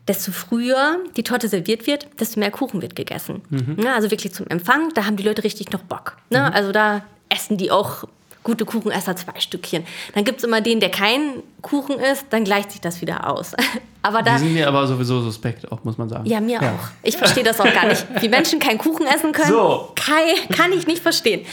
desto 0.07 0.31
früher 0.31 0.99
die 1.17 1.23
Torte 1.23 1.47
serviert 1.47 1.87
wird, 1.87 2.07
desto 2.19 2.39
mehr 2.39 2.51
Kuchen 2.51 2.81
wird 2.81 2.95
gegessen. 2.95 3.41
Mhm. 3.49 3.77
Ja, 3.83 3.95
also 3.95 4.11
wirklich 4.11 4.33
zum 4.33 4.47
Empfang, 4.47 4.91
da 4.93 5.05
haben 5.05 5.17
die 5.17 5.23
Leute 5.23 5.43
richtig 5.43 5.71
noch 5.71 5.81
Bock. 5.81 6.17
Ne? 6.29 6.39
Mhm. 6.39 6.55
Also 6.55 6.71
da 6.71 7.03
essen 7.29 7.57
die 7.57 7.71
auch 7.71 8.05
gute 8.43 8.65
Kuchenesser 8.65 9.15
zwei 9.15 9.39
Stückchen. 9.39 9.85
Dann 10.13 10.23
gibt 10.23 10.39
es 10.39 10.43
immer 10.43 10.61
den, 10.61 10.79
der 10.79 10.89
kein 10.89 11.43
Kuchen 11.61 11.99
isst, 11.99 12.25
dann 12.29 12.43
gleicht 12.43 12.71
sich 12.71 12.81
das 12.81 13.01
wieder 13.01 13.29
aus. 13.29 13.53
aber 14.01 14.21
da, 14.21 14.33
die 14.33 14.39
sind 14.39 14.53
mir 14.53 14.67
aber 14.67 14.85
sowieso 14.85 15.21
suspekt, 15.21 15.71
auch 15.71 15.83
muss 15.83 15.97
man 15.97 16.09
sagen. 16.09 16.25
Ja, 16.25 16.39
mir 16.39 16.61
ja. 16.61 16.73
auch. 16.73 16.89
Ich 17.03 17.17
verstehe 17.17 17.43
das 17.43 17.59
auch 17.59 17.73
gar 17.73 17.87
nicht. 17.87 18.05
Wie 18.21 18.29
Menschen 18.29 18.59
keinen 18.59 18.77
Kuchen 18.77 19.07
essen 19.07 19.31
können, 19.31 19.49
so. 19.49 19.91
kann, 19.95 20.23
kann 20.55 20.71
ich 20.73 20.87
nicht 20.87 21.01
verstehen. 21.01 21.45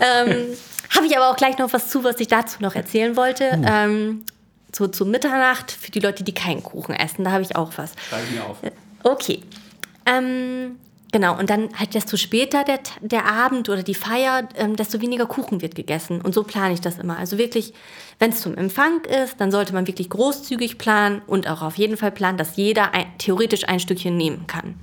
ähm, 0.00 0.46
habe 0.94 1.06
ich 1.06 1.16
aber 1.16 1.30
auch 1.30 1.36
gleich 1.36 1.58
noch 1.58 1.72
was 1.72 1.88
zu, 1.88 2.04
was 2.04 2.18
ich 2.20 2.28
dazu 2.28 2.62
noch 2.62 2.74
erzählen 2.74 3.16
wollte. 3.16 3.44
Uh. 3.44 3.66
Ähm, 3.66 4.24
so 4.74 4.86
zu 4.86 5.06
Mitternacht 5.06 5.72
für 5.72 5.90
die 5.90 6.00
Leute, 6.00 6.22
die 6.22 6.34
keinen 6.34 6.62
Kuchen 6.62 6.94
essen. 6.94 7.24
Da 7.24 7.32
habe 7.32 7.42
ich 7.42 7.56
auch 7.56 7.72
was. 7.76 7.92
Schreibe 8.08 8.30
mir 8.32 8.44
auf. 8.44 8.58
Okay. 9.02 9.42
Ähm, 10.04 10.76
genau, 11.12 11.38
und 11.38 11.50
dann 11.50 11.68
halt 11.78 11.94
desto 11.94 12.16
später 12.16 12.64
der, 12.64 12.80
der 13.00 13.26
Abend 13.26 13.68
oder 13.68 13.82
die 13.82 13.94
Feier, 13.94 14.48
ähm, 14.56 14.76
desto 14.76 15.00
weniger 15.00 15.26
Kuchen 15.26 15.62
wird 15.62 15.74
gegessen. 15.74 16.20
Und 16.20 16.34
so 16.34 16.42
plane 16.42 16.74
ich 16.74 16.80
das 16.80 16.98
immer. 16.98 17.18
Also 17.18 17.38
wirklich, 17.38 17.74
wenn 18.18 18.30
es 18.30 18.40
zum 18.40 18.56
Empfang 18.56 19.04
ist, 19.04 19.40
dann 19.40 19.50
sollte 19.50 19.72
man 19.72 19.86
wirklich 19.86 20.10
großzügig 20.10 20.78
planen 20.78 21.22
und 21.26 21.48
auch 21.48 21.62
auf 21.62 21.76
jeden 21.76 21.96
Fall 21.96 22.12
planen, 22.12 22.38
dass 22.38 22.56
jeder 22.56 22.94
ein, 22.94 23.06
theoretisch 23.18 23.68
ein 23.68 23.80
Stückchen 23.80 24.16
nehmen 24.16 24.46
kann. 24.46 24.74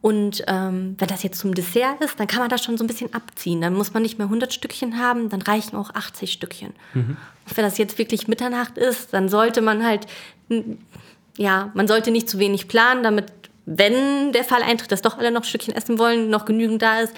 Und 0.00 0.44
ähm, 0.46 0.94
wenn 0.98 1.08
das 1.08 1.24
jetzt 1.24 1.40
zum 1.40 1.54
Dessert 1.54 2.00
ist, 2.00 2.20
dann 2.20 2.28
kann 2.28 2.38
man 2.38 2.48
das 2.48 2.62
schon 2.62 2.78
so 2.78 2.84
ein 2.84 2.86
bisschen 2.86 3.12
abziehen. 3.12 3.60
Dann 3.60 3.74
muss 3.74 3.94
man 3.94 4.02
nicht 4.02 4.16
mehr 4.18 4.26
100 4.26 4.52
Stückchen 4.52 4.98
haben, 4.98 5.28
dann 5.28 5.42
reichen 5.42 5.76
auch 5.76 5.92
80 5.92 6.32
Stückchen. 6.32 6.72
Mhm. 6.94 7.16
Und 7.48 7.56
wenn 7.56 7.64
das 7.64 7.78
jetzt 7.78 7.98
wirklich 7.98 8.28
Mitternacht 8.28 8.78
ist, 8.78 9.12
dann 9.12 9.28
sollte 9.28 9.60
man 9.60 9.84
halt, 9.84 10.06
ja, 11.36 11.70
man 11.74 11.88
sollte 11.88 12.12
nicht 12.12 12.28
zu 12.28 12.38
wenig 12.38 12.68
planen, 12.68 13.02
damit, 13.02 13.32
wenn 13.68 14.32
der 14.32 14.44
Fall 14.44 14.62
eintritt, 14.62 14.90
dass 14.90 15.02
doch 15.02 15.18
alle 15.18 15.30
noch 15.30 15.44
Stückchen 15.44 15.74
essen 15.74 15.98
wollen, 15.98 16.30
noch 16.30 16.46
genügend 16.46 16.80
da 16.80 17.00
ist, 17.00 17.12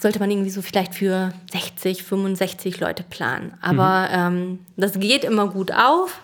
sollte 0.00 0.20
man 0.20 0.30
irgendwie 0.30 0.50
so 0.50 0.62
vielleicht 0.62 0.94
für 0.94 1.32
60, 1.52 2.04
65 2.04 2.78
Leute 2.78 3.02
planen. 3.02 3.54
Aber 3.60 4.08
mhm. 4.30 4.36
ähm, 4.36 4.58
das 4.76 5.00
geht 5.00 5.24
immer 5.24 5.48
gut 5.48 5.72
auf. 5.72 6.20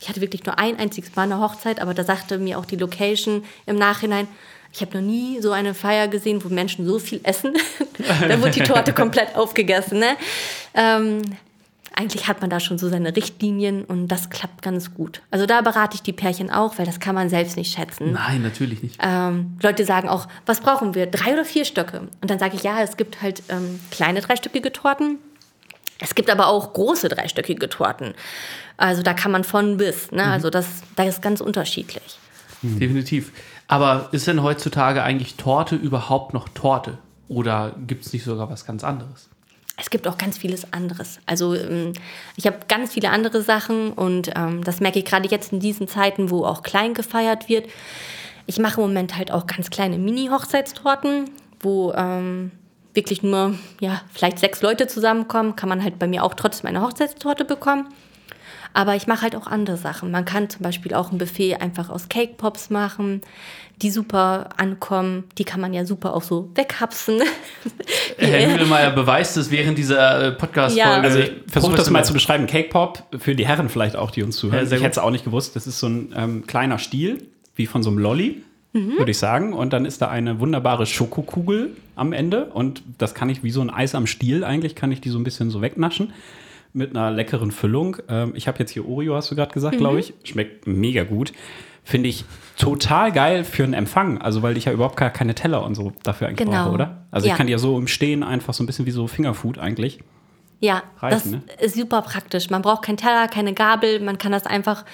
Ich 0.00 0.08
hatte 0.08 0.20
wirklich 0.20 0.44
nur 0.46 0.58
ein 0.58 0.78
einziges 0.78 1.14
Mal 1.16 1.24
eine 1.24 1.40
Hochzeit, 1.40 1.80
aber 1.80 1.92
da 1.92 2.04
sagte 2.04 2.38
mir 2.38 2.58
auch 2.58 2.64
die 2.64 2.76
Location 2.76 3.44
im 3.66 3.76
Nachhinein, 3.76 4.28
ich 4.72 4.80
habe 4.80 4.98
noch 4.98 5.06
nie 5.06 5.40
so 5.40 5.52
eine 5.52 5.74
Feier 5.74 6.08
gesehen, 6.08 6.44
wo 6.44 6.48
Menschen 6.48 6.86
so 6.86 6.98
viel 6.98 7.20
essen. 7.22 7.54
da 8.28 8.42
wird 8.42 8.56
die 8.56 8.62
Torte 8.62 8.92
komplett 8.92 9.34
aufgegessen. 9.34 9.98
Ne? 9.98 10.16
Ähm, 10.74 11.22
eigentlich 11.94 12.28
hat 12.28 12.40
man 12.40 12.50
da 12.50 12.60
schon 12.60 12.78
so 12.78 12.88
seine 12.88 13.14
Richtlinien 13.14 13.84
und 13.84 14.08
das 14.08 14.30
klappt 14.30 14.62
ganz 14.62 14.94
gut. 14.94 15.22
Also 15.30 15.46
da 15.46 15.60
berate 15.62 15.94
ich 15.94 16.02
die 16.02 16.12
Pärchen 16.12 16.50
auch, 16.50 16.78
weil 16.78 16.86
das 16.86 17.00
kann 17.00 17.14
man 17.14 17.28
selbst 17.28 17.56
nicht 17.56 17.74
schätzen. 17.74 18.12
Nein, 18.12 18.42
natürlich 18.42 18.82
nicht. 18.82 18.98
Ähm, 19.02 19.56
Leute 19.62 19.84
sagen 19.84 20.08
auch, 20.08 20.28
was 20.44 20.60
brauchen 20.60 20.94
wir? 20.94 21.06
Drei 21.06 21.32
oder 21.32 21.44
vier 21.44 21.64
Stöcke? 21.64 22.00
Und 22.20 22.30
dann 22.30 22.38
sage 22.38 22.56
ich, 22.56 22.62
ja, 22.62 22.82
es 22.82 22.96
gibt 22.96 23.22
halt 23.22 23.42
ähm, 23.48 23.80
kleine 23.90 24.20
dreistöckige 24.20 24.72
Torten. 24.72 25.18
Es 25.98 26.14
gibt 26.14 26.28
aber 26.28 26.48
auch 26.48 26.74
große 26.74 27.08
dreistöckige 27.08 27.68
Torten. 27.68 28.14
Also 28.76 29.02
da 29.02 29.14
kann 29.14 29.32
man 29.32 29.44
von 29.44 29.78
bis. 29.78 30.12
Ne? 30.12 30.24
Mhm. 30.24 30.30
Also 30.30 30.50
das, 30.50 30.82
das 30.96 31.08
ist 31.08 31.22
ganz 31.22 31.40
unterschiedlich. 31.40 32.18
Definitiv. 32.62 33.32
Aber 33.68 34.08
ist 34.12 34.26
denn 34.26 34.42
heutzutage 34.42 35.02
eigentlich 35.02 35.36
Torte 35.36 35.76
überhaupt 35.76 36.34
noch 36.34 36.48
Torte? 36.50 36.98
Oder 37.28 37.74
gibt 37.86 38.04
es 38.04 38.12
nicht 38.12 38.24
sogar 38.24 38.50
was 38.50 38.66
ganz 38.66 38.84
anderes? 38.84 39.28
Es 39.78 39.90
gibt 39.90 40.08
auch 40.08 40.16
ganz 40.16 40.38
vieles 40.38 40.72
anderes. 40.72 41.20
Also 41.26 41.54
ähm, 41.54 41.92
ich 42.36 42.46
habe 42.46 42.58
ganz 42.66 42.94
viele 42.94 43.10
andere 43.10 43.42
Sachen 43.42 43.92
und 43.92 44.30
ähm, 44.34 44.64
das 44.64 44.80
merke 44.80 44.98
ich 44.98 45.04
gerade 45.04 45.28
jetzt 45.28 45.52
in 45.52 45.60
diesen 45.60 45.86
Zeiten, 45.86 46.30
wo 46.30 46.44
auch 46.44 46.62
klein 46.62 46.94
gefeiert 46.94 47.48
wird. 47.48 47.68
Ich 48.46 48.58
mache 48.58 48.80
im 48.80 48.88
Moment 48.88 49.16
halt 49.16 49.30
auch 49.30 49.46
ganz 49.46 49.68
kleine 49.68 49.98
Mini-Hochzeitstorten, 49.98 51.30
wo 51.60 51.92
ähm, 51.92 52.52
wirklich 52.94 53.22
nur 53.22 53.54
ja, 53.80 54.00
vielleicht 54.12 54.38
sechs 54.38 54.62
Leute 54.62 54.86
zusammenkommen. 54.86 55.56
Kann 55.56 55.68
man 55.68 55.82
halt 55.82 55.98
bei 55.98 56.06
mir 56.06 56.24
auch 56.24 56.34
trotzdem 56.34 56.68
eine 56.68 56.80
Hochzeitstorte 56.80 57.44
bekommen. 57.44 57.88
Aber 58.76 58.94
ich 58.94 59.06
mache 59.06 59.22
halt 59.22 59.34
auch 59.34 59.46
andere 59.46 59.78
Sachen. 59.78 60.10
Man 60.10 60.26
kann 60.26 60.50
zum 60.50 60.62
Beispiel 60.62 60.92
auch 60.92 61.10
ein 61.10 61.16
Buffet 61.16 61.54
einfach 61.54 61.88
aus 61.88 62.10
Cake 62.10 62.34
Pops 62.36 62.68
machen, 62.68 63.22
die 63.80 63.90
super 63.90 64.50
ankommen. 64.58 65.24
Die 65.38 65.44
kann 65.44 65.62
man 65.62 65.72
ja 65.72 65.86
super 65.86 66.12
auch 66.12 66.22
so 66.22 66.50
weghapsen. 66.54 67.22
Herr 68.18 68.52
Hügelmeier 68.52 68.90
beweist 68.90 69.38
es 69.38 69.50
während 69.50 69.78
dieser 69.78 70.26
äh, 70.26 70.32
Podcast-Folge. 70.32 70.78
Ja. 70.78 71.00
Also 71.00 71.20
ich 71.20 71.32
versuche 71.50 71.74
das 71.74 71.88
mal 71.88 72.04
zu 72.04 72.12
beschreiben. 72.12 72.46
Cake 72.46 72.68
Pop, 72.68 73.02
für 73.18 73.34
die 73.34 73.46
Herren 73.46 73.70
vielleicht 73.70 73.96
auch, 73.96 74.10
die 74.10 74.22
uns 74.22 74.36
zuhören. 74.36 74.66
Ja, 74.68 74.76
ich 74.76 74.82
hätte 74.82 74.92
es 74.92 74.98
auch 74.98 75.10
nicht 75.10 75.24
gewusst. 75.24 75.56
Das 75.56 75.66
ist 75.66 75.78
so 75.78 75.86
ein 75.86 76.12
ähm, 76.14 76.46
kleiner 76.46 76.78
Stiel, 76.78 77.26
wie 77.54 77.64
von 77.64 77.82
so 77.82 77.88
einem 77.88 77.98
Lolly. 77.98 78.42
Mhm. 78.74 78.98
würde 78.98 79.10
ich 79.10 79.18
sagen. 79.18 79.54
Und 79.54 79.72
dann 79.72 79.86
ist 79.86 80.02
da 80.02 80.08
eine 80.08 80.38
wunderbare 80.38 80.84
Schokokugel 80.84 81.70
am 81.94 82.12
Ende. 82.12 82.50
Und 82.52 82.82
das 82.98 83.14
kann 83.14 83.30
ich 83.30 83.42
wie 83.42 83.50
so 83.50 83.62
ein 83.62 83.70
Eis 83.70 83.94
am 83.94 84.06
Stiel 84.06 84.44
eigentlich, 84.44 84.74
kann 84.74 84.92
ich 84.92 85.00
die 85.00 85.08
so 85.08 85.18
ein 85.18 85.24
bisschen 85.24 85.48
so 85.48 85.62
wegnaschen 85.62 86.12
mit 86.76 86.90
einer 86.94 87.10
leckeren 87.10 87.50
Füllung. 87.50 87.96
Ähm, 88.08 88.32
ich 88.34 88.46
habe 88.46 88.58
jetzt 88.58 88.70
hier 88.70 88.86
Oreo, 88.86 89.14
hast 89.14 89.30
du 89.30 89.34
gerade 89.34 89.52
gesagt, 89.52 89.76
mhm. 89.76 89.80
glaube 89.80 90.00
ich. 90.00 90.14
Schmeckt 90.24 90.66
mega 90.66 91.04
gut. 91.04 91.32
Finde 91.82 92.08
ich 92.08 92.24
total 92.58 93.12
geil 93.12 93.44
für 93.44 93.64
einen 93.64 93.74
Empfang. 93.74 94.18
Also, 94.18 94.42
weil 94.42 94.56
ich 94.56 94.66
ja 94.66 94.72
überhaupt 94.72 94.96
gar 94.96 95.10
keine 95.10 95.34
Teller 95.34 95.64
und 95.64 95.74
so 95.74 95.92
dafür 96.02 96.28
eigentlich 96.28 96.46
genau. 96.46 96.64
brauche, 96.64 96.74
oder? 96.74 97.06
Also, 97.10 97.26
ja. 97.26 97.32
ich 97.32 97.38
kann 97.38 97.46
die 97.46 97.52
ja 97.52 97.58
so 97.58 97.78
im 97.78 97.88
Stehen 97.88 98.22
einfach 98.22 98.54
so 98.54 98.62
ein 98.62 98.66
bisschen 98.66 98.86
wie 98.86 98.90
so 98.90 99.06
Fingerfood 99.06 99.58
eigentlich. 99.58 100.00
Ja, 100.58 100.82
reichen, 101.00 101.10
das 101.10 101.26
ne? 101.26 101.42
ist 101.60 101.76
super 101.76 102.00
praktisch. 102.00 102.48
Man 102.48 102.62
braucht 102.62 102.82
keinen 102.82 102.96
Teller, 102.96 103.28
keine 103.28 103.52
Gabel. 103.52 104.00
Man 104.00 104.16
kann 104.16 104.32
das 104.32 104.46
einfach, 104.46 104.86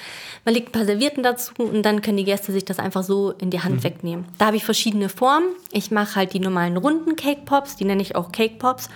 man 0.45 0.55
legt 0.55 0.69
ein 0.69 0.73
paar 0.73 0.85
Servietten 0.85 1.23
dazu 1.23 1.53
und 1.57 1.85
dann 1.85 2.03
können 2.03 2.17
die 2.17 2.25
Gäste 2.25 2.51
sich 2.51 2.65
das 2.65 2.81
einfach 2.81 3.05
so 3.05 3.31
in 3.31 3.51
die 3.51 3.61
Hand 3.61 3.77
mhm. 3.77 3.85
wegnehmen. 3.85 4.25
Da 4.39 4.47
habe 4.47 4.57
ich 4.57 4.65
verschiedene 4.65 5.09
Formen. 5.09 5.47
Ich 5.71 5.93
mache 5.93 6.17
halt 6.17 6.33
die 6.33 6.41
normalen 6.41 6.77
runden 6.77 7.15
Cake 7.15 7.43
Pops, 7.45 7.77
die 7.77 7.85
nenne 7.85 8.03
ich 8.03 8.17
auch 8.17 8.33
Cake 8.33 8.57
Pops. 8.59 8.91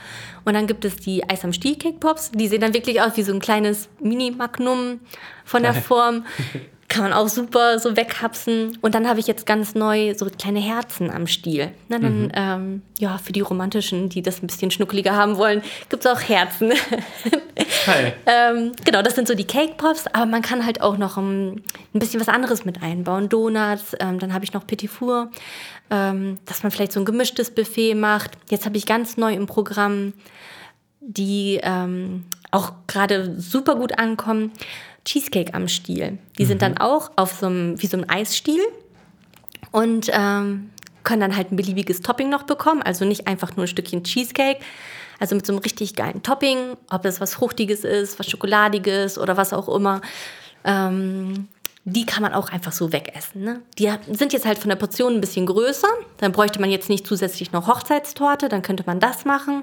Und 0.44 0.55
dann 0.55 0.66
gibt 0.66 0.85
es 0.85 0.96
die 0.96 1.29
Eis 1.29 1.44
am 1.44 1.52
Stiel 1.52 1.76
Cake 1.76 1.98
Pops. 1.98 2.33
Die 2.33 2.48
sehen 2.48 2.61
dann 2.61 2.74
wirklich 2.74 3.00
aus 3.00 3.16
wie 3.16 3.22
so 3.22 3.33
ein 3.33 3.40
kleines 3.40 3.88
Mini-Magnum 4.00 5.00
von 5.44 5.62
der 5.62 5.74
Form. 5.74 6.24
Kann 6.88 7.03
man 7.03 7.12
auch 7.12 7.29
super 7.29 7.79
so 7.79 7.96
weghapsen. 7.96 8.79
Und 8.81 8.94
dann 8.94 9.09
habe 9.09 9.18
ich 9.18 9.27
jetzt 9.27 9.44
ganz 9.44 9.75
neu 9.75 10.14
so 10.14 10.27
kleine 10.27 10.61
Herzen 10.61 11.11
am 11.11 11.27
Stiel. 11.27 11.72
Na, 11.88 11.99
dann, 11.99 12.22
mhm. 12.25 12.33
ähm, 12.35 12.83
ja, 12.99 13.18
für 13.18 13.33
die 13.33 13.40
Romantischen, 13.40 14.09
die 14.09 14.22
das 14.22 14.42
ein 14.42 14.46
bisschen 14.46 14.70
schnuckeliger 14.70 15.16
haben 15.16 15.37
wollen, 15.37 15.62
gibt 15.88 16.05
es 16.05 16.11
auch 16.11 16.20
Herzen. 16.20 16.72
ähm, 18.27 18.72
genau, 18.85 19.03
das 19.03 19.16
sind 19.16 19.27
so 19.27 19.35
die 19.35 19.46
Cake 19.46 19.75
Pops, 19.77 20.07
aber 20.09 20.27
man 20.27 20.42
kann 20.42 20.64
halt 20.64 20.81
auch 20.81 20.96
noch 20.96 21.16
um, 21.16 21.57
ein 21.57 21.99
bisschen 21.99 22.20
was 22.20 22.29
anderes 22.29 22.64
mit 22.64 22.83
einbauen. 22.83 23.29
Donuts, 23.29 23.96
ähm, 23.99 24.18
dann 24.20 24.33
habe 24.33 24.44
ich 24.44 24.53
noch 24.53 24.66
Petit 24.66 24.90
Four, 24.90 25.31
ähm, 25.90 26.38
dass 26.46 26.62
man 26.62 26.70
vielleicht 26.70 26.92
so 26.92 27.01
ein 27.01 27.07
gemischtes 27.07 27.51
Buffet 27.51 27.94
macht. 27.94 28.33
Jetzt 28.49 28.64
habe 28.64 28.77
ich 28.77 28.87
ganz 28.87 29.16
neu 29.16 29.35
im 29.35 29.46
Programm, 29.46 30.12
die 31.01 31.59
ähm, 31.62 32.27
auch 32.53 32.72
gerade 32.87 33.35
super 33.40 33.75
gut 33.75 33.99
ankommen 33.99 34.53
Cheesecake 35.07 35.54
am 35.54 35.68
Stiel. 35.68 36.18
Die 36.38 36.44
mhm. 36.44 36.48
sind 36.48 36.62
dann 36.62 36.76
auch 36.76 37.11
auf 37.16 37.32
so 37.32 37.46
einem, 37.46 37.80
wie 37.80 37.86
so 37.86 37.96
ein 37.96 38.09
Eisstiel 38.11 38.61
und 39.72 40.11
ähm, 40.12 40.70
können 41.04 41.20
dann 41.20 41.36
halt 41.36 41.52
ein 41.52 41.57
beliebiges 41.57 42.00
Topping 42.00 42.28
noch 42.28 42.42
bekommen, 42.42 42.82
also 42.82 43.07
nicht 43.07 43.26
einfach 43.26 43.57
nur 43.57 43.64
ein 43.64 43.68
Stückchen 43.68 44.04
Cheesecake. 44.04 44.61
Also 45.18 45.34
mit 45.34 45.46
so 45.46 45.52
einem 45.54 45.62
richtig 45.62 45.94
geilen 45.94 46.22
Topping, 46.22 46.76
ob 46.90 47.02
das 47.02 47.22
was 47.22 47.34
Fruchtiges 47.34 47.84
ist, 47.84 48.18
was 48.18 48.28
Schokoladiges 48.28 49.16
oder 49.16 49.38
was 49.38 49.54
auch 49.54 49.74
immer. 49.74 50.02
Ähm, 50.62 51.48
die 51.84 52.04
kann 52.04 52.22
man 52.22 52.34
auch 52.34 52.50
einfach 52.50 52.72
so 52.72 52.92
wegessen. 52.92 53.42
Ne? 53.42 53.62
Die 53.78 53.90
sind 54.11 54.32
jetzt 54.32 54.44
halt 54.44 54.59
von 54.59 54.68
der 54.68 54.76
Portion 54.76 55.14
ein 55.14 55.20
bisschen 55.20 55.46
größer. 55.46 55.88
Dann 56.18 56.32
bräuchte 56.32 56.61
man 56.61 56.68
jetzt 56.68 56.90
nicht 56.90 57.07
zusätzlich 57.07 57.52
noch 57.52 57.68
Hochzeitstorte, 57.68 58.48
dann 58.48 58.62
könnte 58.62 58.82
man 58.86 58.98
das 58.98 59.24
machen. 59.24 59.62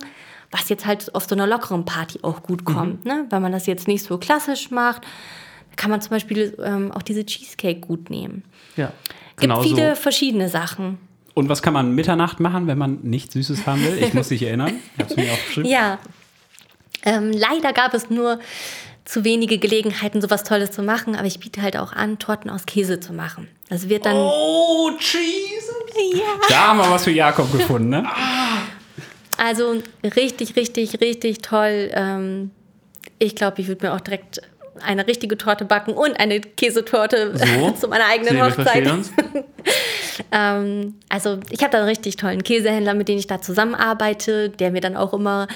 Was 0.53 0.69
jetzt 0.69 0.85
halt 0.85 1.13
auf 1.15 1.25
so 1.25 1.33
einer 1.33 1.47
lockeren 1.47 1.83
Party 1.83 2.19
auch 2.21 2.43
gut 2.43 2.63
kommt. 2.63 3.03
Mhm. 3.05 3.11
Ne? 3.11 3.25
Weil 3.31 3.39
man 3.39 3.51
das 3.51 3.65
jetzt 3.65 3.87
nicht 3.87 4.03
so 4.03 4.19
klassisch 4.19 4.69
macht, 4.69 5.01
kann 5.75 5.89
man 5.89 5.99
zum 5.99 6.11
Beispiel 6.11 6.55
ähm, 6.63 6.91
auch 6.91 7.01
diese 7.01 7.25
Cheesecake 7.25 7.79
gut 7.79 8.11
nehmen. 8.11 8.43
Ja. 8.75 8.93
Genau 9.37 9.61
Gibt 9.61 9.75
viele 9.75 9.95
so. 9.95 10.01
verschiedene 10.01 10.47
Sachen. 10.49 10.99
Und 11.33 11.49
was 11.49 11.63
kann 11.63 11.73
man 11.73 11.95
Mitternacht 11.95 12.39
machen, 12.39 12.67
wenn 12.67 12.77
man 12.77 12.99
nichts 13.01 13.33
Süßes 13.33 13.65
haben 13.65 13.83
will? 13.83 13.97
Ich 14.03 14.13
muss 14.13 14.27
dich 14.29 14.43
erinnern. 14.43 14.73
Ich 15.09 15.15
mir 15.15 15.33
aufgeschrieben. 15.33 15.69
Ja. 15.69 15.97
Ähm, 17.03 17.31
leider 17.31 17.73
gab 17.73 17.95
es 17.95 18.11
nur 18.11 18.39
zu 19.05 19.23
wenige 19.23 19.57
Gelegenheiten, 19.57 20.21
sowas 20.21 20.43
Tolles 20.43 20.71
zu 20.71 20.83
machen, 20.83 21.15
aber 21.15 21.25
ich 21.25 21.39
biete 21.39 21.61
halt 21.61 21.75
auch 21.75 21.91
an, 21.91 22.19
Torten 22.19 22.49
aus 22.49 22.65
Käse 22.65 22.99
zu 22.99 23.11
machen. 23.11 23.47
Das 23.69 23.89
wird 23.89 24.05
dann. 24.05 24.15
Oh, 24.15 24.91
Jesus! 24.99 25.73
Ja. 26.13 26.19
Da 26.49 26.67
haben 26.67 26.77
wir 26.77 26.89
was 26.89 27.03
für 27.03 27.11
Jakob 27.11 27.51
gefunden, 27.51 27.89
ne? 27.89 28.05
Also 29.37 29.81
richtig, 30.03 30.55
richtig, 30.55 31.01
richtig 31.01 31.39
toll. 31.39 31.89
Ähm, 31.93 32.51
ich 33.19 33.35
glaube, 33.35 33.61
ich 33.61 33.67
würde 33.67 33.87
mir 33.87 33.93
auch 33.93 34.01
direkt 34.01 34.41
eine 34.81 35.05
richtige 35.07 35.37
Torte 35.37 35.65
backen 35.65 35.93
und 35.93 36.19
eine 36.19 36.41
Käsetorte 36.41 37.37
so? 37.37 37.71
zu 37.79 37.87
meiner 37.87 38.05
eigenen 38.05 38.41
Hochzeit. 38.43 38.87
ähm, 40.31 40.95
also 41.09 41.39
ich 41.49 41.61
habe 41.61 41.71
da 41.71 41.79
einen 41.79 41.87
richtig 41.87 42.17
tollen 42.17 42.43
Käsehändler, 42.43 42.93
mit 42.93 43.07
dem 43.07 43.17
ich 43.17 43.27
da 43.27 43.41
zusammenarbeite, 43.41 44.49
der 44.49 44.71
mir 44.71 44.81
dann 44.81 44.97
auch 44.97 45.13
immer 45.13 45.47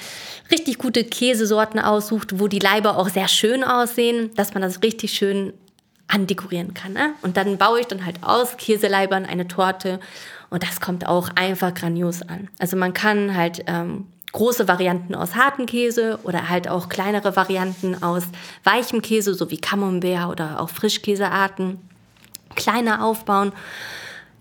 richtig 0.52 0.78
gute 0.78 1.04
Käsesorten 1.04 1.80
aussucht, 1.80 2.40
wo 2.40 2.48
die 2.48 2.60
Leiber 2.60 2.98
auch 2.98 3.10
sehr 3.10 3.28
schön 3.28 3.64
aussehen, 3.64 4.32
dass 4.36 4.54
man 4.54 4.62
das 4.62 4.84
richtig 4.84 5.14
schön 5.14 5.54
andekorieren 6.08 6.74
kann. 6.74 6.94
Ne? 6.94 7.14
Und 7.22 7.38
dann 7.38 7.58
baue 7.58 7.82
ich 7.82 7.88
dann 7.88 8.06
halt 8.06 8.18
aus 8.22 8.56
Käseleibern 8.58 9.26
eine 9.26 9.48
Torte 9.48 10.00
und 10.50 10.64
das 10.64 10.80
kommt 10.80 11.08
auch 11.08 11.30
einfach 11.36 11.74
grandios 11.74 12.22
an. 12.22 12.50
Also 12.60 12.78
man 12.78 12.94
kann 12.94 13.36
halt 13.36 13.64
ähm, 13.68 14.08
große 14.32 14.68
Varianten 14.68 15.16
aus 15.16 15.36
harten 15.36 15.66
Käse 15.66 16.20
oder 16.24 16.50
halt 16.50 16.68
auch 16.68 16.90
kleinere 16.90 17.36
Varianten 17.36 18.02
aus 18.02 18.24
weichem 18.64 19.02
Käse, 19.02 19.34
so 19.34 19.50
wie 19.52 19.58
Camembert 19.58 20.30
oder 20.30 20.62
auch 20.62 20.70
Frischkäsearten, 20.70 21.80
kleiner 22.56 23.04
aufbauen. 23.04 23.52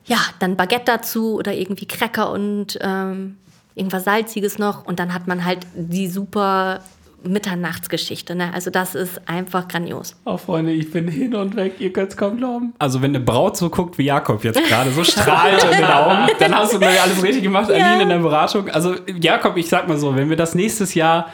Ja, 0.05 0.19
dann 0.39 0.57
Baguette 0.57 0.85
dazu 0.85 1.35
oder 1.35 1.53
irgendwie 1.53 1.87
Cracker 1.87 2.31
und 2.31 2.79
ähm, 2.81 3.39
irgendwas 3.75 4.05
Salziges 4.05 4.59
noch. 4.59 4.85
Und 4.85 5.01
dann 5.01 5.13
hat 5.13 5.27
man 5.27 5.45
halt 5.45 5.67
die 5.75 6.09
super 6.09 6.81
Mitternachtsgeschichte. 7.29 8.35
Ne? 8.35 8.53
Also 8.53 8.71
das 8.71 8.95
ist 8.95 9.21
einfach 9.29 9.69
grandios. 9.69 10.17
Oh 10.25 10.37
Freunde, 10.37 10.73
ich 10.73 10.91
bin 10.91 11.09
hin 11.09 11.35
und 11.35 11.57
weg, 11.57 11.75
ihr 11.79 11.93
könnt 11.93 12.11
es 12.11 12.17
kaum 12.17 12.37
glauben. 12.37 12.75
Also 12.79 13.03
wenn 13.03 13.15
eine 13.15 13.25
Braut 13.25 13.57
so 13.57 13.71
guckt 13.71 13.99
wie 13.99 14.05
Jakob 14.05 14.45
jetzt 14.45 14.63
gerade, 14.65 14.91
so 14.91 15.05
strahlt 15.05 15.63
in 15.65 15.71
den 15.71 15.85
Augen, 15.85 16.29
dann 16.39 16.55
hast 16.55 16.73
du 16.73 16.79
mir 16.79 16.89
alles 17.03 17.23
richtig 17.23 17.43
gemacht, 17.43 17.71
ja. 17.71 17.77
Aline, 17.77 18.03
in 18.05 18.09
der 18.09 18.19
Beratung. 18.19 18.69
Also 18.69 18.97
Jakob, 19.21 19.57
ich 19.57 19.69
sag 19.69 19.89
mal 19.89 19.99
so, 19.99 20.15
wenn 20.17 20.29
wir 20.31 20.37
das 20.37 20.55
nächstes 20.55 20.95
Jahr, 20.95 21.31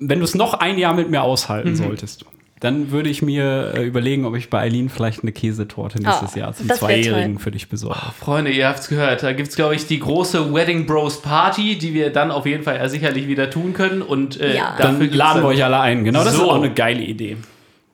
wenn 0.00 0.18
du 0.18 0.24
es 0.24 0.34
noch 0.34 0.54
ein 0.54 0.78
Jahr 0.78 0.94
mit 0.94 1.10
mir 1.10 1.22
aushalten 1.22 1.70
mhm. 1.70 1.76
solltest, 1.76 2.24
dann 2.64 2.90
würde 2.90 3.10
ich 3.10 3.20
mir 3.20 3.74
äh, 3.76 3.84
überlegen, 3.84 4.24
ob 4.24 4.34
ich 4.36 4.48
bei 4.48 4.60
Eileen 4.60 4.88
vielleicht 4.88 5.22
eine 5.22 5.32
Käsetorte 5.32 6.00
nächstes 6.00 6.34
oh, 6.34 6.38
Jahr 6.38 6.54
zum 6.54 6.70
Zweijährigen 6.70 7.38
für 7.38 7.50
dich 7.50 7.68
besorge. 7.68 7.98
Oh, 8.02 8.12
Freunde, 8.18 8.50
ihr 8.52 8.66
habt 8.66 8.78
es 8.78 8.88
gehört. 8.88 9.22
Da 9.22 9.34
gibt 9.34 9.50
es, 9.50 9.56
glaube 9.56 9.74
ich, 9.74 9.86
die 9.86 9.98
große 9.98 10.54
Wedding 10.54 10.86
Bros 10.86 11.20
Party, 11.20 11.76
die 11.76 11.92
wir 11.92 12.10
dann 12.10 12.30
auf 12.30 12.46
jeden 12.46 12.64
Fall 12.64 12.76
ja 12.76 12.88
sicherlich 12.88 13.28
wieder 13.28 13.50
tun 13.50 13.74
können. 13.74 14.00
Und 14.00 14.40
äh, 14.40 14.56
ja. 14.56 14.76
dann 14.78 14.98
laden 15.10 15.42
wir 15.42 15.48
euch 15.48 15.62
alle 15.62 15.78
ein. 15.78 16.04
Genau, 16.04 16.24
das 16.24 16.36
so. 16.36 16.44
ist 16.44 16.48
auch 16.48 16.54
eine 16.54 16.72
geile 16.72 17.02
Idee. 17.02 17.36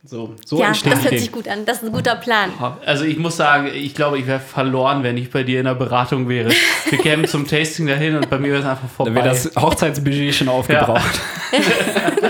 So, 0.04 0.34
so 0.46 0.60
ja, 0.60 0.68
das 0.70 0.84
hört 0.84 1.18
sich 1.18 1.32
gut 1.32 1.48
an. 1.48 1.66
Das 1.66 1.78
ist 1.78 1.84
ein 1.84 1.92
guter 1.92 2.14
Plan. 2.14 2.50
Also 2.86 3.04
ich 3.04 3.18
muss 3.18 3.36
sagen, 3.36 3.68
ich 3.74 3.94
glaube, 3.96 4.18
ich 4.20 4.26
wäre 4.28 4.40
verloren, 4.40 5.02
wenn 5.02 5.16
ich 5.16 5.30
bei 5.30 5.42
dir 5.42 5.58
in 5.58 5.66
der 5.66 5.74
Beratung 5.74 6.28
wäre. 6.28 6.50
Wir 6.88 6.98
kämen 7.02 7.26
zum 7.26 7.46
Tasting 7.46 7.88
dahin 7.88 8.16
und 8.16 8.30
bei 8.30 8.38
mir 8.38 8.52
wäre 8.52 8.60
es 8.60 8.66
einfach 8.66 8.88
vorbei. 8.88 9.12
Dann 9.14 9.24
wäre 9.24 9.34
das 9.34 9.50
Hochzeitsbudget 9.56 10.34
schon 10.34 10.48
aufgebraucht. 10.48 11.20
Ja. 11.52 12.29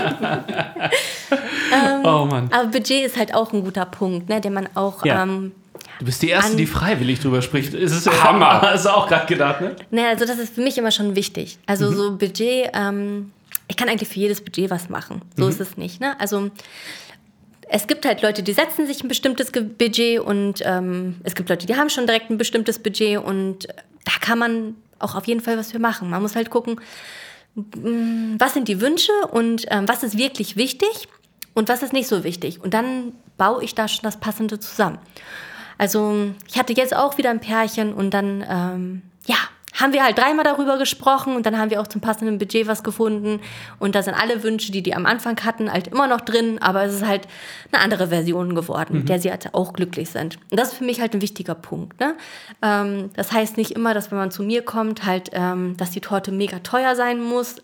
ähm, 2.05 2.13
oh 2.13 2.25
Mann. 2.25 2.49
Aber 2.51 2.67
Budget 2.67 3.05
ist 3.05 3.17
halt 3.17 3.33
auch 3.33 3.53
ein 3.53 3.63
guter 3.63 3.85
Punkt, 3.85 4.29
ne, 4.29 4.41
den 4.41 4.53
man 4.53 4.69
auch... 4.75 5.05
Ja. 5.05 5.23
Ähm, 5.23 5.53
Du 5.99 6.05
bist 6.05 6.23
die 6.23 6.29
Erste, 6.29 6.55
die 6.55 6.65
freiwillig 6.65 7.19
drüber 7.19 7.43
spricht. 7.43 7.75
Ist 7.75 7.91
es 7.91 8.23
Hammer. 8.23 8.61
Hast 8.61 8.85
du 8.85 8.89
auch 8.89 9.07
gerade 9.07 9.27
gedacht, 9.27 9.61
ne? 9.61 9.75
Naja, 9.91 10.09
also 10.09 10.25
das 10.25 10.39
ist 10.39 10.55
für 10.55 10.61
mich 10.61 10.75
immer 10.79 10.89
schon 10.89 11.15
wichtig. 11.15 11.59
Also 11.67 11.91
mhm. 11.91 11.95
so 11.95 12.17
Budget, 12.17 12.71
ähm, 12.73 13.31
ich 13.67 13.77
kann 13.77 13.87
eigentlich 13.87 14.09
für 14.09 14.19
jedes 14.19 14.41
Budget 14.41 14.71
was 14.71 14.89
machen. 14.89 15.21
So 15.37 15.43
mhm. 15.43 15.51
ist 15.51 15.61
es 15.61 15.77
nicht, 15.77 16.01
ne? 16.01 16.19
Also 16.19 16.49
es 17.69 17.87
gibt 17.87 18.05
halt 18.05 18.21
Leute, 18.21 18.43
die 18.43 18.51
setzen 18.51 18.87
sich 18.87 19.03
ein 19.03 19.07
bestimmtes 19.07 19.51
Budget 19.51 20.19
und 20.19 20.61
ähm, 20.65 21.17
es 21.23 21.35
gibt 21.35 21.49
Leute, 21.49 21.67
die 21.67 21.75
haben 21.75 21.89
schon 21.89 22.05
direkt 22.05 22.29
ein 22.29 22.37
bestimmtes 22.37 22.79
Budget 22.79 23.19
und 23.19 23.67
da 24.03 24.11
kann 24.19 24.39
man 24.39 24.75
auch 24.99 25.15
auf 25.15 25.25
jeden 25.25 25.41
Fall 25.41 25.57
was 25.57 25.71
für 25.71 25.79
machen. 25.79 26.09
Man 26.09 26.21
muss 26.21 26.35
halt 26.35 26.49
gucken, 26.49 26.81
mm, 27.55 28.35
was 28.39 28.55
sind 28.55 28.67
die 28.67 28.81
Wünsche 28.81 29.13
und 29.31 29.65
ähm, 29.69 29.87
was 29.87 30.03
ist 30.03 30.17
wirklich 30.17 30.57
wichtig 30.57 31.07
und 31.53 31.69
was 31.69 31.83
ist 31.83 31.93
nicht 31.93 32.07
so 32.07 32.23
wichtig. 32.23 32.61
Und 32.61 32.73
dann 32.73 33.13
baue 33.37 33.63
ich 33.63 33.75
da 33.75 33.87
schon 33.87 34.03
das 34.03 34.17
Passende 34.17 34.59
zusammen. 34.59 34.99
Also 35.77 36.31
ich 36.47 36.59
hatte 36.59 36.73
jetzt 36.73 36.95
auch 36.95 37.17
wieder 37.17 37.31
ein 37.31 37.39
Pärchen 37.39 37.93
und 37.93 38.13
dann, 38.13 38.45
ähm, 38.47 39.01
ja, 39.25 39.37
haben 39.73 39.93
wir 39.93 40.03
halt 40.03 40.17
dreimal 40.17 40.43
darüber 40.43 40.77
gesprochen 40.77 41.35
und 41.35 41.45
dann 41.45 41.57
haben 41.57 41.71
wir 41.71 41.81
auch 41.81 41.87
zum 41.87 42.01
passenden 42.01 42.37
Budget 42.37 42.67
was 42.67 42.83
gefunden. 42.83 43.39
Und 43.79 43.95
da 43.95 44.03
sind 44.03 44.13
alle 44.13 44.43
Wünsche, 44.43 44.71
die 44.71 44.83
die 44.83 44.93
am 44.93 45.05
Anfang 45.05 45.43
hatten, 45.43 45.71
halt 45.71 45.87
immer 45.87 46.07
noch 46.07 46.21
drin, 46.21 46.59
aber 46.61 46.83
es 46.83 46.93
ist 46.93 47.05
halt 47.05 47.27
eine 47.71 47.81
andere 47.81 48.09
Version 48.09 48.53
geworden, 48.53 48.93
mhm. 48.93 48.99
mit 48.99 49.09
der 49.09 49.19
sie 49.19 49.31
halt 49.31 49.53
auch 49.53 49.73
glücklich 49.73 50.09
sind. 50.09 50.37
Und 50.51 50.59
das 50.59 50.73
ist 50.73 50.77
für 50.77 50.83
mich 50.83 51.01
halt 51.01 51.15
ein 51.15 51.21
wichtiger 51.21 51.55
Punkt. 51.55 51.99
Ne? 51.99 52.15
Ähm, 52.61 53.09
das 53.15 53.31
heißt 53.31 53.57
nicht 53.57 53.71
immer, 53.71 53.93
dass 53.93 54.11
wenn 54.11 54.17
man 54.17 54.29
zu 54.29 54.43
mir 54.43 54.63
kommt, 54.63 55.05
halt, 55.05 55.29
ähm, 55.33 55.77
dass 55.77 55.91
die 55.91 56.01
Torte 56.01 56.31
mega 56.31 56.59
teuer 56.59 56.95
sein 56.95 57.21
muss. 57.21 57.55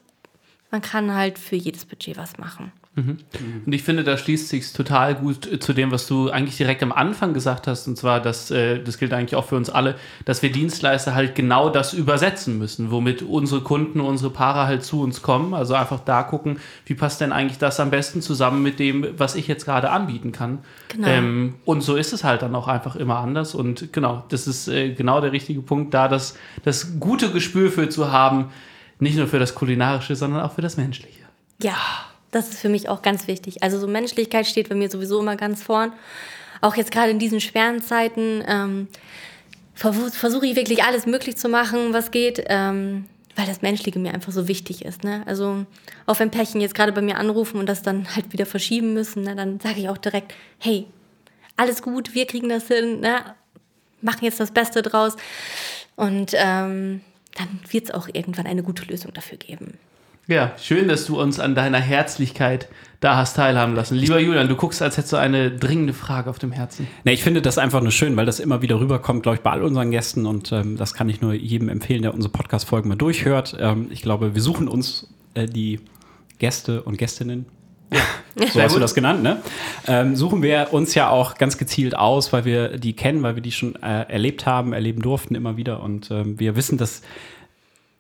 Man 0.72 0.82
kann 0.82 1.14
halt 1.14 1.38
für 1.38 1.56
jedes 1.56 1.86
Budget 1.86 2.18
was 2.18 2.38
machen. 2.38 2.72
Mhm. 2.98 3.18
Und 3.66 3.74
ich 3.74 3.84
finde, 3.84 4.04
da 4.04 4.18
schließt 4.18 4.50
sich 4.50 4.74
total 4.74 5.14
gut 5.14 5.62
zu 5.62 5.74
dem, 5.74 5.92
was 5.92 6.08
du 6.08 6.32
eigentlich 6.32 6.58
direkt 6.58 6.82
am 6.82 6.92
Anfang 6.92 7.34
gesagt 7.36 7.68
hast, 7.68 7.88
und 7.88 7.96
zwar, 7.96 8.20
dass 8.20 8.50
äh, 8.50 8.82
das 8.82 8.98
gilt 8.98 9.14
eigentlich 9.14 9.36
auch 9.36 9.46
für 9.46 9.56
uns 9.56 9.70
alle, 9.70 9.96
dass 10.26 10.42
wir 10.42 10.52
Dienstleister 10.52 11.14
halt 11.14 11.36
genau 11.36 11.70
das 11.70 11.94
übersetzen 11.94 12.58
müssen, 12.58 12.90
womit 12.90 13.22
unsere 13.22 13.62
Kunden, 13.62 14.02
unsere 14.02 14.32
Paare 14.32 14.66
halt 14.66 14.84
zu 14.84 15.02
uns 15.02 15.22
kommen. 15.22 15.54
Also 15.54 15.76
einfach 15.76 16.00
da 16.00 16.24
gucken, 16.24 16.60
wie 16.86 16.96
passt 16.96 17.22
denn 17.22 17.32
eigentlich 17.32 17.60
das 17.60 17.80
am 17.80 17.92
besten 17.92 18.24
zusammen 18.24 18.64
mit 18.64 18.80
dem, 18.80 19.06
was 19.16 19.36
ich 19.36 19.48
jetzt 19.48 19.66
gerade 19.66 19.92
anbieten 19.92 20.32
kann. 20.32 20.60
Genau. 20.88 21.08
Ähm, 21.08 21.56
und 21.66 21.82
so 21.82 21.96
ist 21.96 22.14
es 22.14 22.24
halt 22.24 22.42
dann 22.42 22.56
auch 22.56 22.68
einfach 22.68 22.96
immer 22.96 23.20
anders. 23.20 23.54
Und 23.54 23.94
genau, 23.94 24.24
das 24.30 24.48
ist 24.48 24.68
äh, 24.68 24.94
genau 24.94 25.22
der 25.22 25.32
richtige 25.32 25.62
Punkt, 25.62 25.94
da 25.94 26.08
das, 26.08 26.36
das 26.64 27.00
gute 27.00 27.32
Gespür 27.32 27.70
für 27.70 27.90
zu 27.90 28.12
haben, 28.12 28.46
nicht 29.00 29.18
nur 29.18 29.28
für 29.28 29.38
das 29.38 29.54
Kulinarische, 29.54 30.16
sondern 30.16 30.42
auch 30.42 30.54
für 30.54 30.64
das 30.64 30.78
Menschliche. 30.78 31.22
Ja. 31.62 31.76
Das 32.32 32.50
ist 32.50 32.60
für 32.60 32.70
mich 32.70 32.90
auch 32.90 33.02
ganz 33.02 33.28
wichtig. 33.28 33.64
Also 33.64 33.80
so 33.80 33.88
Menschlichkeit 33.88 34.48
steht 34.48 34.70
bei 34.70 34.76
mir 34.76 34.90
sowieso 34.90 35.20
immer 35.20 35.36
ganz 35.36 35.64
vorn. 35.64 35.94
Auch 36.62 36.76
jetzt 36.76 36.92
gerade 36.92 37.12
in 37.12 37.20
diesen 37.20 37.40
schweren 37.40 37.82
Zeiten 37.82 38.44
ähm, 38.48 38.88
versuche 39.76 40.46
ich 40.46 40.56
wirklich 40.56 40.84
alles 40.84 41.06
möglich 41.06 41.38
zu 41.38 41.50
machen, 41.50 41.94
was 41.94 42.12
geht, 42.12 42.44
ähm, 42.48 43.06
weil 43.36 43.46
das 43.46 43.62
Menschliche 43.62 44.00
mir 44.00 44.14
einfach 44.14 44.32
so 44.32 44.48
wichtig 44.48 44.84
ist. 44.84 45.04
Ne? 45.04 45.22
Also 45.28 45.66
auch 46.08 46.20
wenn 46.20 46.32
Pärchen 46.32 46.60
jetzt 46.60 46.74
gerade 46.74 46.92
bei 46.92 47.02
mir 47.02 47.18
anrufen 47.18 47.60
und 47.60 47.68
das 47.68 47.84
dann 47.84 48.14
halt 48.16 48.34
wieder 48.34 48.48
verschieben 48.48 48.94
müssen, 48.94 49.24
ne, 49.24 49.36
dann 49.36 49.60
sage 49.60 49.80
ich 49.80 49.90
auch 49.90 49.98
direkt, 49.98 50.34
hey, 50.58 50.88
alles 51.56 51.82
gut, 51.82 52.16
wir 52.16 52.26
kriegen 52.26 52.50
das 52.50 52.68
hin, 52.68 53.00
ne? 53.00 53.36
machen 54.02 54.26
jetzt 54.26 54.40
das 54.40 54.52
Beste 54.52 54.82
draus. 54.82 55.16
Und 55.96 56.34
ähm, 56.36 57.02
dann 57.36 57.60
wird 57.70 57.86
es 57.86 57.92
auch 57.92 58.08
irgendwann 58.12 58.48
eine 58.48 58.64
gute 58.64 58.86
Lösung 58.86 59.14
dafür 59.14 59.38
geben. 59.38 59.78
Ja, 60.28 60.52
schön, 60.62 60.90
dass 60.90 61.06
du 61.06 61.20
uns 61.22 61.40
an 61.40 61.56
deiner 61.56 61.80
Herzlichkeit 61.80 62.68
da 63.00 63.16
hast 63.16 63.38
teilhaben 63.38 63.76
lassen. 63.76 63.96
Lieber 63.96 64.20
Julian, 64.20 64.50
du 64.50 64.58
guckst, 64.58 64.82
als 64.82 64.98
hättest 64.98 65.14
du 65.14 65.18
eine 65.18 65.52
dringende 65.52 65.94
Frage 65.94 66.30
auf 66.30 66.38
dem 66.38 66.52
Herzen. 66.52 66.86
Ne, 67.06 67.14
ich 67.14 67.24
finde 67.24 67.42
das 67.42 67.58
einfach 67.58 67.82
nur 67.82 67.92
schön, 67.92 68.18
weil 68.18 68.26
das 68.26 68.42
immer 68.42 68.62
wieder 68.62 68.80
rüberkommt, 68.80 69.24
glaube 69.24 69.38
ich, 69.38 69.42
bei 69.42 69.52
all 69.52 69.64
unseren 69.64 69.90
Gästen 69.90 70.26
und 70.26 70.52
ähm, 70.52 70.76
das 70.76 70.94
kann 70.94 71.08
ich 71.08 71.22
nur 71.22 71.34
jedem 71.34 71.70
empfehlen, 71.70 72.02
der 72.02 72.14
unsere 72.14 72.32
Podcast-Folgen 72.34 72.90
mal 72.90 72.96
durchhört. 72.96 73.56
Ähm, 73.58 73.88
ich 73.90 74.02
glaube, 74.02 74.36
wir 74.36 74.42
suchen 74.42 74.68
uns 74.68 75.08
äh, 75.34 75.46
die 75.46 75.80
Gäste 76.40 76.82
und 76.84 76.98
Gästinnen 76.98 77.46
ja, 77.90 78.48
so 78.54 78.62
hast 78.62 78.76
du 78.76 78.80
das 78.80 78.94
genannt, 78.94 79.24
ne? 79.24 79.42
Ähm, 79.88 80.16
suchen 80.16 80.42
wir 80.42 80.70
uns 80.72 80.94
ja 80.94 81.10
auch 81.10 81.36
ganz 81.36 81.58
gezielt 81.58 81.96
aus, 81.96 82.34
weil 82.34 82.46
wir 82.46 82.78
die 82.78 82.94
kennen, 82.94 83.24
weil 83.24 83.36
wir 83.36 83.42
die 83.42 83.52
schon 83.52 83.76
äh, 83.76 84.04
erlebt 84.10 84.46
haben, 84.46 84.74
erleben 84.74 85.02
durften 85.02 85.36
immer 85.36 85.58
wieder 85.58 85.82
und 85.82 86.12
ähm, 86.12 86.40
wir 86.40 86.56
wissen, 86.56 86.78
dass 86.78 87.02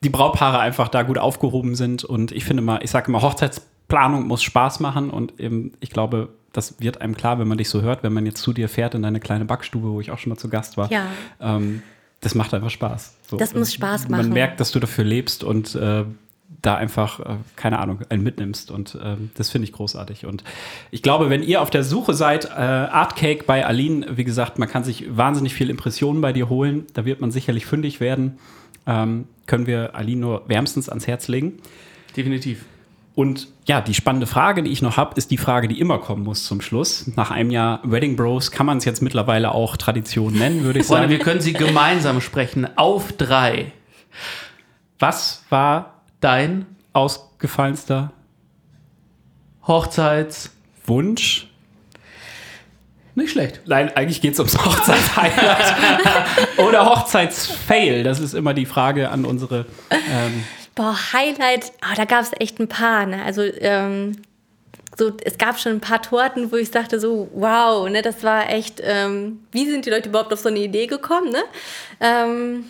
die 0.03 0.09
Brautpaare 0.09 0.59
einfach 0.59 0.87
da 0.89 1.03
gut 1.03 1.17
aufgehoben 1.17 1.75
sind. 1.75 2.03
Und 2.03 2.31
ich 2.31 2.45
finde 2.45 2.61
mal, 2.61 2.79
ich 2.83 2.91
sage 2.91 3.07
immer, 3.07 3.21
Hochzeitsplanung 3.21 4.27
muss 4.27 4.43
Spaß 4.43 4.79
machen. 4.79 5.09
Und 5.09 5.39
eben, 5.39 5.73
ich 5.79 5.89
glaube, 5.89 6.29
das 6.53 6.79
wird 6.79 7.01
einem 7.01 7.15
klar, 7.15 7.39
wenn 7.39 7.47
man 7.47 7.57
dich 7.57 7.69
so 7.69 7.81
hört, 7.81 8.03
wenn 8.03 8.13
man 8.13 8.25
jetzt 8.25 8.41
zu 8.41 8.53
dir 8.53 8.69
fährt 8.69 8.95
in 8.95 9.01
deine 9.01 9.19
kleine 9.19 9.45
Backstube, 9.45 9.89
wo 9.89 10.01
ich 10.01 10.11
auch 10.11 10.17
schon 10.17 10.31
mal 10.31 10.37
zu 10.37 10.49
Gast 10.49 10.77
war. 10.77 10.91
Ja. 10.91 11.07
Ähm, 11.39 11.83
das 12.21 12.35
macht 12.35 12.53
einfach 12.53 12.69
Spaß. 12.69 13.15
So, 13.29 13.37
Das 13.37 13.53
muss 13.53 13.73
Spaß 13.73 14.09
machen. 14.09 14.23
Man 14.23 14.33
merkt, 14.33 14.59
dass 14.59 14.71
du 14.71 14.79
dafür 14.79 15.03
lebst 15.03 15.43
und 15.43 15.75
äh, 15.75 16.03
da 16.61 16.75
einfach, 16.75 17.19
äh, 17.19 17.35
keine 17.55 17.79
Ahnung, 17.79 17.99
einen 18.09 18.23
mitnimmst. 18.23 18.71
Und 18.71 18.97
ähm, 19.01 19.29
das 19.35 19.49
finde 19.49 19.67
ich 19.67 19.73
großartig. 19.73 20.25
Und 20.25 20.43
ich 20.91 21.03
glaube, 21.03 21.29
wenn 21.29 21.43
ihr 21.43 21.61
auf 21.61 21.69
der 21.69 21.83
Suche 21.83 22.13
seid, 22.13 22.45
äh, 22.45 22.49
Artcake 22.49 23.43
bei 23.45 23.65
Aline, 23.65 24.17
wie 24.17 24.23
gesagt, 24.23 24.57
man 24.57 24.67
kann 24.67 24.83
sich 24.83 25.15
wahnsinnig 25.15 25.53
viele 25.53 25.71
Impressionen 25.71 26.21
bei 26.21 26.33
dir 26.33 26.49
holen. 26.49 26.85
Da 26.93 27.05
wird 27.05 27.21
man 27.21 27.31
sicherlich 27.31 27.65
fündig 27.65 27.99
werden. 27.99 28.39
Ähm, 28.87 29.25
können 29.45 29.67
wir 29.67 29.95
Aline 29.95 30.21
nur 30.21 30.49
wärmstens 30.49 30.89
ans 30.89 31.05
Herz 31.07 31.27
legen. 31.27 31.59
Definitiv. 32.15 32.65
Und 33.15 33.47
ja, 33.65 33.81
die 33.81 33.93
spannende 33.93 34.27
Frage, 34.27 34.63
die 34.63 34.69
ich 34.69 34.81
noch 34.81 34.95
habe, 34.95 35.15
ist 35.15 35.31
die 35.31 35.37
Frage, 35.37 35.67
die 35.67 35.79
immer 35.79 35.97
kommen 35.97 36.23
muss 36.23 36.45
zum 36.45 36.61
Schluss. 36.61 37.11
Nach 37.15 37.31
einem 37.31 37.49
Jahr 37.49 37.81
Wedding 37.83 38.15
Bros 38.15 38.51
kann 38.51 38.65
man 38.65 38.77
es 38.77 38.85
jetzt 38.85 39.01
mittlerweile 39.01 39.51
auch 39.53 39.75
Tradition 39.75 40.33
nennen, 40.33 40.63
würde 40.63 40.79
ich 40.79 40.85
Freunde, 40.85 41.03
sagen. 41.03 41.11
wir 41.11 41.19
können 41.19 41.41
sie 41.41 41.53
gemeinsam 41.53 42.21
sprechen. 42.21 42.67
Auf 42.77 43.13
drei. 43.13 43.71
Was 44.99 45.43
war 45.49 45.97
Dein 46.19 46.65
ausgefallenster 46.93 48.11
Hochzeits. 49.67 50.51
Nicht 53.17 53.31
schlecht. 53.31 53.61
Nein, 53.65 53.91
eigentlich 53.95 54.21
geht 54.21 54.33
es 54.33 54.39
ums 54.39 54.55
Hochzeitshighlight 54.63 55.73
oder 56.57 56.85
Hochzeitsfail. 56.85 58.03
Das 58.03 58.19
ist 58.19 58.35
immer 58.35 58.53
die 58.53 58.67
Frage 58.67 59.09
an 59.09 59.25
unsere. 59.25 59.65
Ähm, 59.89 60.43
Boah, 60.75 60.95
Highlight, 61.13 61.71
ah, 61.81 61.95
da 61.95 62.05
gab 62.05 62.21
es 62.21 62.31
echt 62.39 62.59
ein 62.59 62.67
paar. 62.67 63.07
Ne? 63.07 63.23
Also 63.23 63.41
ähm, 63.41 64.17
so, 64.95 65.13
es 65.25 65.39
gab 65.39 65.59
schon 65.59 65.71
ein 65.71 65.79
paar 65.79 66.03
Torten, 66.03 66.51
wo 66.51 66.57
ich 66.57 66.69
sagte 66.69 66.99
so, 66.99 67.27
wow, 67.33 67.89
ne, 67.89 68.03
das 68.03 68.23
war 68.23 68.51
echt, 68.51 68.83
ähm, 68.83 69.39
wie 69.51 69.67
sind 69.67 69.87
die 69.87 69.89
Leute 69.89 70.09
überhaupt 70.09 70.31
auf 70.31 70.39
so 70.39 70.49
eine 70.49 70.59
Idee 70.59 70.85
gekommen? 70.85 71.31
Ne? 71.31 71.41
Ähm, 71.99 72.65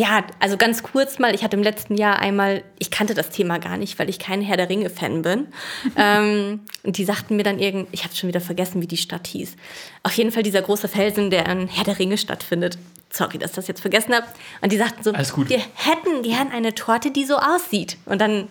ja, 0.00 0.24
also 0.38 0.56
ganz 0.56 0.82
kurz 0.82 1.18
mal, 1.18 1.34
ich 1.34 1.44
hatte 1.44 1.58
im 1.58 1.62
letzten 1.62 1.94
Jahr 1.94 2.18
einmal, 2.20 2.64
ich 2.78 2.90
kannte 2.90 3.12
das 3.12 3.28
Thema 3.28 3.58
gar 3.58 3.76
nicht, 3.76 3.98
weil 3.98 4.08
ich 4.08 4.18
kein 4.18 4.40
Herr 4.40 4.56
der 4.56 4.70
Ringe-Fan 4.70 5.20
bin. 5.20 5.48
ähm, 5.96 6.60
und 6.82 6.96
die 6.96 7.04
sagten 7.04 7.36
mir 7.36 7.42
dann 7.42 7.58
irgend, 7.58 7.86
ich 7.92 8.04
habe 8.04 8.16
schon 8.16 8.26
wieder 8.26 8.40
vergessen, 8.40 8.80
wie 8.80 8.86
die 8.86 8.96
Stadt 8.96 9.26
hieß. 9.26 9.56
Auf 10.02 10.14
jeden 10.14 10.32
Fall 10.32 10.42
dieser 10.42 10.62
große 10.62 10.88
Felsen, 10.88 11.28
der 11.28 11.46
in 11.46 11.68
Herr 11.68 11.84
der 11.84 11.98
Ringe 11.98 12.16
stattfindet. 12.16 12.78
Sorry, 13.10 13.36
dass 13.36 13.50
ich 13.50 13.56
das 13.56 13.68
jetzt 13.68 13.82
vergessen 13.82 14.14
habe. 14.14 14.26
Und 14.62 14.72
die 14.72 14.78
sagten 14.78 15.02
so, 15.02 15.12
Alles 15.12 15.34
gut. 15.34 15.50
wir 15.50 15.58
hätten 15.58 16.22
gern 16.22 16.50
eine 16.50 16.74
Torte, 16.74 17.10
die 17.10 17.26
so 17.26 17.36
aussieht. 17.36 17.98
Und 18.06 18.22
dann, 18.22 18.48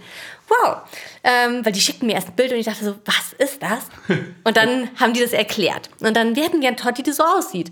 wow. 0.50 0.82
Ähm, 1.24 1.66
weil 1.66 1.72
die 1.72 1.82
schickten 1.82 2.06
mir 2.06 2.14
erst 2.14 2.28
ein 2.28 2.36
Bild 2.36 2.52
und 2.52 2.60
ich 2.60 2.68
dachte 2.68 2.86
so, 2.86 2.93
was 3.06 3.34
ist 3.39 3.64
das? 3.64 3.88
Und 4.43 4.56
dann 4.56 4.89
haben 5.00 5.14
die 5.14 5.22
das 5.22 5.34
erklärt. 5.34 5.89
Und 6.00 6.16
dann, 6.16 6.36
wir 6.36 6.43
hätten 6.43 6.62
gern 6.62 6.76
eine 6.76 6.82
Torte, 6.84 7.02
die 7.02 7.12
so 7.12 7.24
aussieht. 7.24 7.72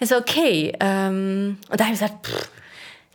Ich 0.00 0.10
so, 0.10 0.16
okay. 0.16 0.74
Ähm, 0.80 1.56
und 1.70 1.80
da 1.80 1.84
habe 1.84 1.94
ich 1.94 2.00
gesagt, 2.00 2.26
pff, 2.26 2.50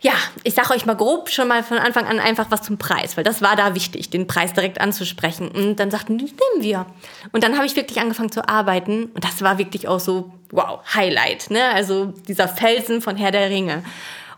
ja, 0.02 0.12
ich 0.42 0.54
sage 0.54 0.74
euch 0.74 0.84
mal 0.84 0.96
grob 0.96 1.30
schon 1.30 1.46
mal 1.46 1.62
von 1.62 1.78
Anfang 1.78 2.06
an 2.06 2.18
einfach 2.18 2.46
was 2.50 2.62
zum 2.62 2.76
Preis, 2.76 3.16
weil 3.16 3.22
das 3.22 3.40
war 3.40 3.54
da 3.54 3.76
wichtig, 3.76 4.10
den 4.10 4.26
Preis 4.26 4.52
direkt 4.52 4.80
anzusprechen. 4.80 5.48
Und 5.48 5.76
dann 5.76 5.92
sagten 5.92 6.18
die, 6.18 6.24
nehmen 6.24 6.62
wir. 6.62 6.86
Und 7.30 7.44
dann 7.44 7.54
habe 7.54 7.66
ich 7.66 7.76
wirklich 7.76 8.00
angefangen 8.00 8.32
zu 8.32 8.48
arbeiten 8.48 9.04
und 9.14 9.22
das 9.24 9.42
war 9.42 9.58
wirklich 9.58 9.86
auch 9.86 10.00
so, 10.00 10.32
wow, 10.50 10.80
Highlight, 10.92 11.50
ne? 11.50 11.70
Also 11.72 12.06
dieser 12.26 12.48
Felsen 12.48 13.00
von 13.00 13.16
Herr 13.16 13.30
der 13.30 13.48
Ringe. 13.48 13.84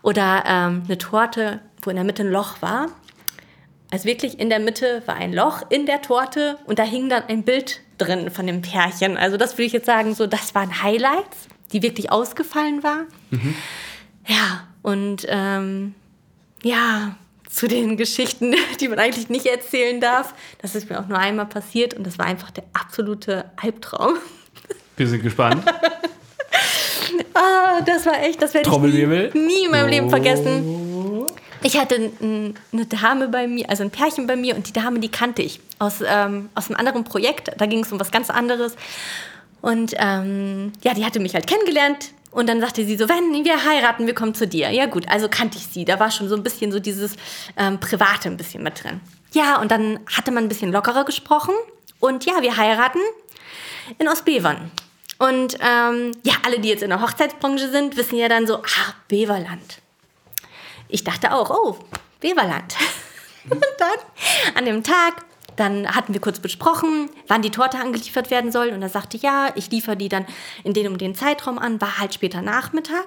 Oder 0.03 0.43
ähm, 0.45 0.83
eine 0.85 0.99
Torte, 0.99 1.61
wo 1.81 1.89
in 1.89 1.95
der 1.95 2.05
Mitte 2.05 2.21
ein 2.21 2.31
Loch 2.31 2.61
war. 2.61 2.89
Also 3.91 4.05
wirklich 4.05 4.39
in 4.39 4.49
der 4.49 4.59
Mitte 4.59 5.01
war 5.07 5.15
ein 5.15 5.33
Loch 5.33 5.63
in 5.69 5.87
der 5.87 6.03
Torte 6.03 6.59
und 6.65 6.77
da 6.77 6.83
hing 6.83 7.09
dann 7.09 7.23
ein 7.27 7.43
Bild 7.43 7.81
drin 7.97 8.29
von 8.29 8.45
dem 8.45 8.61
Pärchen. 8.61 9.17
Also 9.17 9.37
das 9.37 9.53
würde 9.53 9.63
ich 9.63 9.73
jetzt 9.73 9.87
sagen, 9.87 10.13
so 10.13 10.27
das 10.27 10.53
waren 10.53 10.83
Highlights, 10.83 11.47
die 11.71 11.81
wirklich 11.81 12.11
ausgefallen 12.11 12.83
waren. 12.83 13.07
Ja, 14.27 14.67
und 14.85 15.25
ähm, 15.29 15.95
ja, 16.61 17.15
zu 17.49 17.67
den 17.67 17.97
Geschichten, 18.03 18.53
die 18.79 18.87
man 18.87 18.99
eigentlich 18.99 19.29
nicht 19.29 19.47
erzählen 19.47 19.99
darf. 19.99 20.35
Das 20.61 20.75
ist 20.75 20.89
mir 20.89 20.99
auch 20.99 21.07
nur 21.07 21.17
einmal 21.17 21.47
passiert 21.47 21.95
und 21.95 22.05
das 22.05 22.19
war 22.19 22.27
einfach 22.27 22.51
der 22.51 22.65
absolute 22.73 23.45
Albtraum. 23.55 24.13
Wir 24.95 25.07
sind 25.07 25.23
gespannt. 25.23 25.63
Ah, 27.33 27.81
das 27.85 28.05
war 28.05 28.23
echt, 28.23 28.41
das 28.41 28.53
werde 28.53 28.69
ich 28.69 28.77
nie, 28.77 29.39
nie 29.39 29.65
in 29.65 29.71
meinem 29.71 29.89
Leben 29.89 30.09
vergessen. 30.09 31.27
Ich 31.63 31.77
hatte 31.77 32.11
eine 32.21 32.85
Dame 32.85 33.27
bei 33.27 33.47
mir, 33.47 33.69
also 33.69 33.83
ein 33.83 33.91
Pärchen 33.91 34.25
bei 34.25 34.37
mir 34.37 34.55
und 34.55 34.67
die 34.67 34.73
Dame, 34.73 34.99
die 34.99 35.09
kannte 35.09 35.41
ich 35.41 35.59
aus, 35.77 35.95
ähm, 36.05 36.49
aus 36.55 36.69
einem 36.69 36.79
anderen 36.79 37.03
Projekt. 37.03 37.51
Da 37.57 37.65
ging 37.65 37.83
es 37.83 37.91
um 37.91 37.99
was 37.99 38.11
ganz 38.11 38.29
anderes. 38.29 38.75
Und 39.61 39.93
ähm, 39.97 40.71
ja, 40.81 40.93
die 40.93 41.05
hatte 41.05 41.19
mich 41.19 41.35
halt 41.35 41.45
kennengelernt. 41.45 42.11
Und 42.35 42.47
dann 42.47 42.59
sagte 42.59 42.85
sie 42.85 42.97
so, 42.97 43.07
wenn 43.07 43.45
wir 43.45 43.63
heiraten, 43.63 44.07
wir 44.07 44.13
kommen 44.13 44.35
zu 44.35 44.45
dir. 44.45 44.69
Ja 44.69 44.87
gut, 44.87 45.07
also 45.07 45.29
kannte 45.29 45.57
ich 45.57 45.67
sie. 45.67 45.85
Da 45.85 46.01
war 46.01 46.11
schon 46.11 46.27
so 46.27 46.35
ein 46.35 46.43
bisschen 46.43 46.69
so 46.69 46.79
dieses 46.79 47.15
ähm, 47.55 47.79
Private 47.79 48.27
ein 48.27 48.35
bisschen 48.35 48.61
mit 48.61 48.83
drin. 48.83 48.99
Ja, 49.31 49.61
und 49.61 49.71
dann 49.71 50.01
hatte 50.05 50.31
man 50.31 50.43
ein 50.43 50.49
bisschen 50.49 50.73
lockerer 50.73 51.05
gesprochen. 51.05 51.53
Und 52.01 52.25
ja, 52.25 52.41
wir 52.41 52.57
heiraten 52.57 52.99
in 53.99 54.09
Ostbevern. 54.09 54.69
Und 55.17 55.57
ähm, 55.61 56.11
ja, 56.23 56.33
alle, 56.45 56.59
die 56.59 56.67
jetzt 56.67 56.83
in 56.83 56.89
der 56.89 57.01
Hochzeitsbranche 57.01 57.69
sind, 57.69 57.95
wissen 57.95 58.17
ja 58.17 58.27
dann 58.27 58.45
so, 58.47 58.57
ah, 58.57 58.93
Beverland. 59.07 59.79
Ich 60.89 61.05
dachte 61.05 61.33
auch, 61.33 61.49
oh, 61.49 61.79
Beverland. 62.19 62.75
Und 63.49 63.63
dann 63.77 64.55
an 64.55 64.65
dem 64.65 64.83
Tag, 64.83 65.23
dann 65.55 65.87
hatten 65.87 66.13
wir 66.13 66.21
kurz 66.21 66.39
besprochen, 66.39 67.09
wann 67.27 67.41
die 67.41 67.49
Torte 67.49 67.77
angeliefert 67.79 68.31
werden 68.31 68.51
soll. 68.51 68.69
Und 68.69 68.81
er 68.81 68.89
sagte, 68.89 69.17
ja, 69.17 69.49
ich 69.55 69.71
liefere 69.71 69.97
die 69.97 70.09
dann 70.09 70.25
in 70.63 70.73
den 70.73 70.87
um 70.87 70.97
den 70.97 71.15
Zeitraum 71.15 71.59
an, 71.59 71.81
war 71.81 71.99
halt 71.99 72.13
später 72.13 72.41
Nachmittag. 72.41 73.05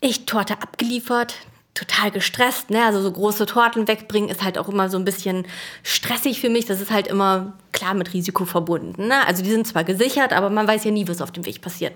Ich 0.00 0.26
Torte 0.26 0.54
abgeliefert, 0.54 1.34
total 1.74 2.10
gestresst. 2.10 2.70
Ne? 2.70 2.84
Also 2.84 3.00
so 3.00 3.10
große 3.10 3.46
Torten 3.46 3.88
wegbringen 3.88 4.30
ist 4.30 4.42
halt 4.42 4.58
auch 4.58 4.68
immer 4.68 4.88
so 4.88 4.98
ein 4.98 5.04
bisschen 5.04 5.46
stressig 5.82 6.40
für 6.40 6.50
mich. 6.50 6.66
Das 6.66 6.80
ist 6.80 6.90
halt 6.90 7.06
immer 7.06 7.54
klar 7.72 7.94
mit 7.94 8.12
Risiko 8.12 8.44
verbunden. 8.44 9.06
Ne? 9.06 9.26
Also 9.26 9.42
die 9.42 9.50
sind 9.50 9.66
zwar 9.66 9.84
gesichert, 9.84 10.32
aber 10.32 10.50
man 10.50 10.66
weiß 10.68 10.84
ja 10.84 10.90
nie, 10.90 11.08
was 11.08 11.22
auf 11.22 11.32
dem 11.32 11.46
Weg 11.46 11.60
passiert. 11.60 11.94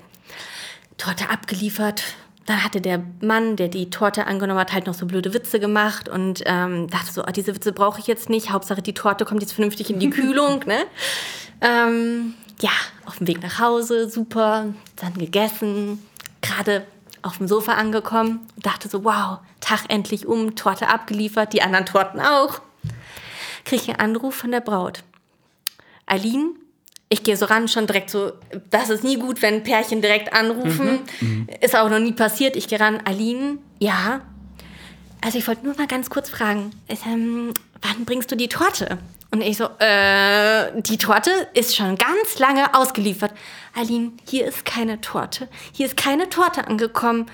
Torte 0.97 1.31
abgeliefert. 1.31 2.03
Dann 2.47 2.63
hatte 2.63 2.81
der 2.81 3.03
Mann, 3.21 3.57
der 3.57 3.69
die 3.69 3.91
Torte 3.91 4.27
angenommen 4.27 4.61
hat, 4.61 4.73
halt 4.73 4.87
noch 4.87 4.95
so 4.95 5.07
blöde 5.07 5.35
Witze 5.35 5.59
gemacht 5.59 6.09
und 6.09 6.43
ähm, 6.47 6.89
dachte 6.89 7.13
so, 7.13 7.23
ah, 7.23 7.33
diese 7.33 7.55
Witze 7.55 7.73
brauche 7.73 7.99
ich 7.99 8.07
jetzt 8.07 8.31
nicht. 8.31 8.51
Hauptsache, 8.51 8.83
die 8.83 8.95
Torte 8.95 9.25
kommt 9.25 9.43
jetzt 9.43 9.53
vernünftig 9.53 9.91
in 9.91 9.99
die 9.99 10.11
Kühlung. 10.11 10.61
Ne? 10.65 10.79
Ähm, 11.61 12.35
ja, 12.61 12.71
auf 13.05 13.19
dem 13.19 13.27
Weg 13.27 13.43
nach 13.43 13.59
Hause, 13.59 14.09
super, 14.09 14.67
dann 14.97 15.15
gegessen, 15.15 16.03
gerade 16.41 16.87
auf 17.23 17.39
dem 17.39 17.49
Sofa 17.49 17.73
angekommen, 17.73 18.47
dachte 18.63 18.89
so, 18.89 19.05
wow, 19.05 19.39
Tag 19.61 19.85
endlich 19.89 20.27
um, 20.27 20.55
Torte 20.55 20.89
abgeliefert, 20.89 21.53
die 21.53 21.63
anderen 21.63 21.87
Torten 21.87 22.21
auch. 22.21 22.61
Kriege 23.65 23.83
ich 23.83 23.89
einen 23.89 23.99
Anruf 23.99 24.37
von 24.37 24.53
der 24.53 24.61
Braut. 24.61 25.03
Eileen, 26.07 26.55
ich 27.09 27.23
gehe 27.23 27.37
so 27.37 27.47
ran, 27.47 27.69
schon 27.69 27.87
direkt 27.87 28.11
so, 28.11 28.33
das 28.71 28.91
ist 28.91 29.05
nie 29.05 29.17
gut, 29.17 29.41
wenn 29.43 29.63
Pärchen 29.63 30.03
direkt 30.03 30.33
anrufen. 30.33 31.01
Ist 31.61 31.77
auch 31.77 31.89
noch 31.89 32.01
nie 32.01 32.13
passiert. 32.13 32.57
Ich 32.57 32.67
gehe 32.69 32.81
ran, 32.81 33.01
Eileen, 33.07 33.59
ja. 33.79 34.23
Also 35.25 35.39
ich 35.39 35.47
wollte 35.47 35.65
nur 35.65 35.77
mal 35.77 35.87
ganz 35.87 36.11
kurz 36.11 36.29
fragen, 36.31 36.71
ähm, 36.89 37.53
wann 37.83 38.05
bringst 38.05 38.31
du 38.31 38.37
die 38.37 38.49
Torte? 38.49 38.99
Und 39.31 39.43
ich 39.43 39.57
so, 39.57 39.69
äh, 39.79 40.81
die 40.83 40.99
Torte 40.99 41.31
ist 41.55 41.77
schon 41.77 41.97
ganz 41.97 42.39
lange 42.39 42.75
ausgeliefert. 42.75 43.33
Aline, 43.75 44.13
hier 44.29 44.47
ist 44.47 44.65
keine 44.65 45.01
Torte. 45.01 45.49
Hier 45.73 45.87
ist 45.87 45.97
keine 45.97 46.29
Torte 46.29 46.67
angekommen. 46.67 47.27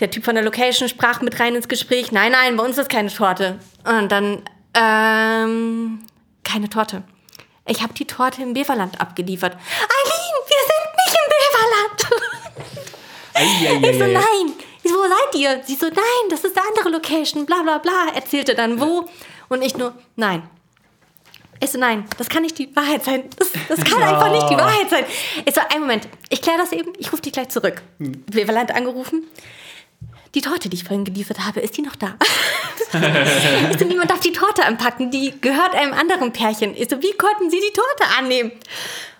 Der 0.00 0.10
Typ 0.10 0.24
von 0.24 0.36
der 0.36 0.44
Location 0.44 0.88
sprach 0.88 1.20
mit 1.20 1.38
rein 1.40 1.54
ins 1.54 1.68
Gespräch. 1.68 2.12
Nein, 2.12 2.32
nein, 2.32 2.56
bei 2.56 2.64
uns 2.64 2.78
ist 2.78 2.88
keine 2.88 3.12
Torte. 3.12 3.58
Und 3.84 4.10
dann, 4.12 4.42
ähm, 4.74 6.00
keine 6.44 6.68
Torte. 6.68 7.02
Ich 7.68 7.82
habe 7.82 7.92
die 7.94 8.06
Torte 8.06 8.42
im 8.42 8.54
Beverland 8.54 9.00
abgeliefert. 9.00 9.52
Eileen, 9.54 10.38
wir 10.46 10.62
sind 10.68 10.86
nicht 10.96 11.16
im 11.22 11.28
Beverland. 11.38 11.98
Ich 13.84 13.98
so, 13.98 14.04
nein. 14.06 14.54
Ich 14.82 14.90
so, 14.90 14.98
wo 14.98 15.08
seid 15.08 15.34
ihr? 15.34 15.62
Sie 15.64 15.74
so, 15.74 15.86
nein, 15.86 16.30
das 16.30 16.44
ist 16.44 16.56
eine 16.56 16.66
andere 16.66 16.88
Location, 16.90 17.46
bla 17.46 17.62
bla 17.62 17.78
bla. 17.78 18.08
Erzählte 18.14 18.54
dann 18.54 18.80
wo. 18.80 19.08
Und 19.48 19.62
ich 19.62 19.76
nur, 19.76 19.94
nein. 20.16 20.48
Ich 21.60 21.70
so, 21.70 21.78
nein, 21.78 22.04
das 22.16 22.28
kann 22.28 22.42
nicht 22.42 22.56
die 22.58 22.74
Wahrheit 22.74 23.04
sein. 23.04 23.24
Das, 23.36 23.48
das 23.68 23.84
kann 23.84 24.02
einfach 24.02 24.30
nicht 24.30 24.48
die 24.48 24.56
Wahrheit 24.56 24.88
sein. 24.88 25.04
Ich 25.44 25.54
so, 25.54 25.60
einen 25.68 25.80
Moment, 25.80 26.08
ich 26.28 26.40
kläre 26.40 26.58
das 26.58 26.72
eben, 26.72 26.92
ich 26.98 27.12
rufe 27.12 27.22
die 27.22 27.32
gleich 27.32 27.48
zurück. 27.48 27.82
Beverland 27.98 28.74
angerufen. 28.74 29.24
Die 30.34 30.40
Torte, 30.40 30.68
die 30.68 30.76
ich 30.76 30.84
vorhin 30.84 31.04
geliefert 31.04 31.40
habe, 31.40 31.60
ist 31.60 31.76
die 31.76 31.82
noch 31.82 31.96
da? 31.96 32.14
ich 33.72 33.78
so, 33.78 33.84
niemand 33.84 34.10
darf 34.10 34.20
die 34.20 34.32
Torte 34.32 34.64
anpacken, 34.64 35.10
die 35.10 35.34
gehört 35.40 35.74
einem 35.74 35.92
anderen 35.92 36.32
Pärchen. 36.32 36.74
Ich 36.76 36.88
so, 36.88 37.02
wie 37.02 37.12
konnten 37.16 37.50
sie 37.50 37.60
die 37.60 37.72
Torte 37.72 38.18
annehmen? 38.18 38.52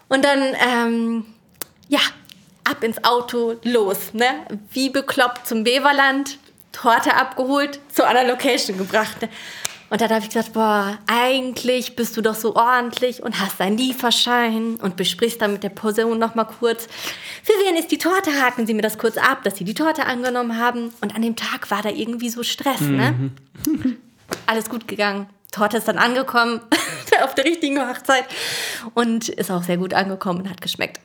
Und 0.09 0.24
dann, 0.24 0.54
ähm, 0.66 1.26
ja, 1.88 2.00
ab 2.64 2.82
ins 2.82 3.02
Auto, 3.04 3.56
los, 3.62 4.12
ne? 4.12 4.46
Wie 4.72 4.90
bekloppt 4.90 5.46
zum 5.46 5.64
Beverland, 5.64 6.38
Torte 6.72 7.14
abgeholt, 7.14 7.80
zu 7.92 8.06
einer 8.06 8.24
Location 8.24 8.78
gebracht. 8.78 9.22
Ne? 9.22 9.28
Und 9.91 10.01
dann 10.01 10.11
habe 10.11 10.20
ich 10.20 10.28
gesagt, 10.28 10.53
boah, 10.53 10.99
eigentlich 11.07 11.97
bist 11.97 12.16
du 12.16 12.20
doch 12.20 12.34
so 12.34 12.55
ordentlich 12.55 13.22
und 13.22 13.41
hast 13.41 13.59
deinen 13.59 13.78
Lieferschein 13.78 14.76
und 14.76 14.97
besprichst 14.97 15.41
dann 15.41 15.55
mit 15.55 15.62
der 15.62 15.70
Person 15.70 16.18
noch 16.18 16.34
mal 16.34 16.45
kurz, 16.45 16.86
für 17.43 17.53
wen 17.64 17.76
ist 17.76 17.91
die 17.91 17.99
Torte? 17.99 18.30
Haken 18.30 18.66
Sie 18.66 18.74
mir 18.74 18.82
das 18.82 18.99
kurz 18.99 19.16
ab, 19.16 19.43
dass 19.45 19.57
Sie 19.57 19.64
die 19.64 19.74
Torte 19.74 20.05
angenommen 20.05 20.59
haben. 20.59 20.93
Und 21.01 21.14
an 21.14 21.22
dem 21.22 21.36
Tag 21.36 21.70
war 21.70 21.82
da 21.82 21.89
irgendwie 21.89 22.28
so 22.28 22.43
Stress, 22.43 22.80
ne? 22.80 23.30
Alles 24.47 24.68
gut 24.68 24.86
gegangen. 24.89 25.26
Torte 25.51 25.78
ist 25.78 25.89
dann 25.89 25.97
angekommen 25.97 26.61
auf 27.24 27.34
der 27.34 27.47
richtigen 27.47 27.80
Hochzeit 27.80 28.24
und 28.95 29.30
ist 29.30 29.51
auch 29.51 29.62
sehr 29.62 29.78
gut 29.78 29.95
angekommen 29.95 30.41
und 30.41 30.51
hat 30.51 30.61
geschmeckt. 30.61 31.01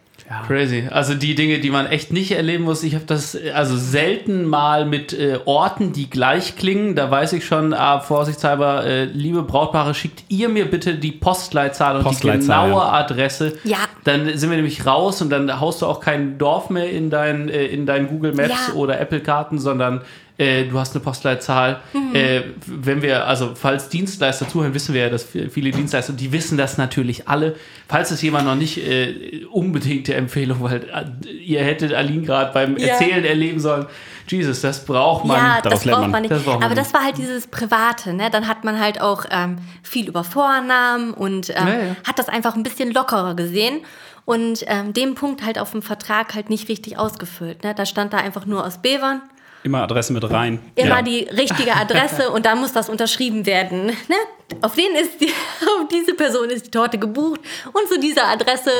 Crazy. 0.47 0.87
Also 0.89 1.13
die 1.13 1.35
Dinge, 1.35 1.59
die 1.59 1.69
man 1.69 1.85
echt 1.85 2.11
nicht 2.11 2.31
erleben 2.31 2.63
muss. 2.63 2.83
Ich 2.83 2.95
habe 2.95 3.05
das 3.05 3.37
also 3.53 3.77
selten 3.77 4.45
mal 4.45 4.85
mit 4.85 5.13
äh, 5.13 5.39
Orten, 5.45 5.93
die 5.93 6.09
gleich 6.09 6.55
klingen. 6.55 6.95
Da 6.95 7.09
weiß 7.09 7.33
ich 7.33 7.45
schon, 7.45 7.73
ah, 7.73 7.99
vorsichtshalber, 7.99 8.85
äh, 8.85 9.05
liebe 9.05 9.43
Brautpaare, 9.43 9.93
schickt 9.93 10.23
ihr 10.29 10.49
mir 10.49 10.65
bitte 10.65 10.95
die 10.95 11.11
Postleitzahl 11.11 11.97
und 11.97 12.03
Postleitzahl, 12.03 12.65
die 12.65 12.69
genaue 12.69 12.83
ja. 12.83 12.91
Adresse. 12.93 13.57
Ja. 13.63 13.77
Dann 14.03 14.37
sind 14.37 14.49
wir 14.49 14.57
nämlich 14.57 14.85
raus 14.85 15.21
und 15.21 15.29
dann 15.29 15.59
haust 15.59 15.81
du 15.81 15.85
auch 15.85 15.99
kein 15.99 16.37
Dorf 16.37 16.69
mehr 16.69 16.89
in 16.89 17.09
dein, 17.09 17.49
äh, 17.49 17.65
in 17.65 17.85
dein 17.85 18.07
Google 18.07 18.33
Maps 18.33 18.69
Ja. 18.69 18.73
oder 18.73 18.99
Apple 18.99 19.21
Karten, 19.21 19.59
sondern 19.59 20.01
äh, 20.37 20.65
du 20.65 20.79
hast 20.79 20.95
eine 20.95 21.03
Postleitzahl. 21.03 21.79
Mhm. 21.93 22.15
Äh, 22.15 22.41
wenn 22.65 23.01
wir, 23.01 23.27
also 23.27 23.53
falls 23.55 23.89
Dienstleister 23.89 24.47
zuhören, 24.49 24.73
wissen 24.73 24.93
wir 24.93 25.01
ja, 25.01 25.09
dass 25.09 25.23
viele 25.23 25.71
Dienstleister, 25.71 26.13
die 26.13 26.31
wissen 26.31 26.57
das 26.57 26.77
natürlich 26.77 27.27
alle. 27.27 27.55
Falls 27.87 28.09
es 28.11 28.21
jemand 28.21 28.45
noch 28.45 28.55
nicht, 28.55 28.77
äh, 28.77 29.45
unbedingte 29.51 30.15
Empfehlung, 30.15 30.61
weil 30.63 30.83
äh, 30.89 31.29
ihr 31.29 31.63
hättet 31.63 31.93
Aline 31.93 32.23
gerade 32.23 32.51
beim 32.53 32.77
Ja. 32.77 32.87
Erzählen 32.87 33.23
erleben 33.23 33.59
sollen. 33.59 33.85
Jesus, 34.27 34.61
das 34.61 34.85
braucht 34.85 35.25
man. 35.25 35.37
ja, 35.37 35.61
das 35.61 35.85
lernt 35.85 35.97
braucht 35.97 36.01
man. 36.03 36.11
man 36.11 36.21
nicht. 36.23 36.31
Das 36.31 36.43
braucht 36.43 36.55
man 36.59 36.63
Aber 36.63 36.75
nicht. 36.75 36.87
das 36.87 36.93
war 36.93 37.03
halt 37.03 37.17
dieses 37.17 37.47
Private, 37.47 38.13
ne? 38.13 38.29
Dann 38.31 38.47
hat 38.47 38.63
man 38.63 38.79
halt 38.79 39.01
auch 39.01 39.25
ähm, 39.29 39.57
viel 39.83 40.07
über 40.07 40.23
Vornamen 40.23 41.13
und 41.13 41.49
ähm, 41.49 41.55
Ja, 41.67 41.67
ja. 41.67 41.95
hat 42.07 42.17
das 42.19 42.29
einfach 42.29 42.55
ein 42.55 42.63
bisschen 42.63 42.91
lockerer 42.91 43.35
gesehen 43.35 43.81
und 44.25 44.63
ähm, 44.67 44.93
den 44.93 45.15
Punkt 45.15 45.45
halt 45.45 45.59
auf 45.59 45.71
dem 45.71 45.81
Vertrag 45.81 46.33
halt 46.33 46.49
nicht 46.49 46.69
richtig 46.69 46.97
ausgefüllt. 46.97 47.63
Ne? 47.65 47.75
Da 47.75 47.85
stand 47.85 48.13
da 48.13 48.17
einfach 48.17 48.45
nur 48.45 48.65
aus 48.65 48.77
Bevern, 48.81 49.21
Immer 49.63 49.83
Adresse 49.83 50.11
mit 50.13 50.29
rein. 50.29 50.59
immer 50.75 50.87
Ja. 50.97 51.01
die 51.01 51.19
richtige 51.31 51.73
Adresse 51.75 52.29
und 52.31 52.45
dann 52.45 52.59
muss 52.59 52.73
das 52.73 52.89
unterschrieben 52.89 53.45
werden. 53.45 53.85
Ne? 53.87 54.15
Auf 54.61 54.75
den 54.75 54.93
ist 54.95 55.21
die, 55.21 55.27
auf 55.81 55.87
diese 55.91 56.13
Person 56.13 56.49
ist 56.49 56.67
die 56.67 56.71
Torte 56.71 56.97
gebucht 56.97 57.39
und 57.71 57.87
zu 57.87 57.99
dieser 57.99 58.27
Adresse. 58.27 58.71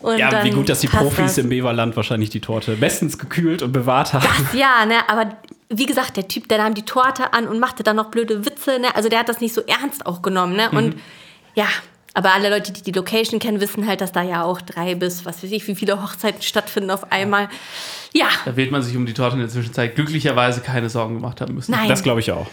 Und 0.00 0.18
Ja, 0.18 0.44
wie 0.44 0.50
gut, 0.50 0.68
dass 0.68 0.80
die 0.80 0.88
Profis 0.88 1.16
das. 1.34 1.38
im 1.38 1.48
Beverland 1.48 1.96
wahrscheinlich 1.96 2.28
die 2.30 2.40
Torte 2.40 2.72
bestens 2.76 3.18
gekühlt 3.18 3.62
und 3.62 3.72
bewahrt 3.72 4.12
haben. 4.12 4.26
Ja, 4.52 4.84
ne, 4.84 4.96
aber 5.08 5.30
wie 5.70 5.86
gesagt, 5.86 6.16
der 6.16 6.26
Typ, 6.28 6.48
der 6.48 6.58
nahm 6.58 6.74
die 6.74 6.82
Torte 6.84 7.32
an 7.32 7.46
und 7.46 7.60
machte 7.60 7.82
dann 7.82 7.96
noch 7.96 8.10
blöde 8.10 8.44
Witze, 8.44 8.78
ne? 8.80 8.94
Also 8.96 9.08
der 9.08 9.20
hat 9.20 9.28
das 9.28 9.40
nicht 9.40 9.54
so 9.54 9.62
ernst 9.62 10.04
auch 10.04 10.20
genommen, 10.20 10.54
ne? 10.56 10.68
Und 10.72 10.96
ja, 11.54 11.66
aber 12.14 12.34
alle 12.34 12.50
Leute, 12.50 12.72
die 12.72 12.82
die 12.82 12.92
Location 12.92 13.38
kennen, 13.40 13.60
wissen 13.60 13.86
halt, 13.86 14.00
dass 14.00 14.12
da 14.12 14.22
ja 14.22 14.42
auch 14.44 14.60
drei 14.60 14.94
bis, 14.94 15.24
was 15.24 15.42
weiß 15.42 15.50
ich, 15.52 15.66
wie 15.68 15.74
viele 15.74 16.02
Hochzeiten 16.02 16.42
stattfinden 16.42 16.90
auf 16.90 17.12
einmal. 17.12 17.48
Ja, 18.12 18.26
Da 18.44 18.56
wird 18.56 18.70
man 18.72 18.82
sich 18.82 18.96
um 18.96 19.06
die 19.06 19.14
Torte 19.14 19.34
in 19.36 19.40
der 19.40 19.48
Zwischenzeit 19.48 19.94
glücklicherweise 19.94 20.60
keine 20.60 20.88
Sorgen 20.90 21.14
gemacht 21.14 21.40
haben 21.40 21.54
müssen. 21.54 21.72
nein. 21.72 21.88
Das 21.88 22.02
glaube 22.02 22.20
ich 22.20 22.32
auch. 22.32 22.46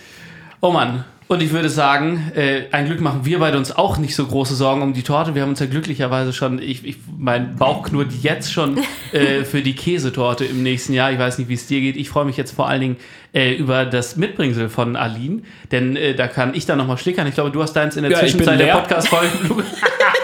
Oh 0.61 0.71
Mann. 0.71 1.03
Und 1.27 1.43
ich 1.43 1.51
würde 1.51 1.69
sagen, 1.69 2.31
äh, 2.35 2.63
ein 2.71 2.85
Glück 2.85 3.01
machen 3.01 3.25
wir 3.25 3.39
beide 3.39 3.57
uns 3.57 3.75
auch 3.75 3.97
nicht 3.97 4.15
so 4.15 4.25
große 4.25 4.55
Sorgen 4.55 4.81
um 4.81 4.93
die 4.93 5.03
Torte. 5.03 5.35
Wir 5.35 5.41
haben 5.41 5.49
uns 5.49 5.59
ja 5.59 5.65
glücklicherweise 5.65 6.31
schon, 6.31 6.61
ich, 6.61 6.85
ich, 6.85 6.97
mein 7.17 7.57
Bauch 7.57 7.83
knurrt 7.83 8.13
jetzt 8.21 8.53
schon 8.53 8.79
äh, 9.11 9.43
für 9.43 9.61
die 9.61 9.75
Käsetorte 9.75 10.45
im 10.45 10.63
nächsten 10.63 10.93
Jahr. 10.93 11.11
Ich 11.11 11.19
weiß 11.19 11.37
nicht, 11.37 11.49
wie 11.49 11.55
es 11.55 11.67
dir 11.67 11.81
geht. 11.81 11.97
Ich 11.97 12.09
freue 12.09 12.23
mich 12.23 12.37
jetzt 12.37 12.55
vor 12.55 12.69
allen 12.69 12.79
Dingen 12.79 12.95
äh, 13.38 13.53
über 13.53 13.85
das 13.85 14.15
Mitbringsel 14.15 14.67
von 14.67 14.95
Aline, 14.95 15.43
denn 15.71 15.95
äh, 15.95 16.15
da 16.15 16.27
kann 16.27 16.55
ich 16.55 16.65
dann 16.65 16.79
nochmal 16.79 16.97
schlickern. 16.97 17.27
Ich 17.27 17.35
glaube, 17.35 17.51
du 17.51 17.61
hast 17.61 17.73
deins 17.73 17.95
in 17.95 18.01
der 18.01 18.11
Ja, 18.11 18.19
Zwischenzeit 18.19 18.59
der. 18.59 18.73
Podcast-Folge. 18.73 19.29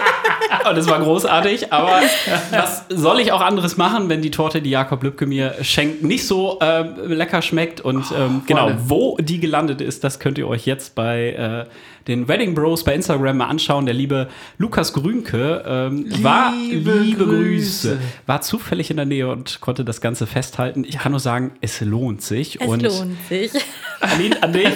Und 0.70 0.76
es 0.78 0.88
war 0.88 1.00
großartig, 1.00 1.72
aber 1.72 2.00
was 2.50 2.84
soll 2.88 3.20
ich 3.20 3.32
auch 3.32 3.40
anderes 3.40 3.76
machen, 3.76 4.08
wenn 4.08 4.22
die 4.22 4.30
Torte, 4.30 4.62
die 4.62 4.70
Jakob 4.70 5.02
Lübke 5.02 5.26
mir 5.26 5.54
schenkt, 5.62 6.02
nicht 6.02 6.26
so 6.26 6.58
ähm, 6.60 6.94
lecker 7.06 7.42
schmeckt? 7.42 7.80
Und 7.80 8.04
ähm, 8.16 8.42
genau, 8.46 8.66
Freunde. 8.68 8.82
wo 8.86 9.16
die 9.20 9.40
gelandet 9.40 9.80
ist, 9.80 10.04
das 10.04 10.18
könnt 10.18 10.38
ihr 10.38 10.48
euch 10.48 10.66
jetzt 10.66 10.94
bei 10.94 11.66
äh, 11.66 11.70
den 12.06 12.28
Wedding 12.28 12.54
Bros 12.54 12.84
bei 12.84 12.94
Instagram 12.94 13.38
mal 13.38 13.46
anschauen. 13.46 13.86
Der 13.86 13.94
liebe 13.94 14.28
Lukas 14.58 14.92
Grünke 14.92 15.64
ähm, 15.66 16.06
war, 16.22 16.52
Liebe 16.52 16.92
liebe 16.98 17.24
Grüße, 17.24 17.88
Grüße. 17.90 17.98
war 18.26 18.40
zufällig 18.42 18.90
in 18.90 18.96
der 18.96 19.06
Nähe 19.06 19.28
und 19.28 19.60
konnte 19.60 19.84
das 19.84 20.00
Ganze 20.00 20.26
festhalten. 20.26 20.84
Ich 20.84 20.98
kann 20.98 21.12
nur 21.12 21.20
sagen, 21.20 21.52
es 21.60 21.80
lohnt 21.80 22.22
sich. 22.22 22.60
es 22.60 22.66
und 22.66 22.82
lohnt 22.82 23.16
sich. 23.28 23.52
Aline, 24.00 24.42
an 24.42 24.52
dich, 24.52 24.68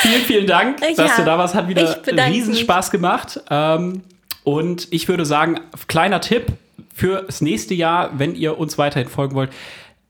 vielen, 0.00 0.22
vielen 0.22 0.46
Dank, 0.46 0.80
Ja, 0.80 0.94
dass 0.94 1.16
du 1.16 1.24
da 1.24 1.38
warst. 1.38 1.54
Hat 1.54 1.68
wieder 1.68 1.96
riesen. 2.28 2.54
Spaß 2.54 2.90
gemacht. 2.90 3.40
Ähm, 3.50 4.02
und 4.46 4.86
ich 4.92 5.08
würde 5.08 5.26
sagen, 5.26 5.58
kleiner 5.88 6.20
Tipp 6.20 6.52
fürs 6.94 7.40
nächste 7.40 7.74
Jahr, 7.74 8.12
wenn 8.16 8.36
ihr 8.36 8.58
uns 8.58 8.78
weiterhin 8.78 9.08
folgen 9.08 9.34
wollt. 9.34 9.50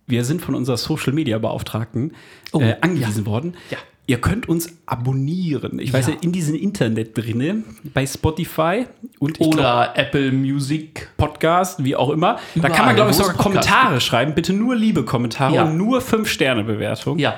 Wir 0.07 0.25
sind 0.27 0.43
von 0.43 0.55
unserer 0.55 0.77
Social 0.77 1.15
Media 1.15 1.39
Beauftragten 1.39 2.13
äh, 2.53 2.75
angewiesen 2.83 3.25
worden. 3.25 3.55
Oh, 3.57 3.73
Ja. 3.73 3.79
Ihr 4.09 4.21
könnt 4.21 4.49
uns 4.49 4.69
abonnieren. 4.85 5.81
Ich 5.81 5.93
weiß 5.93 6.07
Ja. 6.09 6.13
ja, 6.13 6.19
in 6.21 6.31
diesem 6.33 6.55
Internet 6.55 7.17
drinne, 7.19 7.65
bei 7.93 8.07
Spotify 8.07 8.87
und 9.19 9.33
ich 9.33 9.39
glaub, 9.51 9.55
Oder 9.55 9.93
Apple 9.97 10.31
Music. 10.31 11.09
Podcast, 11.17 11.83
wie 11.83 11.97
auch 11.97 12.11
immer. 12.11 12.35
Da 12.37 12.41
Überall, 12.61 12.73
kann 12.77 12.87
man, 12.87 12.95
glaube 12.95 13.11
ich, 13.11 13.17
sogar 13.17 13.35
Kommentare 13.35 14.01
schreiben. 14.01 14.35
Bitte 14.35 14.53
nur 14.53 14.77
liebe 14.77 15.05
Kommentare 15.05 15.55
Ja. 15.57 15.65
und 15.65 15.77
nur 15.79 16.01
5-Sterne-Bewertung. 16.03 17.19
Ja. 17.19 17.37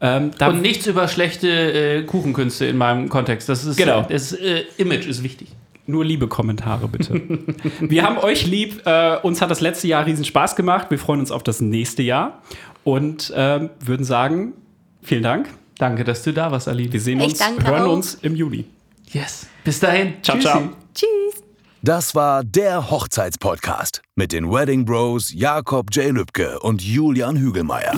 Ähm, 0.00 0.30
da 0.38 0.48
Und 0.48 0.62
nichts 0.62 0.86
über 0.86 1.08
schlechte 1.08 1.48
äh, 1.48 2.02
Kuchenkünste 2.04 2.64
in 2.64 2.76
meinem 2.78 3.08
Kontext. 3.10 3.48
Das 3.50 3.64
ist, 3.66 3.76
Genau. 3.76 4.06
Das 4.08 4.32
äh, 4.32 4.62
Image 4.78 5.06
ist 5.08 5.22
wichtig. 5.24 5.48
Nur 5.88 6.04
liebe 6.04 6.28
Kommentare, 6.28 6.86
bitte. 6.86 7.14
wir 7.80 8.02
haben 8.04 8.18
euch 8.18 8.46
lieb. 8.46 8.82
Äh, 8.86 9.16
uns 9.22 9.40
hat 9.40 9.50
das 9.50 9.60
letzte 9.62 9.88
Jahr 9.88 10.04
riesen 10.06 10.24
Spaß 10.24 10.54
gemacht. 10.54 10.88
Wir 10.90 10.98
freuen 10.98 11.18
uns 11.20 11.30
auf 11.30 11.42
das 11.42 11.60
nächste 11.62 12.02
Jahr 12.02 12.42
und 12.84 13.32
ähm, 13.34 13.70
würden 13.80 14.04
sagen, 14.04 14.52
vielen 15.02 15.22
Dank. 15.22 15.48
Danke, 15.78 16.04
dass 16.04 16.22
du 16.22 16.32
da 16.32 16.52
warst, 16.52 16.68
Aline. 16.68 16.92
Wir 16.92 17.00
sehen 17.00 17.18
Ich 17.20 17.26
uns, 17.28 17.38
danke 17.38 17.66
hören 17.66 17.82
auch. 17.88 17.92
uns 17.94 18.14
im 18.16 18.36
Juli. 18.36 18.66
Yes. 19.12 19.46
Bis 19.64 19.80
dahin. 19.80 20.14
Ciao, 20.22 20.36
Tschüssi. 20.36 20.48
ciao. 20.50 20.68
Tschüss. 20.94 21.42
Das 21.80 22.14
war 22.14 22.44
der 22.44 22.90
Hochzeitspodcast 22.90 24.02
mit 24.16 24.32
den 24.32 24.50
Wedding 24.50 24.84
Bros 24.84 25.32
Jakob 25.32 25.86
J. 25.94 26.12
Lübke 26.12 26.58
und 26.60 26.82
Julian 26.82 27.36
Hügelmeier. 27.36 27.94